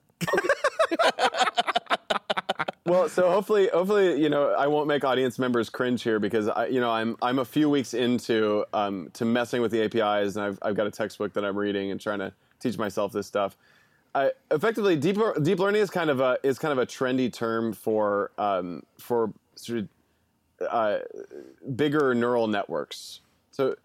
Well, 2.89 3.07
so 3.07 3.29
hopefully, 3.29 3.69
hopefully, 3.71 4.19
you 4.21 4.29
know, 4.29 4.51
I 4.53 4.65
won't 4.65 4.87
make 4.87 5.03
audience 5.03 5.37
members 5.37 5.69
cringe 5.69 6.01
here 6.01 6.19
because 6.19 6.47
I, 6.47 6.67
you 6.67 6.79
know, 6.79 6.89
I'm 6.89 7.15
I'm 7.21 7.39
a 7.39 7.45
few 7.45 7.69
weeks 7.69 7.93
into 7.93 8.65
um, 8.73 9.09
to 9.13 9.25
messing 9.25 9.61
with 9.61 9.71
the 9.71 9.83
APIs, 9.83 10.35
and 10.35 10.43
I've 10.43 10.59
I've 10.61 10.75
got 10.75 10.87
a 10.87 10.91
textbook 10.91 11.33
that 11.33 11.45
I'm 11.45 11.57
reading 11.57 11.91
and 11.91 12.01
trying 12.01 12.19
to 12.19 12.33
teach 12.59 12.77
myself 12.77 13.11
this 13.11 13.27
stuff. 13.27 13.55
I, 14.15 14.31
effectively, 14.49 14.95
deep 14.95 15.17
deep 15.43 15.59
learning 15.59 15.81
is 15.81 15.91
kind 15.91 16.09
of 16.09 16.19
a 16.19 16.39
is 16.41 16.57
kind 16.57 16.71
of 16.71 16.79
a 16.79 16.85
trendy 16.85 17.31
term 17.31 17.73
for 17.73 18.31
um, 18.39 18.83
for 18.97 19.31
sort 19.55 19.79
of 19.79 19.87
uh, 20.67 20.99
bigger 21.75 22.15
neural 22.15 22.47
networks. 22.47 23.21
So, 23.51 23.75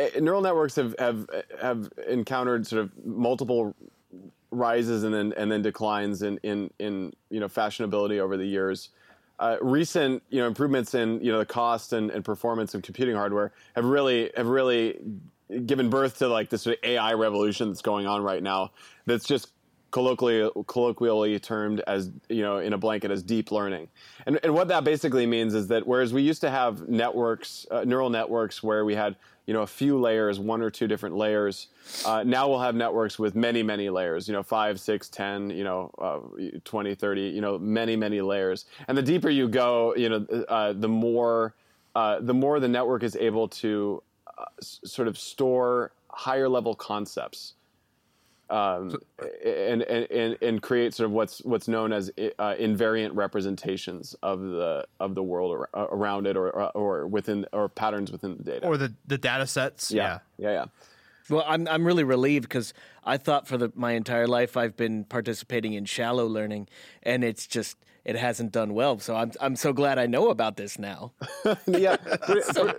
uh, 0.00 0.06
neural 0.20 0.42
networks 0.42 0.74
have 0.74 0.96
have 0.98 1.28
have 1.60 1.90
encountered 2.08 2.66
sort 2.66 2.82
of 2.82 3.06
multiple 3.06 3.76
rises 4.50 5.04
and 5.04 5.14
then 5.14 5.32
and 5.36 5.50
then 5.50 5.62
declines 5.62 6.22
in 6.22 6.38
in 6.42 6.70
in 6.78 7.12
you 7.30 7.40
know 7.40 7.48
fashionability 7.48 8.18
over 8.18 8.36
the 8.36 8.46
years. 8.46 8.90
Uh, 9.38 9.56
recent 9.60 10.22
you 10.30 10.40
know 10.40 10.46
improvements 10.46 10.94
in 10.94 11.20
you 11.22 11.30
know 11.30 11.38
the 11.38 11.46
cost 11.46 11.92
and, 11.92 12.10
and 12.10 12.24
performance 12.24 12.74
of 12.74 12.82
computing 12.82 13.14
hardware 13.14 13.52
have 13.74 13.84
really 13.84 14.30
have 14.36 14.46
really 14.46 14.98
given 15.64 15.88
birth 15.88 16.18
to 16.18 16.28
like 16.28 16.50
this 16.50 16.62
sort 16.62 16.76
of 16.76 16.84
AI 16.84 17.12
revolution 17.14 17.68
that's 17.68 17.82
going 17.82 18.06
on 18.06 18.22
right 18.22 18.42
now. 18.42 18.70
That's 19.06 19.24
just 19.24 19.52
colloquially 19.90 20.50
colloquially 20.66 21.38
termed 21.38 21.80
as 21.86 22.10
you 22.28 22.42
know 22.42 22.58
in 22.58 22.72
a 22.72 22.78
blanket 22.78 23.10
as 23.10 23.22
deep 23.22 23.50
learning. 23.50 23.88
And 24.26 24.38
and 24.42 24.54
what 24.54 24.68
that 24.68 24.84
basically 24.84 25.26
means 25.26 25.54
is 25.54 25.68
that 25.68 25.86
whereas 25.86 26.12
we 26.12 26.22
used 26.22 26.40
to 26.40 26.50
have 26.50 26.88
networks, 26.88 27.66
uh, 27.70 27.84
neural 27.84 28.10
networks, 28.10 28.62
where 28.62 28.84
we 28.84 28.94
had 28.94 29.16
you 29.48 29.54
know 29.54 29.62
a 29.62 29.66
few 29.66 29.98
layers, 29.98 30.38
one 30.38 30.60
or 30.60 30.70
two 30.70 30.86
different 30.86 31.16
layers. 31.16 31.68
Uh, 32.04 32.22
now 32.22 32.46
we'll 32.48 32.60
have 32.60 32.74
networks 32.74 33.18
with 33.18 33.34
many 33.34 33.62
many 33.62 33.88
layers. 33.88 34.28
You 34.28 34.34
know, 34.34 34.42
five, 34.42 34.78
six, 34.78 35.08
ten, 35.08 35.48
you 35.48 35.64
know, 35.64 35.90
uh, 35.98 36.58
20, 36.64 36.94
30, 36.94 37.22
You 37.22 37.40
know, 37.40 37.58
many 37.58 37.96
many 37.96 38.20
layers. 38.20 38.66
And 38.86 38.96
the 38.96 39.02
deeper 39.02 39.30
you 39.30 39.48
go, 39.48 39.94
you 39.96 40.10
know, 40.10 40.26
uh, 40.50 40.74
the 40.74 40.88
more 40.88 41.54
uh, 41.94 42.20
the 42.20 42.34
more 42.34 42.60
the 42.60 42.68
network 42.68 43.02
is 43.02 43.16
able 43.16 43.48
to 43.48 44.02
uh, 44.26 44.44
s- 44.60 44.80
sort 44.84 45.08
of 45.08 45.16
store 45.18 45.92
higher 46.10 46.48
level 46.48 46.74
concepts 46.74 47.54
um, 48.50 48.96
and, 49.44 49.82
and, 49.82 50.10
and, 50.10 50.38
and 50.40 50.62
create 50.62 50.94
sort 50.94 51.06
of 51.06 51.12
what's 51.12 51.40
what's 51.44 51.68
known 51.68 51.92
as 51.92 52.10
uh, 52.38 52.54
invariant 52.58 53.10
representations 53.14 54.14
of 54.22 54.40
the 54.40 54.86
of 55.00 55.14
the 55.14 55.22
world 55.22 55.52
ar- 55.52 55.70
uh, 55.74 55.86
around 55.90 56.26
it 56.26 56.36
or 56.36 56.50
or 56.76 57.06
within 57.06 57.46
or 57.52 57.68
patterns 57.68 58.10
within 58.10 58.36
the 58.36 58.42
data. 58.44 58.66
or 58.66 58.76
the 58.76 58.94
the 59.06 59.18
data 59.18 59.46
sets. 59.46 59.90
Yeah. 59.90 60.20
yeah, 60.38 60.50
yeah. 60.50 60.64
Well, 61.30 61.44
I'm 61.46 61.68
I'm 61.68 61.86
really 61.86 62.04
relieved 62.04 62.48
because 62.48 62.72
I 63.04 63.18
thought 63.18 63.46
for 63.46 63.58
the, 63.58 63.70
my 63.74 63.92
entire 63.92 64.26
life 64.26 64.56
I've 64.56 64.76
been 64.76 65.04
participating 65.04 65.74
in 65.74 65.84
shallow 65.84 66.26
learning, 66.26 66.68
and 67.02 67.22
it's 67.22 67.46
just 67.46 67.76
it 68.04 68.16
hasn't 68.16 68.52
done 68.52 68.72
well. 68.72 68.98
So 68.98 69.14
I'm 69.14 69.32
I'm 69.40 69.56
so 69.56 69.72
glad 69.72 69.98
I 69.98 70.06
know 70.06 70.30
about 70.30 70.56
this 70.56 70.78
now. 70.78 71.12
yeah. 71.66 71.96
Pretty, 72.22 72.72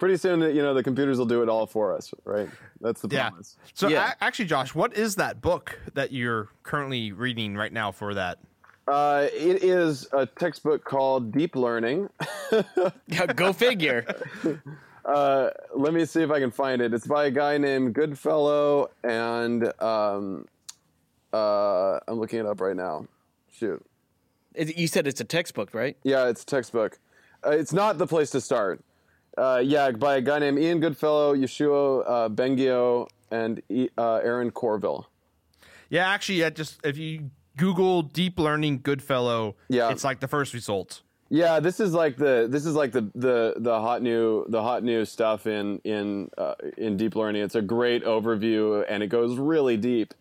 pretty- 0.00 0.14
pretty 0.14 0.16
soon, 0.18 0.40
you 0.56 0.62
know, 0.62 0.74
the 0.74 0.82
computers 0.82 1.18
will 1.18 1.26
do 1.26 1.42
it 1.42 1.48
all 1.48 1.66
for 1.66 1.94
us, 1.94 2.12
right? 2.24 2.48
That's 2.80 3.00
the 3.02 3.08
Yeah. 3.14 3.28
promise. 3.30 3.56
So 3.74 3.86
Yeah. 3.88 4.12
a- 4.20 4.24
actually, 4.24 4.46
Josh, 4.46 4.74
what 4.74 4.96
is 4.96 5.14
that 5.16 5.40
book 5.40 5.78
that 5.94 6.10
you're 6.12 6.48
currently 6.64 7.12
reading 7.12 7.56
right 7.56 7.72
now 7.72 7.92
for 7.92 8.14
that? 8.14 8.38
Uh, 8.88 9.28
it 9.32 9.62
is 9.62 10.08
a 10.12 10.26
textbook 10.26 10.84
called 10.84 11.30
Deep 11.32 11.54
Learning. 11.54 12.08
Go 13.36 13.52
figure. 13.52 14.04
Uh, 15.02 15.48
let 15.74 15.94
me 15.94 16.04
see 16.04 16.22
if 16.22 16.30
I 16.30 16.38
can 16.38 16.50
find 16.50 16.82
it. 16.82 16.92
It's 16.92 17.06
by 17.06 17.24
a 17.24 17.30
guy 17.30 17.56
named 17.56 17.94
Goodfellow, 17.94 18.90
and 19.02 19.64
um, 19.82 20.46
uh, 21.32 21.98
I'm 22.06 22.20
looking 22.20 22.38
it 22.38 22.46
up 22.46 22.60
right 22.60 22.76
now. 22.76 23.06
Shoot. 23.50 23.82
You 24.54 24.86
said 24.86 25.06
it's 25.06 25.20
a 25.20 25.24
textbook, 25.24 25.72
right? 25.72 25.96
Yeah, 26.02 26.28
it's 26.28 26.42
a 26.42 26.46
textbook. 26.46 26.98
Uh, 27.44 27.50
it's 27.52 27.72
not 27.72 27.96
the 27.96 28.06
place 28.06 28.30
to 28.32 28.42
start. 28.42 28.84
Uh, 29.40 29.58
yeah, 29.64 29.90
by 29.90 30.16
a 30.16 30.20
guy 30.20 30.38
named 30.38 30.58
Ian 30.58 30.80
Goodfellow, 30.80 31.34
Yoshua 31.34 32.04
uh, 32.06 32.28
Bengio, 32.28 33.08
and 33.30 33.62
uh, 33.96 34.16
Aaron 34.16 34.50
Courville. 34.50 35.06
Yeah, 35.88 36.08
actually, 36.08 36.40
yeah, 36.40 36.50
just 36.50 36.78
if 36.84 36.98
you 36.98 37.30
Google 37.56 38.02
deep 38.02 38.38
learning 38.38 38.80
Goodfellow, 38.82 39.56
Yeah. 39.68 39.90
it's 39.90 40.04
like 40.04 40.20
the 40.20 40.28
first 40.28 40.52
result. 40.52 41.00
Yeah, 41.30 41.60
this 41.60 41.78
is 41.78 41.94
like 41.94 42.16
the 42.16 42.48
this 42.50 42.66
is 42.66 42.74
like 42.74 42.90
the 42.92 43.08
the 43.14 43.54
the 43.56 43.80
hot 43.80 44.02
new 44.02 44.44
the 44.48 44.62
hot 44.62 44.82
new 44.82 45.04
stuff 45.04 45.46
in 45.46 45.78
in 45.84 46.28
uh, 46.36 46.54
in 46.76 46.96
deep 46.96 47.14
learning. 47.14 47.42
It's 47.42 47.54
a 47.54 47.62
great 47.62 48.04
overview 48.04 48.84
and 48.88 49.00
it 49.02 49.06
goes 49.08 49.38
really 49.38 49.76
deep. 49.76 50.12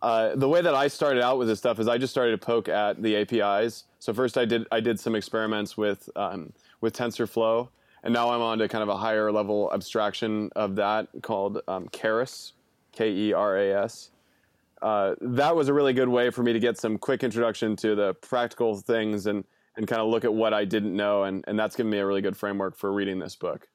Uh, 0.00 0.34
the 0.34 0.48
way 0.48 0.62
that 0.62 0.74
I 0.74 0.88
started 0.88 1.22
out 1.22 1.36
with 1.38 1.48
this 1.48 1.58
stuff 1.58 1.78
is 1.78 1.88
I 1.88 1.98
just 1.98 2.10
started 2.10 2.40
to 2.40 2.46
poke 2.46 2.68
at 2.70 3.02
the 3.02 3.16
APIs. 3.16 3.84
So 3.98 4.14
first 4.14 4.38
I 4.38 4.46
did 4.46 4.66
I 4.72 4.80
did 4.80 4.98
some 4.98 5.14
experiments 5.14 5.76
with 5.76 6.08
um, 6.16 6.54
with 6.80 6.96
TensorFlow, 6.96 7.68
and 8.06 8.14
now 8.14 8.30
I'm 8.30 8.40
on 8.40 8.58
to 8.58 8.68
kind 8.68 8.82
of 8.82 8.88
a 8.88 8.96
higher 8.96 9.30
level 9.30 9.70
abstraction 9.74 10.50
of 10.56 10.76
that 10.76 11.08
called 11.22 11.60
um, 11.68 11.88
Keras, 11.88 12.52
K 12.92 13.10
E 13.10 13.32
R 13.34 13.58
A 13.58 13.84
S 13.84 14.10
uh, 14.82 15.14
that 15.20 15.56
was 15.56 15.68
a 15.68 15.74
really 15.74 15.92
good 15.92 16.08
way 16.08 16.30
for 16.30 16.42
me 16.42 16.52
to 16.52 16.60
get 16.60 16.78
some 16.78 16.98
quick 16.98 17.24
introduction 17.24 17.76
to 17.76 17.94
the 17.94 18.14
practical 18.14 18.76
things 18.76 19.26
and 19.26 19.44
and 19.76 19.86
kind 19.86 20.00
of 20.00 20.08
look 20.08 20.24
at 20.24 20.32
what 20.32 20.54
I 20.54 20.64
didn't 20.64 20.94
know, 20.94 21.24
and 21.24 21.44
and 21.46 21.58
that's 21.58 21.76
given 21.76 21.90
me 21.90 21.98
a 21.98 22.06
really 22.06 22.22
good 22.22 22.36
framework 22.36 22.76
for 22.76 22.92
reading 22.92 23.18
this 23.18 23.36
book. 23.36 23.68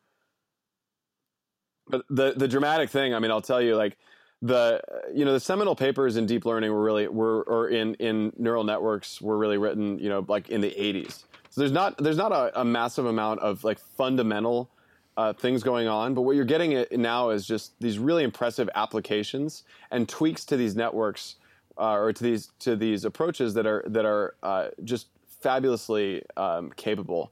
But 1.88 2.06
the 2.10 2.34
the 2.36 2.48
dramatic 2.48 2.90
thing, 2.90 3.14
I 3.14 3.20
mean, 3.20 3.32
I'll 3.32 3.42
tell 3.42 3.62
you, 3.62 3.76
like 3.76 3.98
the 4.42 4.82
you 5.14 5.24
know 5.24 5.34
the 5.34 5.40
seminal 5.40 5.76
papers 5.76 6.18
in 6.18 6.26
deep 6.26 6.46
learning 6.46 6.72
were 6.72 6.84
really 6.84 7.08
were 7.08 7.44
or 7.44 7.70
in 7.70 7.94
in 7.96 8.34
neural 8.38 8.64
networks 8.64 9.22
were 9.22 9.38
really 9.38 9.58
written, 9.58 10.00
you 10.00 10.10
know, 10.10 10.26
like 10.28 10.50
in 10.50 10.62
the 10.62 10.72
'80s. 10.72 11.24
So 11.50 11.62
there's 11.62 11.72
not 11.72 11.98
there's 11.98 12.18
not 12.18 12.32
a, 12.32 12.62
a 12.62 12.66
massive 12.66 13.06
amount 13.06 13.42
of 13.42 13.64
like 13.64 13.80
fundamental 13.80 14.72
uh, 15.18 15.34
things 15.34 15.62
going 15.62 15.88
on, 15.88 16.14
but 16.14 16.22
what 16.22 16.36
you're 16.36 16.46
getting 16.46 16.74
at 16.74 16.92
now 16.92 17.30
is 17.30 17.46
just 17.46 17.74
these 17.80 18.00
really 18.00 18.24
impressive 18.24 18.70
applications 18.74 19.64
and 19.92 20.10
tweaks 20.10 20.46
to 20.46 20.58
these 20.58 20.76
networks 20.76 21.36
uh, 21.78 21.94
or 21.94 22.12
to 22.12 22.24
these 22.24 22.52
to 22.60 22.76
these 22.76 23.06
approaches 23.06 23.54
that 23.54 23.68
are 23.68 23.84
that 23.88 24.06
are 24.06 24.36
uh, 24.42 24.70
just 24.84 25.08
fabulously 25.42 26.24
um, 26.36 26.72
capable. 26.76 27.32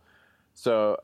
So. 0.54 1.00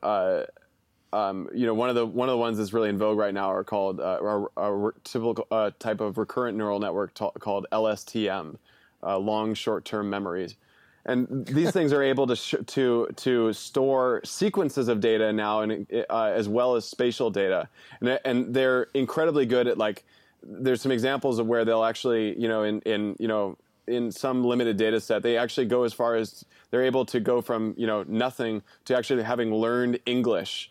Um, 1.12 1.48
you 1.54 1.66
know, 1.66 1.74
one 1.74 1.88
of 1.88 1.94
the 1.94 2.04
one 2.04 2.28
of 2.28 2.32
the 2.32 2.38
ones 2.38 2.58
that's 2.58 2.72
really 2.72 2.88
in 2.88 2.98
vogue 2.98 3.18
right 3.18 3.32
now 3.32 3.50
are 3.50 3.64
called 3.64 4.00
uh, 4.00 4.18
are, 4.20 4.50
are 4.56 4.94
typical 5.04 5.46
uh, 5.50 5.70
type 5.78 6.00
of 6.00 6.18
recurrent 6.18 6.58
neural 6.58 6.80
network 6.80 7.14
ta- 7.14 7.30
called 7.30 7.66
LSTM, 7.72 8.56
uh, 9.02 9.16
long 9.16 9.54
short-term 9.54 10.10
memories, 10.10 10.56
and 11.04 11.46
these 11.46 11.70
things 11.70 11.92
are 11.92 12.02
able 12.02 12.26
to 12.26 12.34
sh- 12.34 12.56
to 12.66 13.08
to 13.16 13.52
store 13.52 14.20
sequences 14.24 14.88
of 14.88 15.00
data 15.00 15.32
now, 15.32 15.60
and 15.60 15.86
uh, 16.10 16.32
as 16.34 16.48
well 16.48 16.74
as 16.74 16.84
spatial 16.84 17.30
data, 17.30 17.68
and 18.00 18.18
and 18.24 18.52
they're 18.54 18.88
incredibly 18.94 19.46
good 19.46 19.66
at 19.66 19.78
like. 19.78 20.04
There's 20.48 20.80
some 20.80 20.92
examples 20.92 21.40
of 21.40 21.46
where 21.48 21.64
they'll 21.64 21.82
actually, 21.82 22.40
you 22.40 22.46
know, 22.46 22.62
in 22.62 22.80
in 22.82 23.16
you 23.18 23.26
know 23.26 23.56
in 23.88 24.10
some 24.12 24.44
limited 24.44 24.76
data 24.76 25.00
set, 25.00 25.22
they 25.22 25.36
actually 25.36 25.66
go 25.66 25.84
as 25.84 25.92
far 25.92 26.16
as 26.16 26.44
they're 26.70 26.84
able 26.84 27.04
to 27.06 27.20
go 27.20 27.40
from 27.40 27.74
you 27.76 27.86
know 27.86 28.04
nothing 28.06 28.62
to 28.84 28.96
actually 28.96 29.22
having 29.22 29.54
learned 29.54 29.98
English 30.06 30.70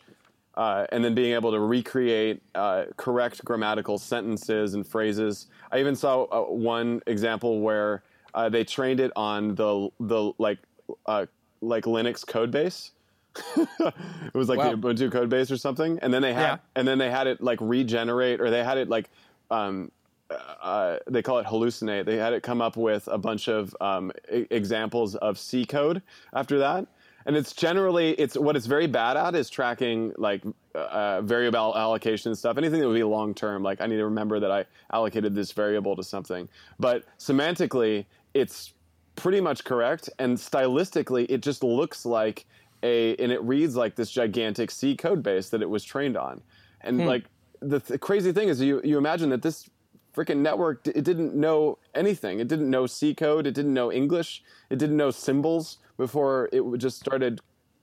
uh, 0.58 0.86
and 0.92 1.04
then 1.04 1.14
being 1.14 1.34
able 1.34 1.52
to 1.52 1.60
recreate 1.60 2.42
uh, 2.56 2.86
correct 2.98 3.44
grammatical 3.46 3.98
sentences 3.98 4.74
and 4.74 4.86
phrases. 4.88 5.48
I 5.72 5.80
even 5.80 5.96
saw 5.96 6.24
uh, 6.24 6.44
one 6.52 7.02
example 7.08 7.62
where 7.62 8.04
uh, 8.34 8.50
they 8.50 8.64
trained 8.64 9.00
it 9.00 9.12
on 9.16 9.56
the 9.56 9.90
the 10.00 10.32
like 10.38 10.60
uh, 11.06 11.26
like 11.62 11.86
Linux 11.86 12.26
code 12.26 12.52
base. 12.52 12.92
it 13.58 14.34
was 14.34 14.48
like 14.50 14.60
Wow. 14.60 14.72
the 14.72 14.78
Ubuntu 14.78 15.12
code 15.12 15.30
base 15.30 15.52
or 15.52 15.58
something, 15.58 16.00
and 16.02 16.14
then 16.14 16.22
they 16.22 16.34
had 16.34 16.42
Yeah. 16.42 16.58
and 16.76 16.88
then 16.88 16.98
they 16.98 17.10
had 17.12 17.28
it 17.28 17.42
like 17.42 17.60
regenerate 17.62 18.40
or 18.40 18.50
they 18.50 18.64
had 18.64 18.78
it 18.78 18.88
like 18.90 19.10
um, 19.52 19.92
uh, 20.30 20.98
they 21.08 21.22
call 21.22 21.38
it 21.40 21.46
hallucinate. 21.46 22.06
They 22.06 22.18
had 22.18 22.34
it 22.34 22.44
come 22.44 22.62
up 22.62 22.78
with 22.78 23.08
a 23.10 23.18
bunch 23.18 23.48
of 23.48 23.76
um, 23.82 24.12
e- 24.34 24.46
examples 24.50 25.16
of 25.16 25.38
C 25.38 25.66
code 25.66 26.02
after 26.34 26.58
that, 26.60 26.88
and 27.26 27.36
it's 27.36 27.54
generally 27.54 28.12
it's 28.12 28.38
what 28.38 28.56
it's 28.56 28.68
very 28.68 28.88
bad 28.88 29.18
at 29.18 29.36
is 29.36 29.50
tracking 29.50 30.14
like 30.18 30.44
uh, 30.76 31.22
variable 31.22 31.76
allocation 31.76 32.36
stuff. 32.36 32.58
Anything 32.58 32.80
that 32.80 32.88
would 32.88 32.94
be 32.94 33.04
long 33.04 33.34
term, 33.34 33.64
like 33.64 33.82
I 33.82 33.88
need 33.88 33.98
to 33.98 34.06
remember 34.06 34.40
that 34.40 34.52
I 34.52 34.66
allocated 34.94 35.34
this 35.34 35.52
variable 35.52 35.96
to 35.96 36.04
something. 36.04 36.48
But 36.80 37.06
semantically, 37.18 38.06
it's 38.34 38.74
pretty 39.16 39.42
much 39.42 39.64
correct, 39.64 40.10
and 40.20 40.38
stylistically, 40.38 41.26
it 41.30 41.42
just 41.42 41.64
looks 41.64 42.06
like 42.06 42.46
a 42.84 43.16
and 43.16 43.32
it 43.32 43.42
reads 43.42 43.76
like 43.76 43.96
this 43.96 44.12
gigantic 44.12 44.70
C 44.70 44.96
code 44.96 45.24
base 45.24 45.50
that 45.50 45.62
it 45.62 45.70
was 45.70 45.84
trained 45.84 46.18
on, 46.18 46.42
and 46.82 47.06
like 47.08 47.26
the 47.62 47.80
th- 47.80 48.00
crazy 48.00 48.32
thing 48.32 48.50
is 48.50 48.62
you 48.62 48.82
you 48.84 48.98
imagine 48.98 49.30
that 49.30 49.42
this 49.42 49.68
freaking 50.16 50.38
network 50.38 50.88
it 50.88 51.04
didn't 51.04 51.34
know 51.34 51.80
anything. 51.96 52.40
It 52.40 52.48
didn't 52.48 52.70
know 52.70 52.86
c 52.86 53.16
code. 53.16 53.48
It 53.48 53.56
didn't 53.56 53.74
know 53.74 53.92
english. 53.92 54.44
It 54.70 54.78
didn't 54.78 54.98
know 54.98 55.10
symbols 55.10 55.80
before 55.98 56.50
it 56.52 56.62
just 56.78 57.00
started 57.00 57.40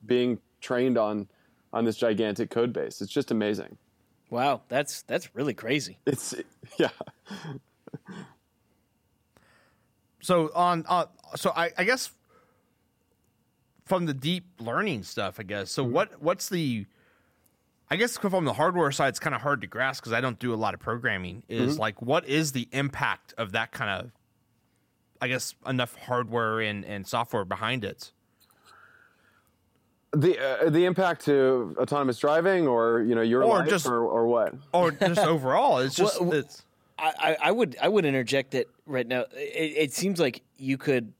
being 0.07 0.39
trained 0.61 0.99
on 0.99 1.29
on 1.73 1.85
this 1.85 1.97
gigantic 1.97 2.51
code 2.51 2.73
base 2.73 3.01
it's 3.01 3.13
just 3.13 3.31
amazing 3.31 3.77
Wow, 4.31 4.63
that's 4.69 5.03
that's 5.03 5.35
really 5.35 5.53
crazy. 5.53 5.99
it's 6.07 6.35
yeah 6.79 6.89
So 10.23 10.51
on, 10.55 10.85
uh, 10.89 11.07
so 11.35 11.53
I, 11.55 11.71
I 11.77 11.85
guess 11.85 12.13
from 13.85 14.07
the 14.07 14.15
deep 14.15 14.45
learning 14.61 15.03
stuff, 15.03 15.39
I 15.39 15.43
guess. 15.43 15.71
So 15.71 15.83
what 15.85 16.23
what's 16.23 16.49
the 16.49 16.87
I 17.91 17.97
guess 17.97 18.17
from 18.17 18.45
the 18.47 18.55
hardware 18.55 18.91
side, 18.93 19.09
it's 19.09 19.19
kind 19.19 19.35
of 19.35 19.43
hard 19.43 19.61
to 19.61 19.67
grasp 19.67 20.03
because 20.03 20.15
I 20.15 20.21
don't 20.23 20.39
do 20.39 20.55
a 20.55 20.57
lot 20.57 20.73
of 20.73 20.81
programming. 20.81 21.43
Is 21.49 21.79
like, 21.79 22.01
what 22.01 22.27
is 22.27 22.53
the 22.53 22.69
impact 22.73 23.35
of 23.37 23.53
that 23.53 23.73
kind 23.73 23.91
of, 23.91 24.13
I 25.23 25.29
guess, 25.29 25.55
enough 25.66 25.97
hardware 25.97 26.61
and, 26.61 26.85
and 26.85 27.07
software 27.07 27.45
behind 27.45 27.85
it? 27.85 28.11
the 30.14 30.39
uh, 30.39 30.68
the 30.68 30.85
impact 30.85 31.25
to 31.25 31.75
autonomous 31.79 32.18
driving 32.18 32.66
or 32.68 33.01
you 33.01 33.14
know 33.14 33.23
your 33.23 33.43
Or 33.45 33.61
life 33.61 33.70
just- 33.70 33.87
or, 33.87 34.05
or 34.05 34.27
what 34.27 34.53
Or 34.75 34.91
just 34.91 35.18
overall, 35.35 35.79
it's 35.79 35.95
just 35.95 36.20
Well, 36.20 36.35
it's 36.35 36.64
I, 36.99 37.12
I, 37.18 37.37
I 37.45 37.51
would 37.51 37.77
I 37.81 37.89
would 37.89 38.05
interject 38.05 38.51
that 38.51 38.66
right 38.85 39.07
now. 39.07 39.23
It, 39.33 39.73
it 39.79 39.93
seems 39.95 40.20
like 40.20 40.43
you 40.59 40.77
could 40.77 41.14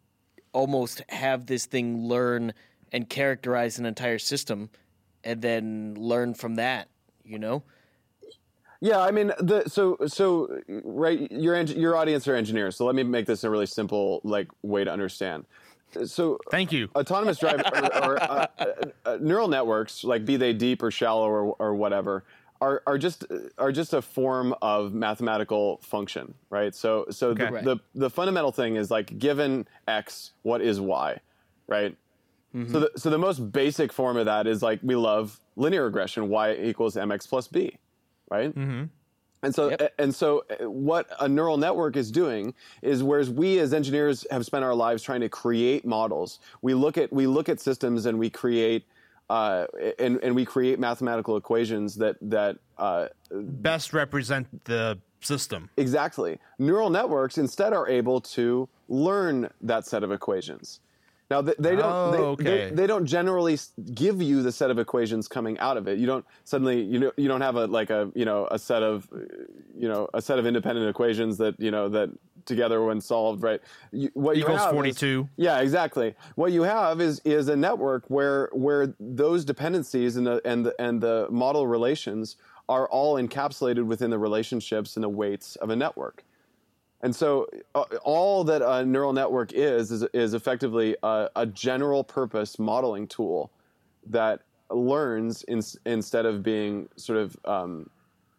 almost 0.53 1.01
have 1.09 1.47
this 1.47 1.65
thing 1.65 2.07
learn 2.07 2.53
and 2.93 3.09
characterize 3.09 3.79
an 3.79 3.87
entire 3.87 4.19
system, 4.19 4.69
and 5.25 5.41
then 5.41 5.95
learn 5.95 6.35
from 6.35 6.57
that. 6.57 6.89
You 7.25 7.39
know, 7.39 7.63
Yeah, 8.85 8.99
I 8.99 9.13
mean, 9.13 9.29
the 9.39 9.63
so 9.69 9.97
so 10.09 10.59
right. 10.69 11.31
Your 11.31 11.57
your 11.63 11.97
audience 11.97 12.27
are 12.27 12.35
engineers, 12.35 12.77
so 12.77 12.85
let 12.85 12.97
me 12.97 13.05
make 13.05 13.27
this 13.27 13.45
a 13.45 13.49
really 13.49 13.67
simple 13.67 14.21
like 14.25 14.49
way 14.63 14.83
to 14.83 14.91
understand. 14.91 15.47
So 16.05 16.39
thank 16.51 16.73
you. 16.73 16.89
autonomous 16.97 17.39
drive 17.39 17.63
or, 17.73 17.97
or 18.03 18.23
uh, 18.23 18.47
uh, 18.59 18.67
uh, 19.07 19.19
neural 19.21 19.47
networks, 19.47 20.03
like 20.03 20.25
be 20.25 20.37
they 20.37 20.53
deep 20.53 20.83
or 20.83 20.91
shallow 20.91 21.29
or, 21.29 21.55
or 21.61 21.75
whatever, 21.77 22.25
are, 22.61 22.83
are 22.89 22.99
just 22.99 23.25
are 23.57 23.71
just 23.71 23.95
a 23.95 24.03
form 24.03 24.53
of 24.63 24.93
mathematical 24.93 25.79
function, 25.85 26.35
right? 26.51 26.75
So 26.75 27.07
so 27.11 27.31
Okay. 27.31 27.45
the, 27.45 27.53
Right. 27.53 27.65
the 27.65 27.77
the 27.95 28.11
fundamental 28.11 28.51
thing 28.51 28.75
is 28.75 28.91
like 28.91 29.17
given 29.17 29.69
x, 29.87 30.33
what 30.43 30.61
is 30.61 30.81
y, 30.81 31.21
right? 31.69 31.97
So 32.71 32.81
the 32.81 32.91
so 32.97 33.11
the 33.11 33.19
most 33.19 33.53
basic 33.53 33.93
form 33.93 34.17
of 34.17 34.27
that 34.27 34.47
is 34.47 34.61
like 34.61 34.81
we 34.83 34.97
love 34.97 35.39
linear 35.57 35.85
regression, 35.85 36.29
y 36.29 36.55
equals 36.55 36.97
mx 36.97 37.29
plus 37.29 37.49
b, 37.49 37.77
right? 38.33 38.55
Mm-hmm. 38.55 38.85
And 39.45 39.55
so, 39.55 39.71
Yep. 39.71 39.95
and 39.99 40.15
so, 40.15 40.45
uh, 40.51 40.71
what 40.71 41.09
a 41.21 41.29
neural 41.29 41.57
network 41.57 41.97
is 41.97 42.11
doing 42.13 42.55
is, 42.81 43.03
whereas 43.03 43.29
we 43.29 43.59
as 43.59 43.73
engineers 43.75 44.25
have 44.31 44.47
spent 44.47 44.65
our 44.65 44.75
lives 44.75 45.03
trying 45.03 45.21
to 45.21 45.29
create 45.29 45.85
models, 45.85 46.39
we 46.63 46.75
look 46.75 46.97
at 46.97 47.13
we 47.13 47.27
look 47.27 47.49
at 47.49 47.59
systems 47.61 48.07
and 48.07 48.19
we 48.21 48.31
create, 48.31 48.85
uh, 49.31 49.67
and 49.99 50.21
and 50.23 50.35
we 50.37 50.45
create 50.45 50.79
mathematical 50.79 51.37
equations 51.37 51.97
that 51.97 52.17
that 52.23 52.59
uh, 52.79 53.09
Best 53.33 53.93
represent 53.93 54.47
the 54.65 54.99
system. 55.21 55.71
exactly 55.77 56.39
neural 56.59 56.91
networks 56.91 57.37
instead 57.39 57.73
are 57.73 57.89
able 57.89 58.21
to 58.21 58.69
learn 58.89 59.49
that 59.61 59.87
set 59.87 60.03
of 60.05 60.11
equations. 60.13 60.81
Now 61.33 61.41
they, 61.41 61.55
they 61.59 61.75
don't 61.77 61.85
Oh, 61.93 62.11
they, 62.13 62.19
okay. 62.19 62.45
they, 62.69 62.75
they 62.75 62.87
don't 62.87 63.07
generally 63.07 63.59
give 63.95 64.21
you 64.21 64.43
the 64.43 64.53
set 64.53 64.71
of 64.71 64.79
equations 64.79 65.29
coming 65.29 65.59
out 65.61 65.79
of 65.79 65.89
it. 65.89 65.99
You 65.99 66.07
don't 66.07 66.27
suddenly 66.45 66.83
you 66.83 66.99
know 66.99 67.13
you 67.17 67.27
don't 67.27 67.41
have 67.41 67.57
a 67.57 67.67
like 67.67 67.89
a 67.89 68.11
you 68.15 68.27
know 68.27 68.47
a 68.51 68.59
set 68.59 68.83
of 68.83 69.09
you 69.75 69.89
know 69.89 70.09
a 70.13 70.21
set 70.21 70.39
of 70.39 70.45
independent 70.45 70.89
equations 70.89 71.39
that 71.39 71.59
you 71.59 71.71
know 71.71 71.89
that 71.89 72.11
together 72.45 72.83
when 72.85 73.01
solved, 73.01 73.43
right? 73.43 73.61
You, 73.93 74.11
what 74.13 74.37
you 74.37 74.43
Equals 74.43 74.59
have 74.59 74.71
is- 74.71 74.99
42. 74.99 75.29
yeah, 75.37 75.61
exactly. 75.61 76.15
What 76.35 76.53
you 76.53 76.63
have 76.63 77.01
is 77.01 77.21
is 77.25 77.49
a 77.49 77.57
network 77.57 78.05
where 78.09 78.51
where 78.53 78.95
those 79.01 79.45
dependencies 79.47 80.17
and 80.17 80.27
the 80.27 80.43
and 80.45 80.67
the, 80.67 80.75
and 80.79 81.01
the 81.01 81.29
model 81.31 81.67
relations 81.67 82.37
are 82.69 82.87
all 82.91 83.15
encapsulated 83.17 83.85
within 83.87 84.11
the 84.11 84.19
relationships 84.19 84.97
and 84.97 85.03
the 85.03 85.09
weights 85.09 85.57
of 85.57 85.71
a 85.71 85.77
network. 85.77 86.25
And 87.03 87.15
so, 87.15 87.49
uh, 87.75 87.85
all 88.05 88.45
that 88.45 88.63
a 88.63 88.85
neural 88.85 89.13
network 89.13 89.53
is 89.53 89.91
is, 89.91 90.05
is 90.13 90.35
effectively 90.35 90.97
a, 91.03 91.29
a 91.35 91.47
general 91.47 92.05
purpose 92.05 92.59
modeling 92.59 93.09
tool 93.09 93.51
that 94.07 94.43
learns 94.71 95.43
in, 95.45 95.61
instead 95.85 96.27
of 96.27 96.43
being 96.43 96.89
sort 96.97 97.19
of 97.19 97.37
um, 97.45 97.91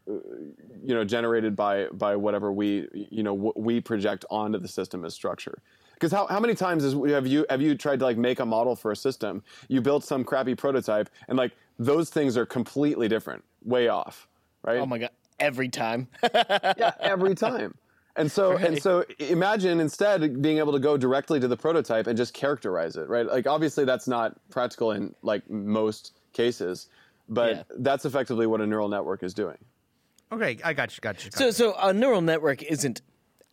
you 0.08 0.94
know 0.94 1.04
generated 1.04 1.56
by 1.56 1.88
by 1.88 2.16
whatever 2.16 2.52
we 2.52 2.88
you 2.94 3.24
know 3.24 3.36
w- 3.36 3.54
we 3.56 3.80
project 3.80 4.26
onto 4.30 4.58
the 4.60 4.68
system 4.68 5.06
as 5.06 5.14
structure 5.14 5.60
because 5.94 6.12
how, 6.12 6.28
how 6.28 6.40
many 6.40 6.54
times 6.54 6.84
is, 6.84 6.94
have 7.10 7.26
you 7.26 7.46
have 7.50 7.62
you 7.62 7.76
tried 7.76 8.00
to 8.00 8.06
like 8.06 8.18
make 8.18 8.40
a 8.42 8.46
model 8.46 8.76
for 8.76 8.92
a 8.92 8.96
system 8.96 9.42
you 9.70 9.80
built 9.80 10.04
some 10.04 10.24
crappy 10.24 10.56
prototype 10.56 11.10
and 11.30 11.38
like 11.38 11.54
those 11.80 12.10
things 12.10 12.36
are 12.36 12.46
completely 12.46 13.08
different 13.08 13.44
way 13.64 13.88
off 13.88 14.28
right 14.64 14.80
Oh 14.80 14.86
my 14.86 14.98
god! 14.98 15.12
Every 15.40 15.70
time. 15.70 16.08
yeah, 16.34 16.92
every 17.00 17.36
time. 17.36 17.74
And 18.16 18.32
so 18.32 18.58
and 18.58 18.82
so 18.82 19.04
imagine 19.20 19.80
instead 19.80 20.42
being 20.42 20.58
able 20.60 20.74
to 20.74 20.80
go 20.80 20.98
directly 20.98 21.40
to 21.40 21.48
the 21.48 21.58
prototype 21.58 22.08
and 22.08 22.16
just 22.18 22.34
characterize 22.34 22.96
it, 22.96 23.10
right? 23.10 23.26
Like 23.26 23.48
obviously 23.48 23.86
that's 23.86 24.08
not 24.08 24.38
practical 24.50 24.92
in 24.92 25.16
like 25.22 25.50
most 25.50 26.14
cases, 26.34 26.88
but 27.30 27.56
Yeah. 27.56 27.64
that's 27.80 28.06
effectively 28.06 28.46
what 28.48 28.62
a 28.62 28.68
neural 28.68 28.90
network 28.90 29.24
is 29.24 29.34
doing. 29.34 29.58
Okay, 30.32 30.58
I 30.64 30.74
got 30.74 30.96
you. 30.98 31.02
Got 31.02 31.24
you. 31.24 31.32
Got 31.32 31.38
So, 31.38 31.46
you. 31.48 31.52
so 31.52 31.76
a 31.80 31.94
neural 31.94 32.22
network 32.22 32.64
isn't 32.64 33.02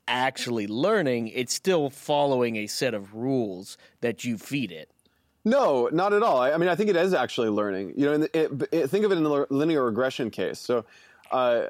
actually 0.08 0.66
learning; 0.66 1.28
it's 1.28 1.52
still 1.54 1.90
following 1.90 2.56
a 2.56 2.66
set 2.66 2.94
of 2.94 3.14
rules 3.14 3.76
that 4.00 4.24
you 4.24 4.38
feed 4.38 4.72
it. 4.72 4.90
No, 5.44 5.88
not 5.92 6.12
at 6.12 6.22
all. 6.22 6.38
I, 6.40 6.52
I 6.52 6.56
mean, 6.58 6.68
I 6.68 6.74
think 6.74 6.90
it 6.90 6.96
is 6.96 7.12
actually 7.14 7.48
learning. 7.50 7.94
You 7.96 8.06
know, 8.06 8.12
in 8.14 8.20
the, 8.22 8.38
it, 8.38 8.68
it, 8.72 8.86
think 8.88 9.04
of 9.04 9.12
it 9.12 9.16
in 9.18 9.24
the 9.24 9.46
linear 9.50 9.84
regression 9.84 10.30
case. 10.30 10.58
So, 10.58 10.84
uh, 11.30 11.66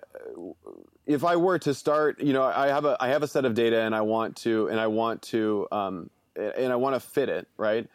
if 1.10 1.24
I 1.24 1.34
were 1.34 1.58
to 1.58 1.74
start, 1.74 2.20
you 2.20 2.32
know, 2.32 2.44
I 2.44 2.68
have 2.68 2.84
a 2.84 2.96
I 3.00 3.08
have 3.08 3.24
a 3.24 3.26
set 3.26 3.44
of 3.44 3.54
data, 3.54 3.80
and 3.80 3.94
I 3.94 4.00
want 4.00 4.36
to 4.36 4.68
and 4.68 4.78
I 4.78 4.86
want 4.86 5.20
to 5.22 5.66
um, 5.72 6.10
and 6.36 6.72
I 6.72 6.76
want 6.76 6.94
to 6.94 7.00
fit 7.00 7.28
it 7.28 7.48
right. 7.56 7.88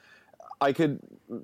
I 0.60 0.74
could, 0.74 1.00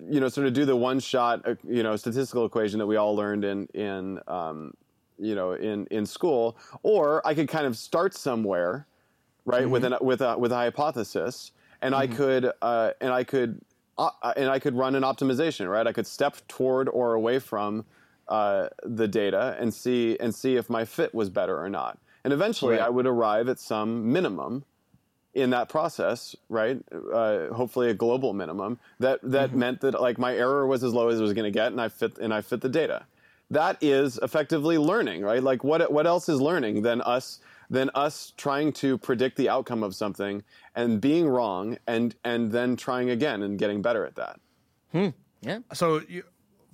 you 0.09 0.19
know, 0.19 0.27
sort 0.27 0.47
of 0.47 0.53
do 0.53 0.65
the 0.65 0.75
one 0.75 0.99
shot, 0.99 1.47
uh, 1.47 1.55
you 1.67 1.83
know, 1.83 1.95
statistical 1.95 2.45
equation 2.45 2.79
that 2.79 2.87
we 2.87 2.97
all 2.97 3.15
learned 3.15 3.45
in 3.45 3.67
in 3.73 4.19
um, 4.27 4.73
you 5.17 5.33
know 5.33 5.53
in 5.53 5.85
in 5.87 6.05
school, 6.05 6.57
or 6.83 7.25
I 7.25 7.33
could 7.33 7.47
kind 7.47 7.65
of 7.65 7.77
start 7.77 8.15
somewhere, 8.15 8.85
right, 9.45 9.69
with 9.69 9.85
an 9.85 9.95
with 10.01 10.21
a 10.21 10.37
with 10.37 10.51
a 10.51 10.55
hypothesis, 10.55 11.53
and 11.81 11.95
I 11.95 12.05
could 12.05 12.51
uh, 12.61 12.91
and 12.99 13.13
I 13.13 13.23
could 13.23 13.61
uh, 13.97 14.09
and 14.35 14.49
I 14.49 14.59
could 14.59 14.75
run 14.75 14.95
an 14.95 15.03
optimization, 15.03 15.71
right? 15.71 15.87
I 15.87 15.93
could 15.93 16.07
step 16.07 16.35
toward 16.49 16.89
or 16.89 17.13
away 17.13 17.39
from 17.39 17.85
uh, 18.31 18.69
the 18.83 19.07
data 19.07 19.55
and 19.59 19.73
see 19.73 20.17
and 20.19 20.33
see 20.33 20.55
if 20.55 20.69
my 20.69 20.85
fit 20.85 21.13
was 21.13 21.29
better 21.29 21.55
or 21.63 21.69
not. 21.69 21.99
And 22.23 22.31
eventually, 22.33 22.75
Right. 22.77 22.85
I 22.87 22.89
would 22.89 23.05
arrive 23.07 23.49
at 23.49 23.59
some 23.59 24.11
minimum 24.13 24.63
in 25.33 25.49
that 25.51 25.69
process, 25.69 26.35
right? 26.49 26.77
Uh, 27.13 27.47
hopefully, 27.53 27.89
a 27.89 27.93
global 27.93 28.33
minimum 28.33 28.79
that 28.99 29.19
that 29.23 29.53
meant 29.53 29.81
that 29.81 29.99
like 29.99 30.17
my 30.17 30.33
error 30.35 30.65
was 30.65 30.83
as 30.83 30.93
low 30.93 31.09
as 31.09 31.19
it 31.19 31.23
was 31.23 31.33
going 31.33 31.51
to 31.51 31.57
get, 31.61 31.67
and 31.71 31.81
I 31.81 31.89
fit 31.89 32.17
and 32.17 32.33
I 32.33 32.41
fit 32.41 32.61
the 32.61 32.69
data. 32.69 33.05
That 33.49 33.77
is 33.81 34.17
effectively 34.23 34.77
learning, 34.77 35.23
right? 35.23 35.43
Like 35.43 35.63
what 35.63 35.91
what 35.91 36.07
else 36.07 36.29
is 36.29 36.39
learning 36.39 36.83
than 36.83 37.01
us 37.01 37.39
than 37.69 37.89
us 37.95 38.33
trying 38.37 38.71
to 38.73 38.97
predict 38.97 39.35
the 39.37 39.49
outcome 39.49 39.81
of 39.83 39.95
something 39.95 40.43
and 40.75 41.01
being 41.01 41.27
wrong 41.27 41.77
and 41.87 42.15
and 42.23 42.51
then 42.51 42.75
trying 42.77 43.09
again 43.09 43.41
and 43.41 43.57
getting 43.59 43.81
better 43.81 44.05
at 44.05 44.15
that. 44.15 44.39
Yeah. 45.43 45.59
so 45.73 46.01
you, 46.07 46.23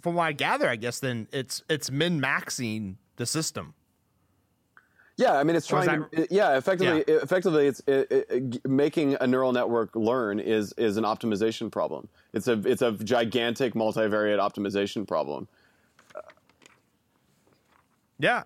from 0.01 0.15
what 0.15 0.23
I 0.23 0.31
gather, 0.31 0.69
I 0.69 0.75
guess 0.75 0.99
then 0.99 1.27
it's 1.31 1.63
it's 1.69 1.89
min 1.91 2.21
maxing 2.21 2.95
the 3.15 3.25
system. 3.25 3.73
Yeah, 5.17 5.33
I 5.33 5.43
mean, 5.43 5.55
it's 5.55 5.65
trying 5.65 6.05
to. 6.11 6.27
Yeah, 6.29 6.57
effectively, 6.57 7.01
effectively, 7.07 7.65
it's 7.65 7.81
it, 7.87 8.11
it, 8.29 8.69
making 8.69 9.17
a 9.19 9.25
neural 9.25 9.51
network 9.51 9.95
learn 9.95 10.39
is 10.39 10.73
is 10.77 10.97
an 10.97 11.03
optimization 11.03 11.71
problem. 11.71 12.07
It's 12.33 12.47
a 12.47 12.53
it's 12.65 12.83
a 12.83 12.91
gigantic 12.91 13.73
multivariate 13.73 14.39
optimization 14.39 15.07
problem. 15.07 15.47
Yeah. 18.19 18.43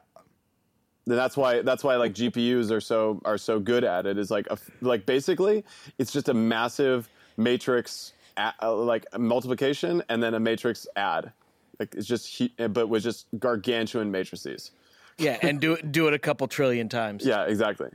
And 1.08 1.18
that's 1.18 1.36
why 1.36 1.62
that's 1.62 1.84
why 1.84 1.96
like 1.98 2.14
GPUs 2.14 2.72
are 2.72 2.80
so 2.80 3.22
are 3.26 3.38
so 3.38 3.60
good 3.60 3.84
at 3.84 4.06
it. 4.06 4.18
Is 4.18 4.32
like 4.32 4.48
a, 4.50 4.58
like 4.82 5.06
basically 5.06 5.66
it's 5.98 6.14
just 6.14 6.30
a 6.30 6.34
massive 6.34 7.10
matrix 7.36 8.14
a, 8.60 8.72
like 8.72 9.06
multiplication 9.18 10.04
and 10.10 10.22
then 10.22 10.34
a 10.36 10.40
matrix 10.40 10.88
add. 10.96 11.34
Like 11.82 11.96
it's 11.96 12.06
just 12.06 12.38
hu- 12.38 12.50
eh, 12.60 12.68
but 12.68 12.90
with 12.90 13.02
just 13.02 13.26
gargantuan 13.40 14.12
matrices. 14.12 14.70
Yeah, 15.18 15.40
and 15.42 15.60
do 15.60 15.74
it 15.74 15.92
do 15.92 16.08
it 16.08 16.14
a 16.14 16.20
couple 16.20 16.48
trillion 16.48 16.90
times. 16.90 17.26
Yeah, 17.26 17.46
exactly. 17.46 17.90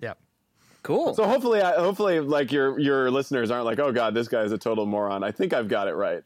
Yeah. 0.00 0.12
Cool. 0.84 1.12
So 1.14 1.24
hopefully, 1.26 1.60
I, 1.60 1.74
hopefully, 1.74 2.20
like 2.20 2.52
your 2.52 2.78
your 2.78 3.10
listeners 3.10 3.50
aren't 3.50 3.64
like, 3.64 3.80
oh 3.80 3.90
god, 3.90 4.14
this 4.14 4.28
guy's 4.28 4.52
a 4.52 4.58
total 4.58 4.86
moron. 4.86 5.24
I 5.24 5.32
think 5.32 5.52
I've 5.52 5.66
got 5.66 5.88
it 5.88 5.94
right. 5.94 6.22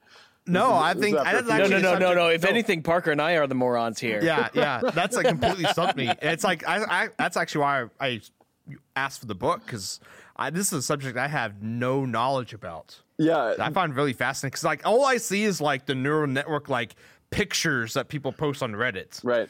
No, 0.47 0.75
I 0.75 0.93
think 0.93 1.17
I- 1.17 1.33
after 1.33 1.43
that's 1.43 1.69
a 1.71 1.73
no, 1.73 1.79
no, 1.79 1.93
no, 1.95 1.99
no, 1.99 2.14
no. 2.14 2.21
subject- 2.29 2.45
If 2.45 2.51
anything, 2.51 2.83
Parker 2.83 3.12
and 3.12 3.23
I 3.23 3.33
are 3.39 3.47
the 3.47 3.55
morons 3.55 3.99
here. 3.99 4.21
Yeah, 4.23 4.49
yeah. 4.53 4.83
That's 4.95 5.17
like 5.17 5.27
completely 5.27 5.64
stumped 5.64 5.97
me. 5.97 6.11
It's 6.21 6.45
like 6.45 6.69
I, 6.69 6.85
I 6.85 7.09
that's 7.19 7.39
actually 7.39 7.62
why 7.62 7.83
I, 7.99 8.07
I 8.07 8.21
asked 8.95 9.21
for 9.21 9.27
the 9.27 9.35
book 9.35 9.62
because 9.64 10.01
I 10.37 10.51
this 10.51 10.67
is 10.69 10.73
a 10.81 10.83
subject 10.83 11.17
I 11.17 11.29
have 11.29 11.62
no 11.62 12.05
knowledge 12.05 12.53
about. 12.53 13.01
Yeah, 13.19 13.55
I 13.59 13.71
find 13.71 13.95
really 13.95 14.12
fascinating 14.12 14.53
because 14.53 14.64
like 14.64 14.87
all 14.87 15.05
I 15.07 15.17
see 15.17 15.45
is 15.45 15.61
like 15.61 15.87
the 15.87 15.95
neural 15.95 16.27
network 16.27 16.69
like 16.69 16.97
pictures 17.31 17.95
that 17.95 18.09
people 18.09 18.33
post 18.33 18.62
on 18.62 18.73
Reddit. 18.73 19.25
right, 19.25 19.49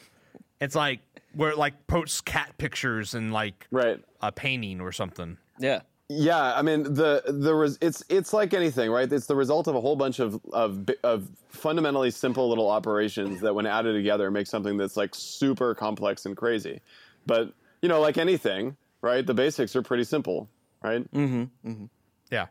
It's 0.60 0.74
like 0.74 1.00
where 1.34 1.50
it 1.50 1.58
like 1.58 1.86
posts 1.86 2.20
cat 2.20 2.56
pictures 2.58 3.14
and 3.14 3.32
like 3.32 3.66
right. 3.70 4.00
a 4.22 4.32
painting 4.32 4.80
or 4.80 4.92
something. 4.92 5.36
Yeah. 5.58 5.80
Yeah, 6.08 6.54
I 6.54 6.62
mean 6.62 6.84
the 6.84 7.22
the 7.26 7.52
res, 7.52 7.78
it's 7.80 8.04
it's 8.08 8.32
like 8.32 8.54
anything, 8.54 8.92
right? 8.92 9.12
It's 9.12 9.26
the 9.26 9.34
result 9.34 9.66
of 9.66 9.74
a 9.74 9.80
whole 9.80 9.96
bunch 9.96 10.20
of 10.20 10.40
of 10.52 10.88
of 11.02 11.28
fundamentally 11.48 12.12
simple 12.12 12.48
little 12.48 12.70
operations 12.70 13.40
that, 13.40 13.52
when 13.52 13.66
added 13.66 13.94
together, 13.94 14.30
make 14.30 14.46
something 14.46 14.76
that's 14.76 14.96
like 14.96 15.16
super 15.16 15.74
complex 15.74 16.24
and 16.24 16.36
crazy. 16.36 16.80
But 17.26 17.52
you 17.82 17.88
know, 17.88 18.00
like 18.00 18.18
anything, 18.18 18.76
right? 19.02 19.26
The 19.26 19.34
basics 19.34 19.74
are 19.74 19.82
pretty 19.82 20.04
simple, 20.04 20.48
right? 20.80 21.02
Mm-hmm, 21.12 21.68
mm-hmm. 21.68 21.84
Yeah. 22.30 22.46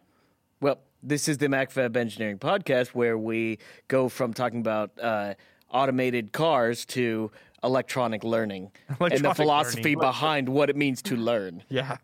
Well, 0.65 0.79
this 1.03 1.27
is 1.27 1.37
the 1.37 1.45
MacroFab 1.45 1.95
Engineering 1.95 2.39
Podcast 2.39 2.87
where 2.95 3.19
we 3.19 3.59
go 3.87 4.09
from 4.09 4.33
talking 4.33 4.61
about 4.61 4.89
uh, 4.99 5.35
automated 5.71 6.31
cars 6.31 6.85
to 6.85 7.29
electronic 7.63 8.23
learning 8.23 8.71
and 8.99 9.23
the 9.23 9.35
philosophy 9.35 9.83
learning. 9.83 9.99
behind 9.99 10.49
what 10.49 10.71
it 10.71 10.75
means 10.75 11.03
to 11.03 11.15
learn. 11.17 11.61
Yeah. 11.69 11.97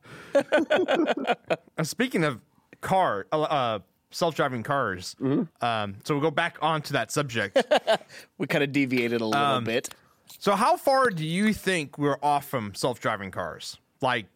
Speaking 1.82 2.24
of 2.24 2.39
car, 2.82 3.26
uh, 3.32 3.41
uh, 3.41 3.80
self-driving 4.12 4.62
cars. 4.62 5.16
Um, 5.20 5.95
so 6.03 6.14
we'll 6.14 6.22
go 6.22 6.30
back 6.30 6.59
onto 6.62 6.93
that 6.93 7.12
subject. 7.12 7.57
We 8.38 8.45
kind 8.45 8.64
of 8.64 8.72
deviated 8.72 9.22
a 9.22 9.26
little 9.26 9.43
Um, 9.43 9.64
bit. 9.64 9.89
so 10.38 10.53
how 10.53 10.78
far 10.78 11.09
do 11.09 11.26
you 11.26 11.51
think 11.51 11.97
we're 11.97 12.20
off 12.22 12.47
from 12.47 12.76
self-driving 12.76 13.32
cars? 13.32 13.80
Like, 14.01 14.28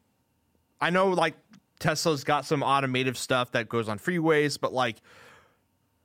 I 0.82 0.89
know 0.89 1.09
like 1.09 1.36
Tesla's 1.80 2.23
got 2.23 2.45
some 2.45 2.63
automative 2.63 3.17
stuff 3.17 3.51
that 3.51 3.69
goes 3.69 3.89
on 3.89 3.99
freeways, 3.99 4.59
but 4.59 4.73
like 4.73 5.01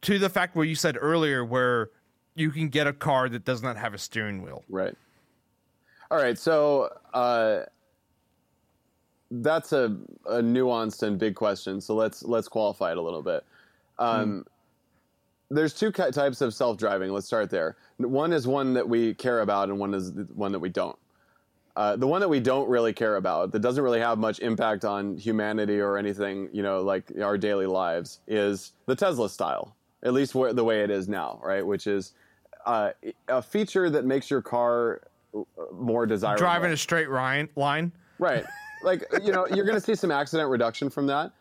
to 0.03 0.19
the 0.19 0.29
fact 0.29 0.57
where 0.57 0.65
you 0.65 0.75
said 0.75 0.97
earlier 1.01 1.45
where 1.45 1.91
you 2.35 2.51
can 2.51 2.69
get 2.69 2.87
a 2.87 2.93
car 2.93 3.29
that 3.29 3.45
does 3.45 3.63
not 3.63 3.77
have 3.77 3.95
a 3.95 3.99
steering 3.99 4.43
wheel. 4.43 4.65
Right. 4.69 4.95
All 6.11 6.19
right. 6.19 6.39
So 6.39 6.93
uh, 7.15 7.61
that's 9.31 9.73
a, 9.73 9.97
a 10.27 10.41
nuanced 10.41 11.03
and 11.03 11.19
big 11.19 11.35
question. 11.35 11.81
So 11.81 11.95
let's 11.95 12.23
let's 12.23 12.49
qualify 12.49 12.93
it 12.93 12.99
a 12.99 13.03
little 13.03 13.23
bit. 13.23 13.45
Um, 13.99 14.47
There's 15.51 15.75
two 15.75 15.91
types 15.91 16.41
of 16.41 16.55
self-driving. 16.55 17.13
Let's 17.13 17.27
start 17.27 17.51
there. 17.51 17.77
One 17.99 18.33
is 18.33 18.47
one 18.47 18.73
that 18.75 18.89
we 18.89 19.15
care 19.15 19.41
about, 19.41 19.69
and 19.69 19.81
one 19.81 19.95
is 19.95 20.13
one 20.35 20.53
that 20.53 20.61
we 20.61 20.69
don't. 20.69 20.97
Uh, 21.77 21.97
the 21.97 22.07
one 22.07 22.21
that 22.21 22.29
we 22.29 22.41
don't 22.41 22.69
really 22.69 22.93
care 22.93 23.17
about, 23.17 23.53
that 23.53 23.61
doesn't 23.61 23.83
really 23.83 24.01
have 24.01 24.19
much 24.19 24.41
impact 24.41 24.85
on 24.85 25.17
humanity 25.17 25.81
or 25.81 25.97
anything, 25.97 26.49
you 26.53 26.63
know, 26.63 26.81
like 26.83 27.11
our 27.23 27.39
daily 27.39 27.67
lives, 27.67 28.21
is 28.27 28.73
the 28.87 28.95
Tesla 28.95 29.29
style. 29.29 29.77
At 30.03 30.13
least 30.13 30.35
where, 30.35 30.53
the 30.53 30.65
way 30.65 30.83
it 30.83 30.91
is 30.91 31.09
now, 31.09 31.41
right? 31.43 31.65
Which 31.65 31.87
is 31.87 32.15
uh, 32.67 32.91
a 33.29 33.43
feature 33.43 33.89
that 33.91 34.05
makes 34.05 34.31
your 34.31 34.43
car 34.43 35.03
uh, 35.35 35.43
more 35.73 36.07
desirable. 36.07 36.39
Driving 36.39 36.73
a 36.73 36.77
straight 36.77 37.11
line, 37.11 37.49
line. 37.55 37.93
Right. 38.19 38.45
Like 38.83 39.05
you 39.23 39.31
know, 39.31 39.47
you're 39.47 39.67
going 39.67 39.79
to 39.79 39.85
see 39.85 39.95
some 39.95 40.11
accident 40.11 40.49
reduction 40.49 40.91
from 40.91 41.07
that. 41.09 41.33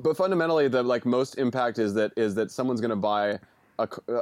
But 0.00 0.16
fundamentally, 0.16 0.66
the 0.68 0.82
like 0.82 1.06
most 1.06 1.38
impact 1.38 1.78
is 1.78 1.94
that 1.94 2.12
is 2.16 2.34
that 2.34 2.50
someone's 2.50 2.80
going 2.80 2.90
to 2.90 2.96
buy 2.96 3.38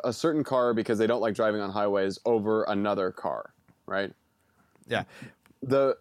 a 0.04 0.12
certain 0.12 0.44
car 0.44 0.72
because 0.72 0.98
they 0.98 1.06
don't 1.06 1.20
like 1.20 1.34
driving 1.34 1.60
on 1.60 1.70
highways 1.70 2.18
over 2.24 2.64
another 2.64 3.10
car, 3.10 3.52
right? 3.86 4.12
Yeah. 4.88 5.04
The 5.62 5.96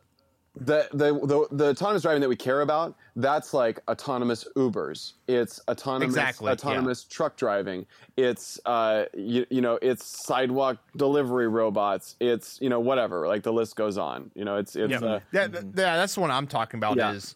the, 0.60 0.88
the 0.92 1.14
the 1.14 1.48
the 1.52 1.70
autonomous 1.70 2.02
driving 2.02 2.22
that 2.22 2.30
we 2.30 2.36
care 2.36 2.62
about 2.62 2.96
that's 3.16 3.54
like 3.54 3.80
autonomous 3.88 4.48
ubers 4.56 5.14
it's 5.28 5.60
autonomous 5.68 6.16
Exactly, 6.16 6.48
yeah. 6.48 6.54
autonomous 6.54 7.04
truck 7.04 7.38
driving 7.38 7.86
it's 8.16 8.60
uh 8.66 9.06
you, 9.14 9.46
you 9.52 9.62
know 9.62 9.78
it's 9.84 10.04
sidewalk 10.04 10.80
delivery 10.96 11.48
robots 11.48 12.16
it's 12.20 12.60
you 12.60 12.70
know 12.70 12.80
whatever 12.80 13.28
like 13.28 13.44
the 13.44 13.54
list 13.54 13.76
goes 13.76 14.00
on 14.00 14.32
you 14.34 14.46
know 14.46 14.56
it's 14.58 14.76
it's 14.76 14.90
Yeah, 14.90 15.08
uh, 15.08 15.20
yeah, 15.32 15.48
th- 15.48 15.64
yeah, 15.76 15.96
that's 15.96 16.16
the 16.16 16.22
one 16.22 16.32
I'm 16.32 16.48
talking 16.48 16.80
about. 16.80 16.98
Yeah. 16.98 17.12
Is 17.12 17.36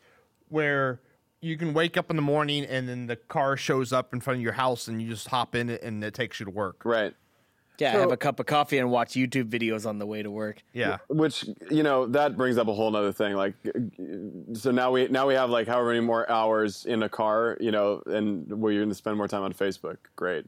where 0.49 0.99
you 1.41 1.57
can 1.57 1.73
wake 1.73 1.97
up 1.97 2.09
in 2.09 2.15
the 2.15 2.21
morning 2.23 2.65
and 2.65 2.89
then 2.89 3.05
the 3.07 3.15
car 3.15 3.55
shows 3.55 3.93
up 3.93 4.13
in 4.13 4.19
front 4.19 4.37
of 4.37 4.41
your 4.43 4.53
house 4.53 4.87
and 4.87 5.01
you 5.01 5.07
just 5.07 5.27
hop 5.27 5.53
in 5.55 5.69
it 5.69 5.81
and 5.83 6.03
it 6.03 6.13
takes 6.13 6.39
you 6.39 6.45
to 6.45 6.51
work. 6.51 6.83
right 6.85 7.13
Yeah, 7.81 7.93
So- 7.93 7.99
have 8.01 8.11
a 8.11 8.17
cup 8.17 8.39
of 8.39 8.45
coffee 8.45 8.77
and 8.77 8.89
watch 8.91 9.13
YouTube 9.13 9.49
videos 9.49 9.85
on 9.85 9.97
the 9.99 10.05
way 10.05 10.21
to 10.23 10.29
work. 10.31 10.61
Yeah, 10.73 10.97
which 11.09 11.45
you 11.69 11.83
know 11.83 12.05
that 12.07 12.37
brings 12.37 12.57
up 12.57 12.67
a 12.67 12.73
whole 12.73 12.95
other 12.95 13.11
thing 13.11 13.35
like 13.35 13.55
so 14.53 14.71
now 14.71 14.91
we 14.91 15.07
now 15.07 15.27
we 15.27 15.33
have 15.33 15.49
like 15.49 15.67
however 15.67 15.87
many 15.89 15.99
more 16.01 16.29
hours 16.31 16.85
in 16.85 17.03
a 17.03 17.09
car 17.09 17.57
you 17.59 17.71
know 17.71 18.01
and 18.05 18.47
where 18.61 18.71
you're 18.71 18.81
going 18.83 18.89
to 18.89 18.95
spend 18.95 19.17
more 19.17 19.27
time 19.27 19.41
on 19.43 19.53
facebook 19.53 19.97
great 20.15 20.45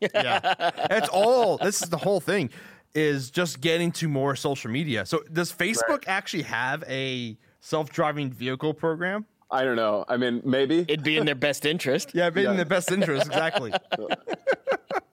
yeah. 0.00 0.70
It's 0.90 1.08
all. 1.10 1.58
This 1.58 1.80
is 1.82 1.88
the 1.88 1.96
whole 1.96 2.18
thing. 2.20 2.50
Is 2.94 3.30
just 3.30 3.60
getting 3.60 3.92
to 3.92 4.08
more 4.08 4.34
social 4.34 4.70
media. 4.70 5.06
So 5.06 5.22
does 5.32 5.52
Facebook 5.52 6.04
actually 6.08 6.42
have 6.42 6.82
a 6.88 7.36
self-driving 7.60 8.30
vehicle 8.32 8.74
program? 8.74 9.26
i 9.50 9.64
don't 9.64 9.76
know 9.76 10.02
i 10.08 10.16
mean 10.16 10.40
maybe 10.46 10.78
It'd 10.88 11.02
be 11.04 11.18
in 11.18 11.26
their 11.26 11.34
best 11.34 11.66
interest. 11.66 12.12
Yeah, 12.14 12.30
but 12.30 12.42
Yeah. 12.42 12.50
in 12.52 12.56
their 12.56 12.64
best 12.64 12.90
interest, 12.90 13.26
exactly. 13.26 13.70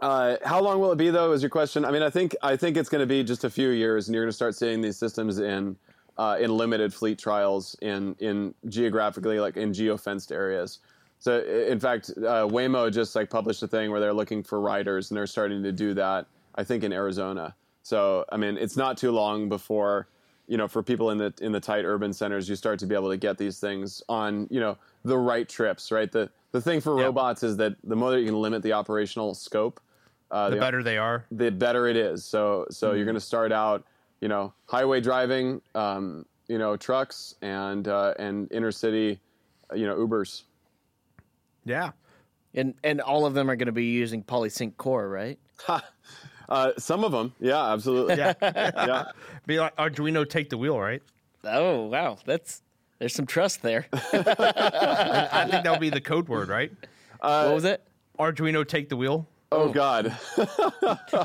Uh, 0.00 0.36
how 0.44 0.60
long 0.60 0.80
will 0.80 0.92
it 0.92 0.96
be 0.96 1.10
though? 1.10 1.32
Is 1.32 1.42
your 1.42 1.50
question? 1.50 1.84
I 1.84 1.90
mean, 1.90 2.02
I 2.02 2.10
think 2.10 2.34
I 2.42 2.56
think 2.56 2.76
it's 2.76 2.88
going 2.88 3.00
to 3.00 3.06
be 3.06 3.22
just 3.22 3.44
a 3.44 3.50
few 3.50 3.70
years, 3.70 4.08
and 4.08 4.14
you're 4.14 4.24
going 4.24 4.30
to 4.30 4.36
start 4.36 4.54
seeing 4.54 4.80
these 4.80 4.96
systems 4.96 5.38
in 5.38 5.76
uh, 6.16 6.38
in 6.40 6.56
limited 6.56 6.92
fleet 6.94 7.18
trials 7.18 7.76
in 7.82 8.16
in 8.18 8.54
geographically 8.68 9.38
like 9.40 9.56
in 9.56 9.72
geofenced 9.72 10.32
areas. 10.32 10.78
So, 11.18 11.40
in 11.40 11.78
fact, 11.78 12.10
uh, 12.16 12.48
Waymo 12.48 12.90
just 12.90 13.14
like 13.14 13.28
published 13.28 13.62
a 13.62 13.68
thing 13.68 13.90
where 13.90 14.00
they're 14.00 14.14
looking 14.14 14.42
for 14.42 14.58
riders, 14.58 15.10
and 15.10 15.18
they're 15.18 15.26
starting 15.26 15.62
to 15.62 15.72
do 15.72 15.92
that. 15.94 16.26
I 16.54 16.64
think 16.64 16.82
in 16.82 16.92
Arizona. 16.92 17.54
So, 17.82 18.24
I 18.32 18.36
mean, 18.36 18.56
it's 18.56 18.76
not 18.76 18.96
too 18.96 19.10
long 19.12 19.48
before 19.48 20.08
you 20.48 20.56
know 20.56 20.66
for 20.66 20.82
people 20.82 21.10
in 21.10 21.18
the 21.18 21.34
in 21.42 21.52
the 21.52 21.60
tight 21.60 21.84
urban 21.84 22.14
centers, 22.14 22.48
you 22.48 22.56
start 22.56 22.78
to 22.78 22.86
be 22.86 22.94
able 22.94 23.10
to 23.10 23.18
get 23.18 23.36
these 23.36 23.60
things 23.60 24.02
on 24.08 24.48
you 24.50 24.60
know 24.60 24.78
the 25.04 25.18
right 25.18 25.46
trips. 25.48 25.92
Right. 25.92 26.10
The 26.10 26.30
the 26.52 26.60
thing 26.60 26.80
for 26.80 26.98
Yeah. 26.98 27.04
robots 27.04 27.42
is 27.42 27.58
that 27.58 27.76
the 27.84 27.96
more 27.96 28.10
that 28.12 28.20
you 28.20 28.26
can 28.26 28.40
limit 28.40 28.62
the 28.62 28.72
operational 28.72 29.34
scope, 29.34 29.78
uh, 30.30 30.48
The 30.50 30.56
the, 30.56 30.60
better 30.60 30.82
they 30.82 30.98
are. 30.98 31.24
the 31.30 31.50
better 31.50 31.86
it 31.86 31.96
is. 31.96 32.24
So 32.24 32.66
so 32.70 32.92
you're 32.92 33.04
going 33.04 33.14
to 33.14 33.20
start 33.20 33.52
out, 33.52 33.84
you 34.20 34.28
know, 34.28 34.52
highway 34.66 35.00
driving, 35.00 35.60
um, 35.74 36.24
you 36.48 36.58
know, 36.58 36.76
trucks 36.76 37.34
and 37.42 37.86
uh, 37.88 38.14
and 38.18 38.50
inner 38.52 38.72
city, 38.72 39.20
you 39.74 39.86
know, 39.86 39.96
Ubers. 39.96 40.42
Yeah. 41.64 41.92
And 42.54 42.74
and 42.82 43.00
all 43.00 43.26
of 43.26 43.34
them 43.34 43.50
are 43.50 43.56
going 43.56 43.66
to 43.66 43.72
be 43.72 43.86
using 43.86 44.22
Polysync 44.24 44.76
Core, 44.76 45.08
right? 45.08 45.38
Uh, 46.48 46.72
some 46.78 47.04
of 47.04 47.12
them, 47.12 47.32
yeah, 47.40 47.72
absolutely. 47.72 48.16
Yeah. 48.16 48.32
yeah. 48.42 49.04
Be 49.46 49.60
like 49.60 49.76
Arduino 49.76 50.28
take 50.28 50.50
the 50.50 50.58
wheel, 50.58 50.80
right? 50.80 51.00
Oh 51.44 51.86
wow, 51.86 52.18
that's 52.26 52.62
there's 52.98 53.14
some 53.14 53.26
trust 53.26 53.62
there. 53.62 53.86
I 53.92 55.46
think 55.48 55.64
that'll 55.64 55.78
be 55.78 55.90
the 55.90 56.00
code 56.00 56.28
word, 56.28 56.48
right? 56.48 56.72
what 57.20 57.54
was 57.54 57.64
it? 57.64 57.82
Arduino 58.18 58.66
take 58.66 58.88
the 58.88 58.96
wheel. 58.96 59.26
Oh 59.52 59.68
God. 59.72 60.16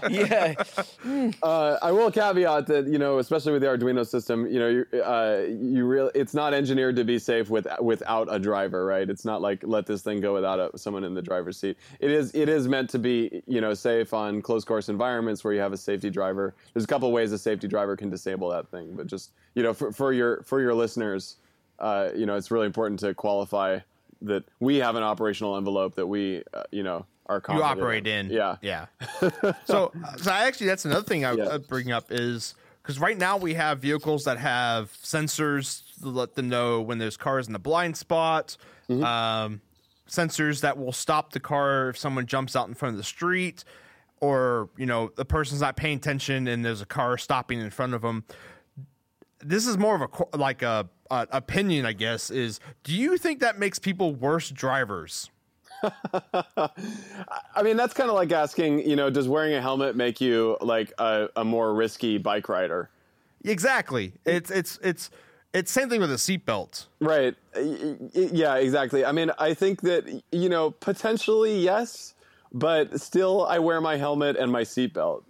Yeah, 0.09 0.53
Uh, 1.43 1.77
I 1.81 1.91
will 1.91 2.11
caveat 2.11 2.67
that 2.67 2.87
you 2.87 2.97
know, 2.97 3.19
especially 3.19 3.53
with 3.53 3.61
the 3.61 3.67
Arduino 3.67 4.05
system, 4.05 4.47
you 4.47 4.59
know, 4.59 4.67
you 4.67 5.01
uh, 5.01 5.45
you 5.47 5.85
really 5.85 6.11
it's 6.15 6.33
not 6.33 6.53
engineered 6.53 6.95
to 6.95 7.03
be 7.03 7.19
safe 7.19 7.49
with 7.49 7.67
without 7.81 8.27
a 8.31 8.39
driver, 8.39 8.85
right? 8.85 9.09
It's 9.09 9.25
not 9.25 9.41
like 9.41 9.63
let 9.63 9.85
this 9.85 10.01
thing 10.01 10.21
go 10.21 10.33
without 10.33 10.59
a, 10.59 10.77
someone 10.77 11.03
in 11.03 11.13
the 11.13 11.21
driver's 11.21 11.57
seat. 11.57 11.77
It 11.99 12.11
is 12.11 12.33
it 12.33 12.49
is 12.49 12.67
meant 12.67 12.89
to 12.91 12.99
be 12.99 13.43
you 13.47 13.61
know 13.61 13.73
safe 13.73 14.13
on 14.13 14.41
closed 14.41 14.67
course 14.67 14.89
environments 14.89 15.43
where 15.43 15.53
you 15.53 15.59
have 15.59 15.73
a 15.73 15.77
safety 15.77 16.09
driver. 16.09 16.55
There's 16.73 16.85
a 16.85 16.87
couple 16.87 17.11
ways 17.11 17.31
a 17.31 17.37
safety 17.37 17.67
driver 17.67 17.95
can 17.95 18.09
disable 18.09 18.49
that 18.49 18.67
thing, 18.69 18.95
but 18.95 19.07
just 19.07 19.31
you 19.53 19.63
know 19.63 19.73
for, 19.73 19.91
for 19.91 20.13
your 20.13 20.41
for 20.43 20.61
your 20.61 20.73
listeners, 20.73 21.37
uh, 21.79 22.09
you 22.15 22.25
know, 22.25 22.35
it's 22.35 22.51
really 22.51 22.65
important 22.67 22.99
to 23.01 23.13
qualify 23.13 23.79
that 24.21 24.43
we 24.59 24.77
have 24.77 24.95
an 24.95 25.03
operational 25.03 25.57
envelope 25.57 25.95
that 25.95 26.07
we 26.07 26.43
uh, 26.53 26.63
you 26.71 26.83
know 26.83 27.05
are 27.27 27.41
You 27.49 27.63
operate 27.63 28.05
in. 28.07 28.29
Yeah. 28.29 28.57
Yeah. 28.61 28.85
so, 29.65 29.91
so 30.17 30.31
actually, 30.31 30.67
that's 30.67 30.85
another 30.85 31.05
thing 31.05 31.25
I 31.25 31.33
Yeah. 31.33 31.53
would 31.53 31.67
bring 31.67 31.91
up 31.91 32.05
is 32.11 32.53
because 32.81 32.99
right 32.99 33.17
now 33.17 33.37
we 33.37 33.55
have 33.55 33.79
vehicles 33.79 34.25
that 34.25 34.37
have 34.37 34.91
sensors 35.03 35.81
to 36.01 36.09
let 36.09 36.35
them 36.35 36.49
know 36.49 36.81
when 36.81 36.97
there's 36.99 37.17
cars 37.17 37.47
in 37.47 37.53
the 37.53 37.59
blind 37.59 37.97
spot, 37.97 38.57
Mm-hmm. 38.89 39.03
um, 39.03 39.61
sensors 40.07 40.61
that 40.61 40.77
will 40.77 40.91
stop 40.91 41.31
the 41.31 41.39
car 41.39 41.89
if 41.89 41.97
someone 41.97 42.27
jumps 42.27 42.55
out 42.55 42.67
in 42.67 42.75
front 42.75 42.93
of 42.93 42.97
the 42.97 43.03
street, 43.03 43.63
or 44.21 44.69
you 44.77 44.85
know 44.85 45.09
the 45.15 45.25
person's 45.25 45.61
not 45.61 45.75
paying 45.75 45.97
attention 45.97 46.47
and 46.47 46.63
there's 46.63 46.81
a 46.81 46.85
car 46.85 47.17
stopping 47.17 47.59
in 47.59 47.71
front 47.71 47.95
of 47.95 48.03
them. 48.03 48.23
This 49.39 49.65
is 49.65 49.77
more 49.77 49.95
of 49.95 50.01
a 50.33 50.37
like 50.37 50.61
a, 50.61 50.87
a 51.09 51.27
opinion, 51.31 51.85
I 51.87 51.93
guess. 51.93 52.29
Is 52.29 52.59
do 52.83 52.93
you 52.95 53.17
think 53.17 53.39
that 53.39 53.57
makes 53.57 53.79
people 53.79 54.13
worse 54.13 54.51
drivers? 54.51 55.31
I 57.55 57.63
mean, 57.63 57.77
that's 57.77 57.93
kind 57.93 58.09
of 58.09 58.15
like 58.15 58.31
asking, 58.31 58.87
you 58.87 58.95
know, 58.95 59.09
does 59.09 59.27
wearing 59.27 59.53
a 59.53 59.61
helmet 59.61 59.95
make 59.95 60.19
you 60.21 60.57
like 60.61 60.93
a, 60.97 61.29
a 61.35 61.43
more 61.43 61.73
risky 61.73 62.17
bike 62.17 62.49
rider? 62.49 62.89
Exactly. 63.43 64.13
It's 64.25 64.49
it's 64.49 64.79
it's 64.81 65.11
it's 65.53 65.71
same 65.71 65.89
thing 65.89 66.01
with 66.01 66.11
a 66.11 66.15
seatbelt. 66.15 66.85
Right. 66.99 67.35
Yeah, 68.13 68.55
exactly. 68.55 69.05
I 69.05 69.11
mean, 69.11 69.31
I 69.39 69.53
think 69.53 69.81
that, 69.81 70.21
you 70.31 70.49
know, 70.49 70.71
potentially 70.71 71.57
yes, 71.59 72.13
but 72.51 72.99
still 72.99 73.45
I 73.45 73.59
wear 73.59 73.79
my 73.81 73.97
helmet 73.97 74.35
and 74.35 74.51
my 74.51 74.63
seatbelt. 74.63 75.23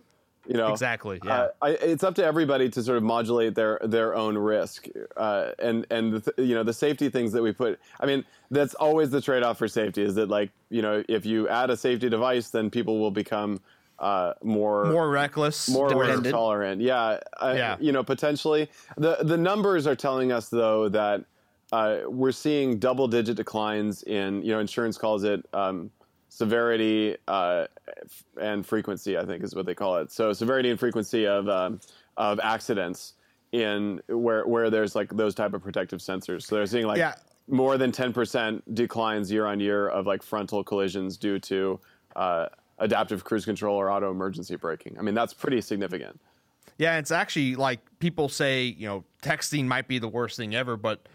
You 0.48 0.58
know, 0.58 0.72
Exactly, 0.72 1.20
yeah. 1.26 1.34
Uh, 1.34 1.50
I, 1.62 1.70
it's 1.72 2.04
up 2.04 2.16
to 2.16 2.24
everybody 2.26 2.70
to 2.70 2.84
sort 2.84 2.98
of 2.98 3.04
modulate 3.04 3.56
their 3.56 3.80
their 3.84 4.16
own 4.16 4.38
risk, 4.38 4.88
uh, 5.18 5.52
and 5.60 5.86
and 5.90 6.14
the, 6.14 6.32
th- 6.32 6.48
you 6.50 6.54
know 6.56 6.64
the 6.64 6.74
safety 6.74 7.10
things 7.10 7.32
that 7.32 7.42
we 7.42 7.52
put. 7.52 7.80
I 8.00 8.06
mean, 8.06 8.24
that's 8.52 8.76
always 8.76 9.10
the 9.10 9.22
trade 9.22 9.44
off 9.44 9.58
for 9.58 9.68
safety. 9.68 10.04
Is 10.04 10.16
that 10.16 10.30
like 10.30 10.52
you 10.70 10.82
know 10.82 11.04
if 11.10 11.26
you 11.26 11.48
add 11.50 11.70
a 11.72 11.78
safety 11.78 12.10
device, 12.10 12.50
then 12.50 12.70
people 12.70 13.00
will 13.00 13.12
become 13.12 13.60
uh, 13.98 14.34
more 14.44 14.86
More 14.86 15.10
reckless. 15.10 15.70
more 15.70 15.90
Dependent. 15.90 16.28
tolerant. 16.34 16.82
Yeah, 16.82 17.20
Yeah. 17.42 17.78
You 17.80 17.92
know, 17.92 18.04
potentially 18.04 18.70
the 18.98 19.18
the 19.22 19.38
numbers 19.38 19.88
are 19.88 19.96
telling 19.96 20.32
us 20.32 20.50
though 20.50 20.90
that 20.90 21.24
uh, 21.72 22.00
we're 22.08 22.32
seeing 22.32 22.78
double 22.78 23.08
digit 23.08 23.36
declines 23.38 24.04
in 24.04 24.44
you 24.44 24.52
know 24.54 24.60
insurance 24.60 24.98
calls 24.98 25.24
it 25.24 25.44
um, 25.54 25.90
severity 26.40 27.16
uh, 27.28 27.66
f- 27.88 28.24
and 28.42 28.66
frequency. 28.66 29.18
I 29.18 29.26
think 29.26 29.44
is 29.44 29.56
what 29.56 29.66
they 29.66 29.76
call 29.76 29.98
it. 29.98 30.12
So 30.12 30.34
severity 30.34 30.70
and 30.70 30.80
frequency 30.80 31.26
of 31.26 31.48
um, 31.48 31.80
of 32.18 32.40
accidents 32.42 33.14
in 33.52 34.02
where 34.10 34.46
where 34.46 34.70
there's 34.70 34.96
like 34.96 35.10
those 35.16 35.34
type 35.34 35.54
of 35.54 35.64
protective 35.64 36.00
sensors. 36.00 36.44
So 36.44 36.56
they're 36.56 36.66
seeing 36.66 36.88
like 36.88 36.98
Yeah. 36.98 37.16
more 37.48 37.78
than 37.78 37.92
ten 37.92 38.12
percent 38.12 38.76
declines 38.76 39.32
year 39.32 39.46
on 39.46 39.60
year 39.62 39.88
of 39.88 40.06
like 40.06 40.22
frontal 40.22 40.64
collisions 40.64 41.16
due 41.18 41.40
to 41.40 41.80
uh, 42.18 42.48
adaptive 42.80 43.24
cruise 43.24 43.46
control 43.46 43.78
or 43.78 43.90
auto 43.90 44.12
emergency 44.12 44.58
braking. 44.58 44.98
I 45.00 45.02
mean, 45.02 45.16
that's 45.16 45.34
pretty 45.34 45.62
significant. 45.62 46.20
Yeah, 46.78 46.98
it's 46.98 47.12
actually 47.12 47.56
like 47.56 47.80
people 48.00 48.28
say, 48.28 48.64
you 48.66 48.88
know, 48.88 49.06
texting 49.24 49.66
might 49.66 49.88
be 49.88 49.98
the 50.00 50.10
worst 50.10 50.36
thing 50.36 50.54
ever, 50.54 50.76
but 50.76 51.08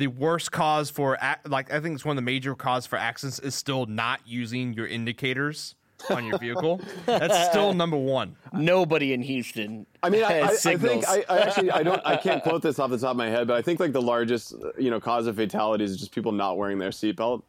the 0.00 0.06
worst 0.06 0.50
cause 0.50 0.88
for 0.88 1.18
like 1.46 1.70
I 1.70 1.78
think 1.78 1.94
it's 1.94 2.04
one 2.06 2.16
of 2.16 2.16
the 2.16 2.22
major 2.26 2.54
cause 2.54 2.86
for 2.86 2.96
accidents 2.96 3.38
is 3.38 3.54
still 3.54 3.84
not 3.84 4.20
using 4.24 4.72
your 4.72 4.86
indicators 4.86 5.74
on 6.08 6.24
your 6.24 6.38
vehicle. 6.38 6.80
That's 7.04 7.50
still 7.50 7.74
number 7.74 7.98
one. 7.98 8.34
nobody 8.54 9.12
in 9.12 9.20
Houston. 9.20 9.84
I 10.02 10.08
mean, 10.08 10.24
I, 10.24 10.32
has 10.32 10.64
I, 10.64 10.70
I 10.70 10.76
think 10.78 11.06
I, 11.06 11.22
I 11.28 11.38
actually 11.40 11.70
I 11.70 11.82
don't 11.82 12.00
I 12.06 12.16
can't 12.16 12.42
quote 12.42 12.62
this 12.62 12.78
off 12.78 12.88
the 12.88 12.96
top 12.96 13.10
of 13.10 13.16
my 13.18 13.28
head, 13.28 13.46
but 13.46 13.58
I 13.58 13.62
think 13.62 13.78
like 13.78 13.92
the 13.92 14.00
largest 14.00 14.54
you 14.78 14.90
know 14.90 14.98
cause 14.98 15.26
of 15.26 15.36
fatalities 15.36 15.90
is 15.90 15.98
just 15.98 16.12
people 16.14 16.32
not 16.32 16.56
wearing 16.56 16.78
their 16.78 16.90
seatbelt. 16.90 17.42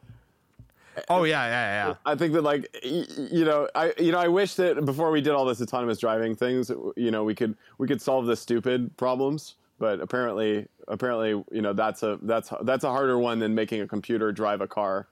Oh 1.08 1.24
yeah, 1.24 1.46
yeah, 1.46 1.88
yeah. 1.88 1.96
I 2.06 2.16
think 2.16 2.34
that 2.34 2.42
like 2.42 2.68
y- 2.84 3.06
y- 3.18 3.28
you 3.32 3.46
know 3.46 3.70
I 3.74 3.94
you 3.98 4.12
know 4.12 4.20
I 4.20 4.28
wish 4.28 4.56
that 4.56 4.84
before 4.86 5.10
we 5.10 5.22
did 5.22 5.32
all 5.32 5.46
this 5.46 5.62
autonomous 5.62 6.00
driving 6.00 6.36
things 6.36 6.70
you 6.98 7.12
know 7.12 7.24
we 7.24 7.34
could 7.34 7.56
we 7.78 7.88
could 7.88 8.02
solve 8.02 8.26
the 8.26 8.36
stupid 8.36 8.98
problems, 8.98 9.56
but 9.80 10.02
apparently 10.02 10.68
apparently 10.88 11.30
you 11.52 11.62
know 11.62 11.74
that's 11.74 12.04
a 12.04 12.20
that's 12.22 12.52
that's 12.64 12.84
a 12.84 12.90
harder 12.90 13.18
one 13.18 13.40
than 13.40 13.56
making 13.56 13.82
a 13.82 13.88
computer 13.88 14.32
drive 14.32 14.62
a 14.62 14.68
car. 14.68 15.08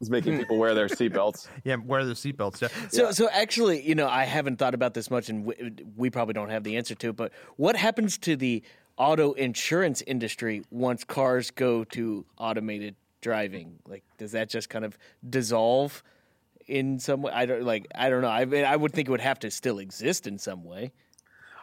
It's 0.00 0.08
making 0.08 0.38
people 0.38 0.56
wear 0.56 0.74
their 0.74 0.88
seatbelts. 0.88 1.46
Yeah, 1.64 1.76
wear 1.76 2.06
the 2.06 2.14
seatbelts. 2.14 2.62
Yeah. 2.62 2.68
So, 2.88 3.12
so 3.12 3.28
actually, 3.30 3.86
you 3.86 3.94
know, 3.94 4.08
I 4.08 4.24
haven't 4.24 4.56
thought 4.58 4.72
about 4.72 4.94
this 4.94 5.10
much, 5.10 5.28
and 5.28 5.44
we, 5.44 5.72
we 5.94 6.08
probably 6.08 6.32
don't 6.32 6.48
have 6.48 6.64
the 6.64 6.78
answer 6.78 6.94
to. 6.94 7.10
it, 7.10 7.16
But 7.16 7.32
what 7.56 7.76
happens 7.76 8.16
to 8.18 8.34
the 8.34 8.62
auto 8.96 9.32
insurance 9.32 10.00
industry 10.02 10.62
once 10.70 11.04
cars 11.04 11.50
go 11.50 11.84
to 11.84 12.24
automated 12.38 12.96
driving? 13.20 13.78
Like, 13.86 14.02
does 14.16 14.32
that 14.32 14.48
just 14.48 14.70
kind 14.70 14.86
of 14.86 14.96
dissolve 15.28 16.02
in 16.66 16.98
some 16.98 17.20
way? 17.20 17.32
I 17.32 17.44
don't 17.44 17.64
like. 17.64 17.86
I 17.94 18.08
don't 18.08 18.22
know. 18.22 18.28
I 18.28 18.46
mean, 18.46 18.64
I 18.64 18.76
would 18.76 18.94
think 18.94 19.08
it 19.08 19.10
would 19.10 19.20
have 19.20 19.40
to 19.40 19.50
still 19.50 19.78
exist 19.80 20.26
in 20.26 20.38
some 20.38 20.64
way. 20.64 20.92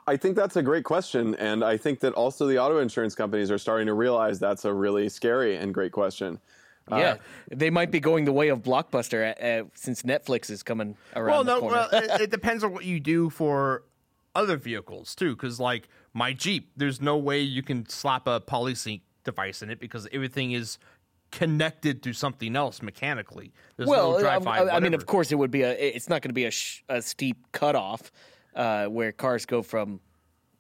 I 0.08 0.16
think 0.18 0.36
that's 0.38 0.56
a 0.56 0.64
great 0.64 0.86
question, 0.86 1.36
and 1.36 1.64
I 1.64 1.76
think 1.78 2.00
that 2.00 2.14
also 2.14 2.48
the 2.48 2.58
auto 2.58 2.80
insurance 2.80 3.14
companies 3.14 3.52
are 3.52 3.58
starting 3.58 3.88
to 3.88 3.94
realize 3.94 4.40
that's 4.40 4.64
a 4.66 4.74
really 4.74 5.10
scary 5.10 5.58
and 5.58 5.74
great 5.74 5.92
question. 5.92 6.40
Yeah, 6.90 6.96
Uh, 6.96 7.18
they 7.50 7.70
might 7.70 7.92
be 7.92 8.00
going 8.00 8.24
the 8.24 8.32
way 8.32 8.48
of 8.48 8.64
Blockbuster 8.64 9.36
uh, 9.38 9.46
uh, 9.46 9.64
since 9.76 10.04
Netflix 10.04 10.50
is 10.50 10.64
coming 10.64 10.96
around 11.18 11.28
Well, 11.32 11.44
the 11.44 11.54
no, 11.56 11.60
corner. 11.60 11.88
well, 11.92 12.02
it, 12.04 12.22
it 12.22 12.32
depends 12.38 12.64
on 12.64 12.72
what 12.72 12.86
you 12.86 13.02
do 13.02 13.30
for 13.30 13.84
other 14.34 14.56
vehicles 14.56 15.14
too. 15.14 15.36
Because 15.36 15.60
like 15.60 15.90
my 16.14 16.32
Jeep, 16.32 16.72
there's 16.78 17.02
no 17.02 17.18
way 17.18 17.42
you 17.42 17.62
can 17.62 17.90
slap 17.90 18.26
a 18.26 18.40
polysync 18.40 19.02
device 19.26 19.62
in 19.62 19.70
it 19.70 19.82
because 19.82 20.08
everything 20.14 20.54
is 20.54 20.78
connected 21.32 22.02
to 22.04 22.14
something 22.14 22.56
else 22.56 22.82
mechanically. 22.82 23.52
There's 23.76 23.90
well, 23.90 24.12
no 24.12 24.18
I, 24.20 24.22
drive-by. 24.22 24.58
I- 24.60 24.76
I 24.78 24.80
mean, 24.80 24.94
of 24.94 25.06
course, 25.06 25.30
it 25.34 25.36
would 25.36 25.52
be 25.52 25.64
a. 25.64 25.74
It's 25.74 26.08
not 26.08 26.22
going 26.22 26.30
to 26.30 26.34
be 26.34 26.46
a, 26.46 26.52
sh- 26.52 26.84
a 26.88 27.02
steep 27.02 27.52
cutoff 27.52 28.14
uh, 28.58 28.88
where 28.88 29.14
cars 29.14 29.46
go 29.46 29.62
from, 29.62 30.02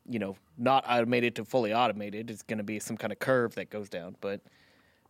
you 0.07 0.19
know, 0.19 0.37
not 0.57 0.85
automated 0.87 1.35
to 1.35 1.43
fully 1.43 1.73
automated. 1.73 2.31
It's 2.31 2.43
going 2.43 2.59
to 2.59 2.63
be 2.63 2.79
some 2.79 2.95
kind 2.95 3.11
of 3.11 3.19
curve 3.19 3.55
that 3.55 3.69
goes 3.69 3.89
down, 3.89 4.15
but, 4.21 4.39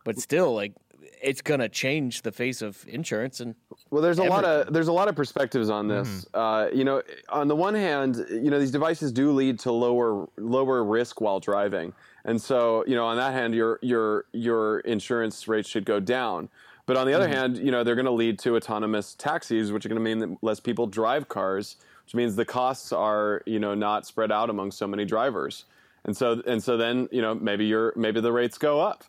but 0.03 0.17
still, 0.17 0.55
like, 0.55 0.73
it's 1.21 1.41
going 1.41 1.59
to 1.59 1.69
change 1.69 2.21
the 2.21 2.31
face 2.31 2.61
of 2.61 2.83
insurance 2.87 3.39
and. 3.39 3.55
Well, 3.91 4.01
there's 4.01 4.19
a 4.19 4.23
lot 4.23 4.43
of 4.43 4.73
there's 4.73 4.87
a 4.87 4.93
lot 4.93 5.07
of 5.07 5.15
perspectives 5.15 5.69
on 5.69 5.87
this. 5.87 6.25
Uh, 6.33 6.67
you 6.73 6.83
know, 6.83 7.01
on 7.29 7.47
the 7.47 7.55
one 7.55 7.73
hand, 7.73 8.25
you 8.29 8.49
know 8.49 8.59
these 8.59 8.71
devices 8.71 9.11
do 9.11 9.31
lead 9.31 9.59
to 9.59 9.71
lower 9.71 10.27
lower 10.37 10.83
risk 10.83 11.21
while 11.21 11.39
driving, 11.39 11.93
and 12.25 12.41
so 12.41 12.83
you 12.85 12.95
know 12.95 13.05
on 13.05 13.15
that 13.17 13.33
hand, 13.33 13.55
your 13.55 13.79
your 13.81 14.25
your 14.33 14.79
insurance 14.81 15.47
rates 15.47 15.69
should 15.69 15.85
go 15.85 15.99
down. 15.99 16.49
But 16.85 16.97
on 16.97 17.07
the 17.07 17.13
other 17.13 17.27
hand, 17.27 17.57
you 17.57 17.71
know 17.71 17.83
they're 17.83 17.95
going 17.95 18.05
to 18.05 18.11
lead 18.11 18.39
to 18.39 18.55
autonomous 18.55 19.13
taxis, 19.13 19.71
which 19.71 19.85
are 19.85 19.89
going 19.89 20.03
to 20.03 20.03
mean 20.03 20.19
that 20.19 20.37
less 20.41 20.59
people 20.59 20.87
drive 20.87 21.29
cars, 21.29 21.77
which 22.07 22.15
means 22.15 22.37
the 22.37 22.45
costs 22.45 22.93
are 22.93 23.41
you 23.45 23.59
know 23.59 23.75
not 23.75 24.05
spread 24.07 24.31
out 24.31 24.49
among 24.49 24.71
so 24.71 24.87
many 24.87 25.03
drivers, 25.03 25.65
and 26.05 26.15
so 26.15 26.41
and 26.47 26.63
so 26.63 26.77
then 26.77 27.09
you 27.11 27.21
know 27.21 27.35
maybe 27.35 27.65
your 27.65 27.91
maybe 27.97 28.21
the 28.21 28.31
rates 28.31 28.57
go 28.57 28.79
up. 28.79 29.03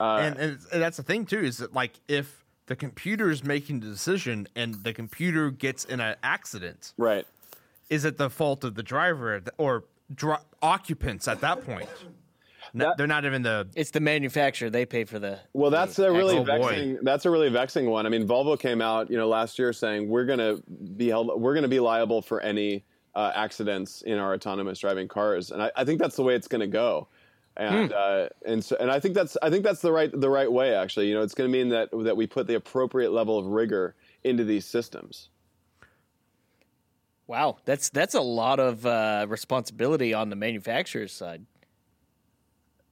Uh, 0.00 0.16
and, 0.22 0.36
and, 0.38 0.58
and 0.72 0.80
that's 0.82 0.96
the 0.96 1.02
thing 1.02 1.26
too 1.26 1.40
is 1.40 1.58
that 1.58 1.74
like 1.74 1.92
if 2.08 2.42
the 2.64 2.76
computer 2.76 3.28
is 3.30 3.44
making 3.44 3.80
the 3.80 3.88
decision 3.88 4.48
and 4.56 4.82
the 4.84 4.94
computer 4.94 5.50
gets 5.50 5.84
in 5.84 6.00
an 6.00 6.16
accident, 6.22 6.94
Right. 6.96 7.26
is 7.90 8.06
it 8.06 8.16
the 8.16 8.30
fault 8.30 8.64
of 8.64 8.74
the 8.74 8.82
driver 8.82 9.42
or 9.58 9.84
dri- 10.14 10.36
occupants 10.62 11.28
at 11.28 11.42
that 11.42 11.62
point? 11.66 11.88
No, 12.72 12.84
That- 12.86 12.96
they're 12.98 13.06
not 13.06 13.24
even 13.24 13.42
the 13.42 13.68
It's 13.74 13.90
the 13.90 14.00
manufacturer; 14.00 14.70
they 14.70 14.86
pay 14.86 15.04
for 15.04 15.18
the. 15.18 15.40
Well, 15.52 15.70
that's 15.70 15.98
a 15.98 16.10
really 16.10 16.38
Oh, 16.38 16.44
boy. 16.44 16.58
vexing. 16.62 16.98
That's 17.02 17.26
a 17.26 17.30
really 17.30 17.48
vexing 17.48 17.88
one. 17.90 18.06
I 18.06 18.08
mean, 18.08 18.26
Volvo 18.28 18.58
came 18.58 18.80
out, 18.80 19.10
you 19.10 19.16
know, 19.16 19.28
last 19.28 19.58
year 19.58 19.72
saying 19.72 20.08
we're 20.08 20.24
going 20.26 20.38
to 20.38 20.62
be 20.96 21.08
held, 21.08 21.40
we're 21.40 21.54
going 21.54 21.62
to 21.62 21.68
be 21.68 21.80
liable 21.80 22.22
for 22.22 22.40
any 22.40 22.84
uh, 23.14 23.32
accidents 23.34 24.02
in 24.02 24.18
our 24.18 24.32
autonomous 24.34 24.78
driving 24.78 25.08
cars, 25.08 25.50
and 25.50 25.60
I, 25.62 25.72
I 25.74 25.84
think 25.84 26.00
that's 26.00 26.14
the 26.16 26.22
way 26.22 26.34
it's 26.36 26.46
going 26.48 26.60
to 26.60 26.68
go. 26.68 27.08
And 27.56 27.92
uh, 27.92 28.28
and 28.46 28.64
so 28.64 28.76
and 28.78 28.90
I 28.90 29.00
think 29.00 29.14
that's 29.16 29.36
I 29.42 29.50
think 29.50 29.64
that's 29.64 29.80
the 29.82 29.90
right 29.90 30.08
the 30.12 30.30
right 30.30 30.50
way. 30.50 30.72
Actually, 30.74 31.08
you 31.08 31.14
know, 31.14 31.22
it's 31.22 31.34
going 31.34 31.50
to 31.50 31.52
mean 31.58 31.70
that 31.70 31.88
that 32.04 32.16
we 32.16 32.28
put 32.28 32.46
the 32.46 32.54
appropriate 32.54 33.10
level 33.10 33.36
of 33.36 33.46
rigor 33.46 33.96
into 34.22 34.44
these 34.44 34.64
systems. 34.64 35.28
Wow, 37.26 37.58
that's 37.64 37.90
that's 37.90 38.14
a 38.14 38.20
lot 38.20 38.58
of 38.60 38.86
uh, 38.86 39.26
responsibility 39.28 40.14
on 40.14 40.30
the 40.30 40.36
manufacturer's 40.36 41.12
side. 41.12 41.44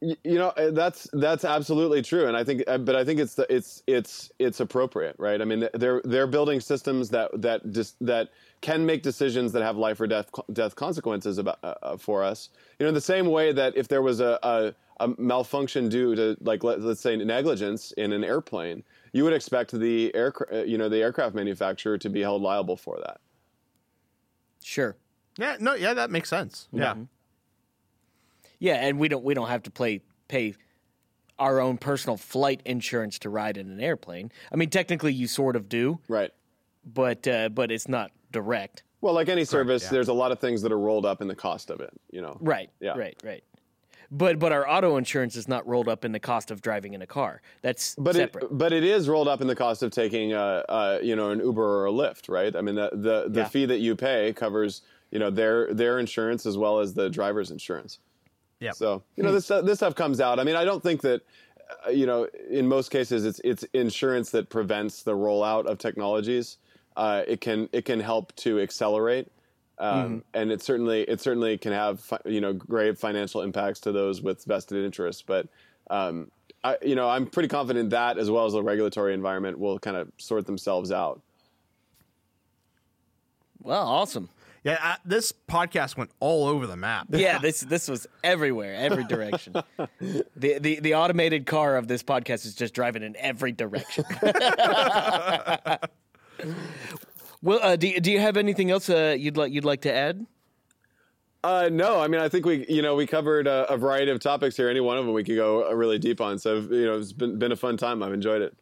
Y- 0.00 0.16
you 0.22 0.34
know 0.36 0.48
uh, 0.50 0.70
that's 0.70 1.08
that's 1.12 1.44
absolutely 1.44 2.02
true. 2.02 2.26
And 2.28 2.36
i 2.36 2.44
think 2.44 2.62
uh, 2.68 2.78
but 2.78 2.94
i 2.94 3.04
think 3.04 3.18
it's 3.18 3.34
the, 3.34 3.52
it's 3.52 3.82
it's 3.88 4.30
it's 4.38 4.60
appropriate 4.60 5.16
right? 5.18 5.40
I 5.40 5.44
mean 5.44 5.68
they're 5.74 6.00
they're 6.04 6.28
building 6.28 6.60
systems 6.60 7.08
that 7.10 7.30
that 7.42 7.72
just 7.72 7.96
that 8.06 8.30
can 8.60 8.86
make 8.86 9.02
decisions 9.02 9.50
that 9.52 9.62
have 9.62 9.76
life 9.76 10.00
or 10.00 10.06
death 10.06 10.30
death 10.52 10.76
consequences 10.76 11.38
about 11.38 11.58
uh, 11.64 11.74
uh, 11.82 11.96
for 11.96 12.22
us. 12.22 12.50
You 12.78 12.84
know 12.84 12.88
in 12.88 12.94
the 12.94 13.00
same 13.00 13.26
way 13.26 13.52
that 13.52 13.76
if 13.76 13.88
there 13.88 14.02
was 14.02 14.20
a, 14.20 14.38
a, 14.44 14.74
a 15.00 15.08
malfunction 15.18 15.88
due 15.88 16.14
to 16.14 16.36
like 16.42 16.62
let, 16.62 16.80
let's 16.80 17.00
say 17.00 17.16
negligence 17.16 17.90
in 17.92 18.12
an 18.12 18.22
airplane 18.22 18.84
you 19.12 19.24
would 19.24 19.32
expect 19.32 19.72
the 19.72 20.14
air 20.14 20.32
you 20.64 20.78
know 20.78 20.88
the 20.88 20.98
aircraft 21.02 21.34
manufacturer 21.34 21.98
to 21.98 22.08
be 22.08 22.20
held 22.20 22.40
liable 22.42 22.76
for 22.76 22.98
that. 23.04 23.20
Sure. 24.62 24.96
yeah 25.38 25.56
no 25.58 25.74
yeah 25.74 25.92
that 25.94 26.10
makes 26.10 26.28
sense. 26.28 26.68
Yeah. 26.72 26.94
Yeah, 26.96 27.04
and 28.60 28.98
we 28.98 29.08
don't 29.08 29.24
we 29.24 29.34
don't 29.34 29.48
have 29.48 29.62
to 29.64 29.70
play 29.70 30.00
pay 30.28 30.54
our 31.38 31.60
own 31.60 31.78
personal 31.78 32.16
flight 32.16 32.60
insurance 32.64 33.18
to 33.20 33.30
ride 33.30 33.56
in 33.56 33.70
an 33.70 33.80
airplane. 33.80 34.32
I 34.52 34.56
mean, 34.56 34.70
technically, 34.70 35.12
you 35.12 35.28
sort 35.28 35.54
of 35.56 35.68
do, 35.68 36.00
right 36.08 36.32
but 36.94 37.26
uh, 37.28 37.48
but 37.50 37.70
it's 37.70 37.88
not 37.88 38.10
direct. 38.30 38.82
well 39.00 39.14
like 39.14 39.28
any 39.28 39.44
service 39.44 39.84
yeah. 39.84 39.90
there's 39.90 40.08
a 40.08 40.12
lot 40.12 40.32
of 40.32 40.38
things 40.38 40.62
that 40.62 40.72
are 40.72 40.78
rolled 40.78 41.06
up 41.06 41.22
in 41.22 41.28
the 41.28 41.34
cost 41.34 41.70
of 41.70 41.80
it 41.80 41.90
you 42.10 42.20
know 42.20 42.36
Right. 42.40 42.70
Yeah. 42.80 42.96
Right. 42.96 43.16
Right. 43.24 43.44
But 44.10 44.38
but 44.38 44.52
our 44.52 44.68
auto 44.68 44.96
insurance 44.96 45.36
is 45.36 45.48
not 45.48 45.66
rolled 45.66 45.88
up 45.88 46.04
in 46.04 46.12
the 46.12 46.20
cost 46.20 46.50
of 46.50 46.62
driving 46.62 46.94
in 46.94 47.02
a 47.02 47.06
car. 47.06 47.42
That's 47.62 47.94
but 47.96 48.14
separate. 48.14 48.44
it 48.44 48.48
but 48.58 48.72
it 48.72 48.84
is 48.84 49.08
rolled 49.08 49.28
up 49.28 49.40
in 49.40 49.46
the 49.46 49.56
cost 49.56 49.82
of 49.82 49.90
taking 49.90 50.32
uh, 50.32 50.62
uh 50.68 50.98
you 51.02 51.14
know 51.14 51.30
an 51.30 51.40
Uber 51.40 51.62
or 51.62 51.86
a 51.86 51.90
Lyft, 51.90 52.28
right? 52.28 52.54
I 52.56 52.60
mean 52.60 52.74
the 52.74 52.90
the, 52.92 53.26
the 53.28 53.40
Yeah. 53.40 53.48
fee 53.48 53.66
that 53.66 53.78
you 53.78 53.96
pay 53.96 54.32
covers 54.32 54.82
you 55.10 55.18
know 55.18 55.30
their 55.30 55.72
their 55.74 55.98
insurance 55.98 56.46
as 56.46 56.56
well 56.56 56.80
as 56.80 56.94
the 56.94 57.10
driver's 57.10 57.50
insurance. 57.50 57.98
Yeah 58.60 58.72
So 58.72 59.02
you 59.16 59.22
know 59.22 59.32
this 59.32 59.44
stuff- 59.44 59.64
this 59.64 59.78
stuff 59.78 59.94
comes 59.94 60.20
out. 60.20 60.38
I 60.38 60.44
mean 60.44 60.56
I 60.56 60.64
don't 60.64 60.82
think 60.82 61.00
that 61.02 61.22
uh, 61.86 61.90
you 61.90 62.06
know 62.06 62.26
in 62.50 62.66
most 62.66 62.90
cases 62.90 63.24
it's 63.24 63.40
it's 63.44 63.62
insurance 63.74 64.30
that 64.30 64.48
prevents 64.48 65.02
the 65.02 65.12
rollout 65.12 65.66
of 65.66 65.78
technologies. 65.78 66.58
Uh, 66.96 67.22
it 67.28 67.40
can 67.40 67.68
it 67.72 67.84
can 67.84 68.00
help 68.00 68.34
to 68.36 68.58
accelerate. 68.60 69.28
Um, 69.78 70.24
And 70.34 70.50
it 70.50 70.60
certainly 70.60 71.02
it 71.02 71.20
certainly 71.20 71.56
can 71.56 71.72
have 71.72 72.00
fi- 72.00 72.18
you 72.24 72.40
know 72.40 72.52
grave 72.52 72.98
financial 72.98 73.42
impacts 73.42 73.78
to 73.80 73.92
those 73.92 74.20
with 74.22 74.44
vested 74.44 74.84
interests, 74.84 75.22
but 75.22 75.46
um, 75.90 76.30
I, 76.64 76.76
you 76.82 76.96
know, 76.96 77.08
I'm 77.08 77.26
pretty 77.28 77.48
confident 77.48 77.90
that, 77.90 78.18
as 78.18 78.28
well 78.28 78.44
as 78.44 78.52
the 78.54 78.62
regulatory 78.62 79.14
environment, 79.14 79.60
will 79.60 79.78
kind 79.78 79.96
of 79.96 80.08
sort 80.18 80.44
themselves 80.46 80.90
out. 80.90 81.22
well, 83.62 83.86
awesome. 83.86 84.28
Yeah 84.64 84.78
uh, 84.82 84.96
this 85.04 85.32
podcast 85.48 85.96
went 85.96 86.10
all 86.20 86.46
over 86.46 86.66
the 86.66 86.76
map 86.76 87.06
Yeah, 87.10 87.38
this 87.42 87.60
this 87.60 87.88
was 87.88 88.06
everywhere, 88.24 88.74
every 88.74 89.04
direction. 89.04 89.54
the, 90.00 90.58
the 90.58 90.80
the 90.80 90.94
automated 90.94 91.46
car 91.46 91.76
of 91.76 91.88
this 91.88 92.02
podcast 92.02 92.46
is 92.46 92.54
just 92.54 92.74
driving 92.74 93.02
in 93.02 93.16
every 93.16 93.52
direction. 93.52 94.04
well, 97.42 97.60
uh, 97.62 97.76
do 97.76 98.00
do 98.00 98.10
you 98.10 98.20
have 98.20 98.36
anything 98.36 98.70
else 98.70 98.88
uh, 98.90 99.14
you'd 99.18 99.36
like 99.36 99.52
you'd 99.52 99.64
like 99.64 99.82
to 99.82 99.92
add? 99.92 100.26
Uh, 101.44 101.68
no, 101.70 102.00
I 102.00 102.08
mean, 102.08 102.20
I 102.20 102.28
think 102.28 102.44
we, 102.44 102.66
you 102.68 102.82
know, 102.82 102.96
we 102.96 103.06
covered 103.06 103.46
a, 103.46 103.72
a 103.72 103.76
variety 103.76 104.10
of 104.10 104.18
topics 104.18 104.56
here. 104.56 104.68
Any 104.68 104.80
one 104.80 104.98
of 104.98 105.04
them 105.04 105.14
we 105.14 105.22
could 105.22 105.36
go 105.36 105.70
uh, 105.70 105.72
really 105.74 105.98
deep 105.98 106.20
on. 106.20 106.36
So, 106.38 106.56
you 106.56 106.84
know, 106.84 106.98
it's 106.98 107.12
been 107.12 107.38
been 107.38 107.52
a 107.52 107.56
fun 107.56 107.76
time. 107.76 108.02
I've 108.02 108.12
enjoyed 108.12 108.42
it. 108.42 108.56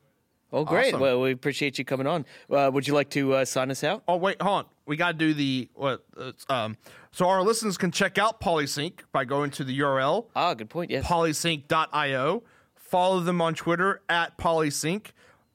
Oh, 0.53 0.65
great! 0.65 0.89
Awesome. 0.89 1.01
Well, 1.01 1.21
we 1.23 1.33
appreciate 1.33 1.79
you 1.79 1.85
coming 1.85 2.07
on. 2.07 2.27
Uh, 2.51 2.71
would 2.73 2.87
you 2.87 2.95
like 2.95 3.11
to 3.11 3.33
uh, 3.35 3.45
sign 3.45 3.71
us 3.71 3.83
out? 3.83 4.03
Oh 4.07 4.17
wait, 4.17 4.41
hold 4.41 4.59
on. 4.59 4.65
We 4.87 4.97
got 4.97 5.13
to 5.13 5.19
do 5.19 5.35
the 5.35 5.69
what? 5.75 6.05
Uh, 6.17 6.33
um, 6.49 6.77
so 7.11 7.29
our 7.29 7.43
listeners 7.43 7.77
can 7.77 7.91
check 7.91 8.19
out 8.19 8.41
Polysync 8.41 9.01
by 9.13 9.25
going 9.25 9.51
to 9.53 9.65
the 9.65 9.79
URL 9.81 10.27
Ah, 10.37 10.55
good 10.55 10.71
point. 10.71 10.91
Yes. 10.91 11.05
polysync.io. 11.07 12.43
Follow 12.77 13.21
them 13.21 13.41
on 13.41 13.55
Twitter 13.55 14.01
at 14.09 14.39
polysync, 14.39 15.07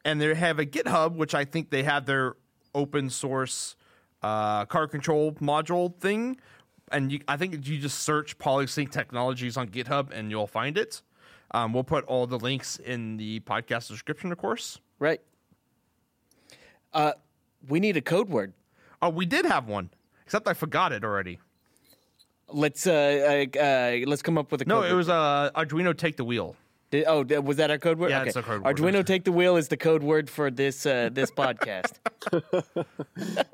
and 0.04 0.20
they 0.20 0.34
have 0.34 0.60
a 0.60 0.66
GitHub, 0.66 1.16
which 1.16 1.34
I 1.34 1.46
think 1.46 1.70
they 1.70 1.84
have 1.84 2.06
their 2.06 2.36
open 2.76 3.10
source 3.10 3.78
uh, 4.22 4.66
car 4.66 4.88
control 4.88 5.32
module 5.34 5.96
thing. 5.96 6.38
And 6.92 7.10
you, 7.10 7.22
I 7.30 7.38
think 7.38 7.54
you 7.66 7.78
just 7.78 8.00
search 8.00 8.38
Polysync 8.38 8.92
Technologies 8.92 9.56
on 9.56 9.70
GitHub, 9.70 10.12
and 10.12 10.30
you'll 10.30 10.46
find 10.46 10.78
it. 10.78 11.02
Um, 11.52 11.72
we'll 11.72 11.86
put 11.86 12.04
all 12.06 12.28
the 12.28 12.38
links 12.38 12.78
in 12.78 13.16
the 13.16 13.40
podcast 13.42 13.88
description, 13.88 14.32
of 14.34 14.38
course. 14.38 14.80
Right. 15.00 15.22
Uh, 16.94 17.14
we 17.70 17.80
need 17.80 17.96
a 17.96 18.02
code 18.02 18.30
word. 18.30 18.54
Oh, 19.02 19.10
we 19.10 19.26
did 19.26 19.46
have 19.46 19.68
one, 19.68 19.90
except 20.26 20.48
I 20.48 20.54
forgot 20.54 20.94
it 20.94 21.04
already. 21.04 21.40
Let's 22.48 22.86
uh, 22.86 23.48
uh, 23.56 23.60
uh, 23.60 23.98
let's 24.06 24.22
come 24.22 24.38
up 24.38 24.52
with 24.52 24.62
a 24.62 24.66
code. 24.66 24.70
No, 24.70 24.82
code 24.82 24.92
it 24.92 24.96
was 24.96 25.10
uh, 25.10 25.50
Arduino 25.56 25.98
take 25.98 26.18
the 26.18 26.26
wheel. 26.26 26.56
Did- 26.92 27.06
oh, 27.08 27.24
was 27.42 27.58
that 27.58 27.72
our 27.72 27.78
code 27.78 27.98
word? 27.98 28.10
Yeah, 28.10 28.20
okay. 28.22 28.28
it's 28.30 28.36
a 28.36 28.44
code 28.44 28.62
word. 28.62 28.76
Arduino 28.76 29.06
take 29.06 29.24
the 29.24 29.32
wheel 29.32 29.56
is 29.56 29.70
the 29.70 29.78
code 29.78 30.04
word 30.04 30.30
for 30.30 30.52
this 30.52 30.86
uh, 30.86 31.10
this 31.12 31.32
podcast. 31.38 31.94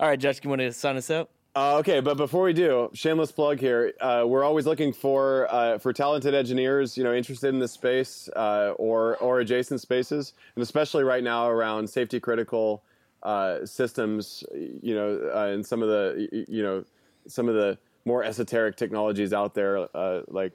All 0.00 0.08
right, 0.08 0.18
Josh, 0.18 0.40
you 0.42 0.50
want 0.50 0.60
to 0.60 0.72
sign 0.72 0.96
us 0.96 1.10
out? 1.10 1.30
Uh, 1.56 1.76
okay, 1.76 2.00
but 2.00 2.16
before 2.16 2.42
we 2.42 2.52
do, 2.52 2.90
shameless 2.94 3.30
plug 3.30 3.60
here. 3.60 3.92
Uh, 4.00 4.24
we're 4.26 4.42
always 4.42 4.66
looking 4.66 4.92
for 4.92 5.46
uh, 5.54 5.78
for 5.78 5.92
talented 5.92 6.34
engineers, 6.34 6.98
you 6.98 7.04
know, 7.04 7.14
interested 7.14 7.54
in 7.54 7.60
this 7.60 7.70
space 7.72 8.28
uh, 8.34 8.72
or 8.76 9.16
or 9.18 9.38
adjacent 9.38 9.80
spaces, 9.80 10.34
and 10.56 10.62
especially 10.62 11.04
right 11.04 11.22
now 11.22 11.48
around 11.48 11.88
safety 11.88 12.18
critical 12.18 12.82
uh, 13.24 13.64
systems. 13.66 14.44
You 14.52 14.94
know, 14.94 15.30
uh, 15.34 15.46
and 15.48 15.64
some 15.64 15.82
of 15.82 15.88
the 15.88 16.44
you 16.48 16.62
know 16.62 16.84
some 17.26 17.48
of 17.48 17.54
the 17.54 17.78
more 18.04 18.22
esoteric 18.22 18.76
technologies 18.76 19.32
out 19.32 19.54
there, 19.54 19.88
uh, 19.96 20.22
like. 20.28 20.52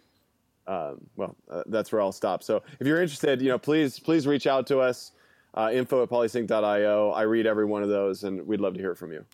Um, 0.67 1.01
well, 1.15 1.35
uh, 1.49 1.63
that's 1.65 1.91
where 1.91 1.99
I'll 1.99 2.11
stop. 2.11 2.43
So, 2.43 2.61
if 2.79 2.85
you're 2.85 3.01
interested, 3.01 3.41
you 3.41 3.47
know, 3.49 3.57
please 3.57 3.97
please 3.97 4.27
reach 4.27 4.45
out 4.45 4.67
to 4.67 4.77
us. 4.77 5.13
Uh, 5.55 5.71
info 5.73 6.03
at 6.03 6.09
polysync.io. 6.09 7.09
I 7.09 7.23
read 7.23 7.47
every 7.47 7.65
one 7.65 7.81
of 7.81 7.89
those, 7.89 8.23
and 8.23 8.45
we'd 8.45 8.59
love 8.59 8.75
to 8.75 8.79
hear 8.79 8.93
from 8.93 9.11
you. 9.11 9.25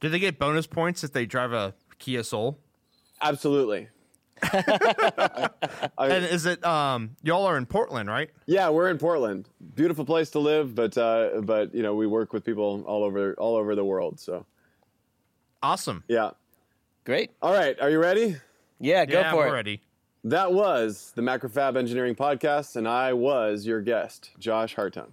Do 0.00 0.08
they 0.08 0.18
get 0.18 0.38
bonus 0.38 0.66
points 0.66 1.04
if 1.04 1.12
they 1.12 1.26
drive 1.26 1.52
a 1.52 1.74
Kia 1.98 2.22
Soul. 2.22 2.58
Absolutely. 3.20 3.88
And 5.98 6.24
is 6.24 6.46
it 6.46 6.64
um 6.64 7.16
y'all 7.22 7.44
are 7.46 7.56
in 7.56 7.66
Portland, 7.66 8.08
right? 8.08 8.30
Yeah, 8.46 8.68
we're 8.70 8.88
in 8.90 8.98
Portland. 8.98 9.48
Beautiful 9.74 10.04
place 10.04 10.30
to 10.30 10.38
live, 10.38 10.74
but 10.74 10.96
uh, 10.96 11.40
but 11.42 11.74
you 11.74 11.82
know 11.82 11.94
we 11.94 12.06
work 12.06 12.32
with 12.32 12.44
people 12.44 12.82
all 12.86 13.04
over 13.04 13.34
all 13.34 13.56
over 13.56 13.74
the 13.74 13.84
world. 13.84 14.18
So 14.20 14.46
Awesome. 15.62 16.04
yeah. 16.08 16.30
Great. 17.04 17.30
All 17.42 17.52
right, 17.52 17.78
are 17.80 17.90
you 17.90 17.98
ready? 17.98 18.36
Yeah, 18.78 19.04
go 19.06 19.20
yeah, 19.20 19.30
for 19.30 19.38
we're 19.38 19.48
it. 19.48 19.52
ready. 19.52 19.82
That 20.24 20.52
was 20.52 21.12
the 21.14 21.22
Macrofab 21.22 21.76
Engineering 21.76 22.14
Podcast, 22.14 22.76
and 22.76 22.86
I 22.86 23.12
was 23.14 23.66
your 23.66 23.80
guest, 23.80 24.30
Josh 24.38 24.74
Hartung. 24.76 25.12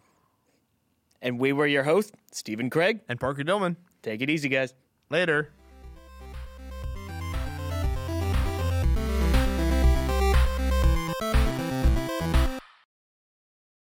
And 1.22 1.40
we 1.40 1.54
were 1.54 1.66
your 1.68 1.84
host, 1.84 2.14
Stephen 2.32 2.70
Kraig. 2.70 3.00
And 3.08 3.20
Parker 3.20 3.44
Dillmann. 3.44 3.78
Take 4.04 4.22
it 4.22 4.30
easy, 4.30 4.50
guys. 4.50 4.74
Later. 5.10 5.50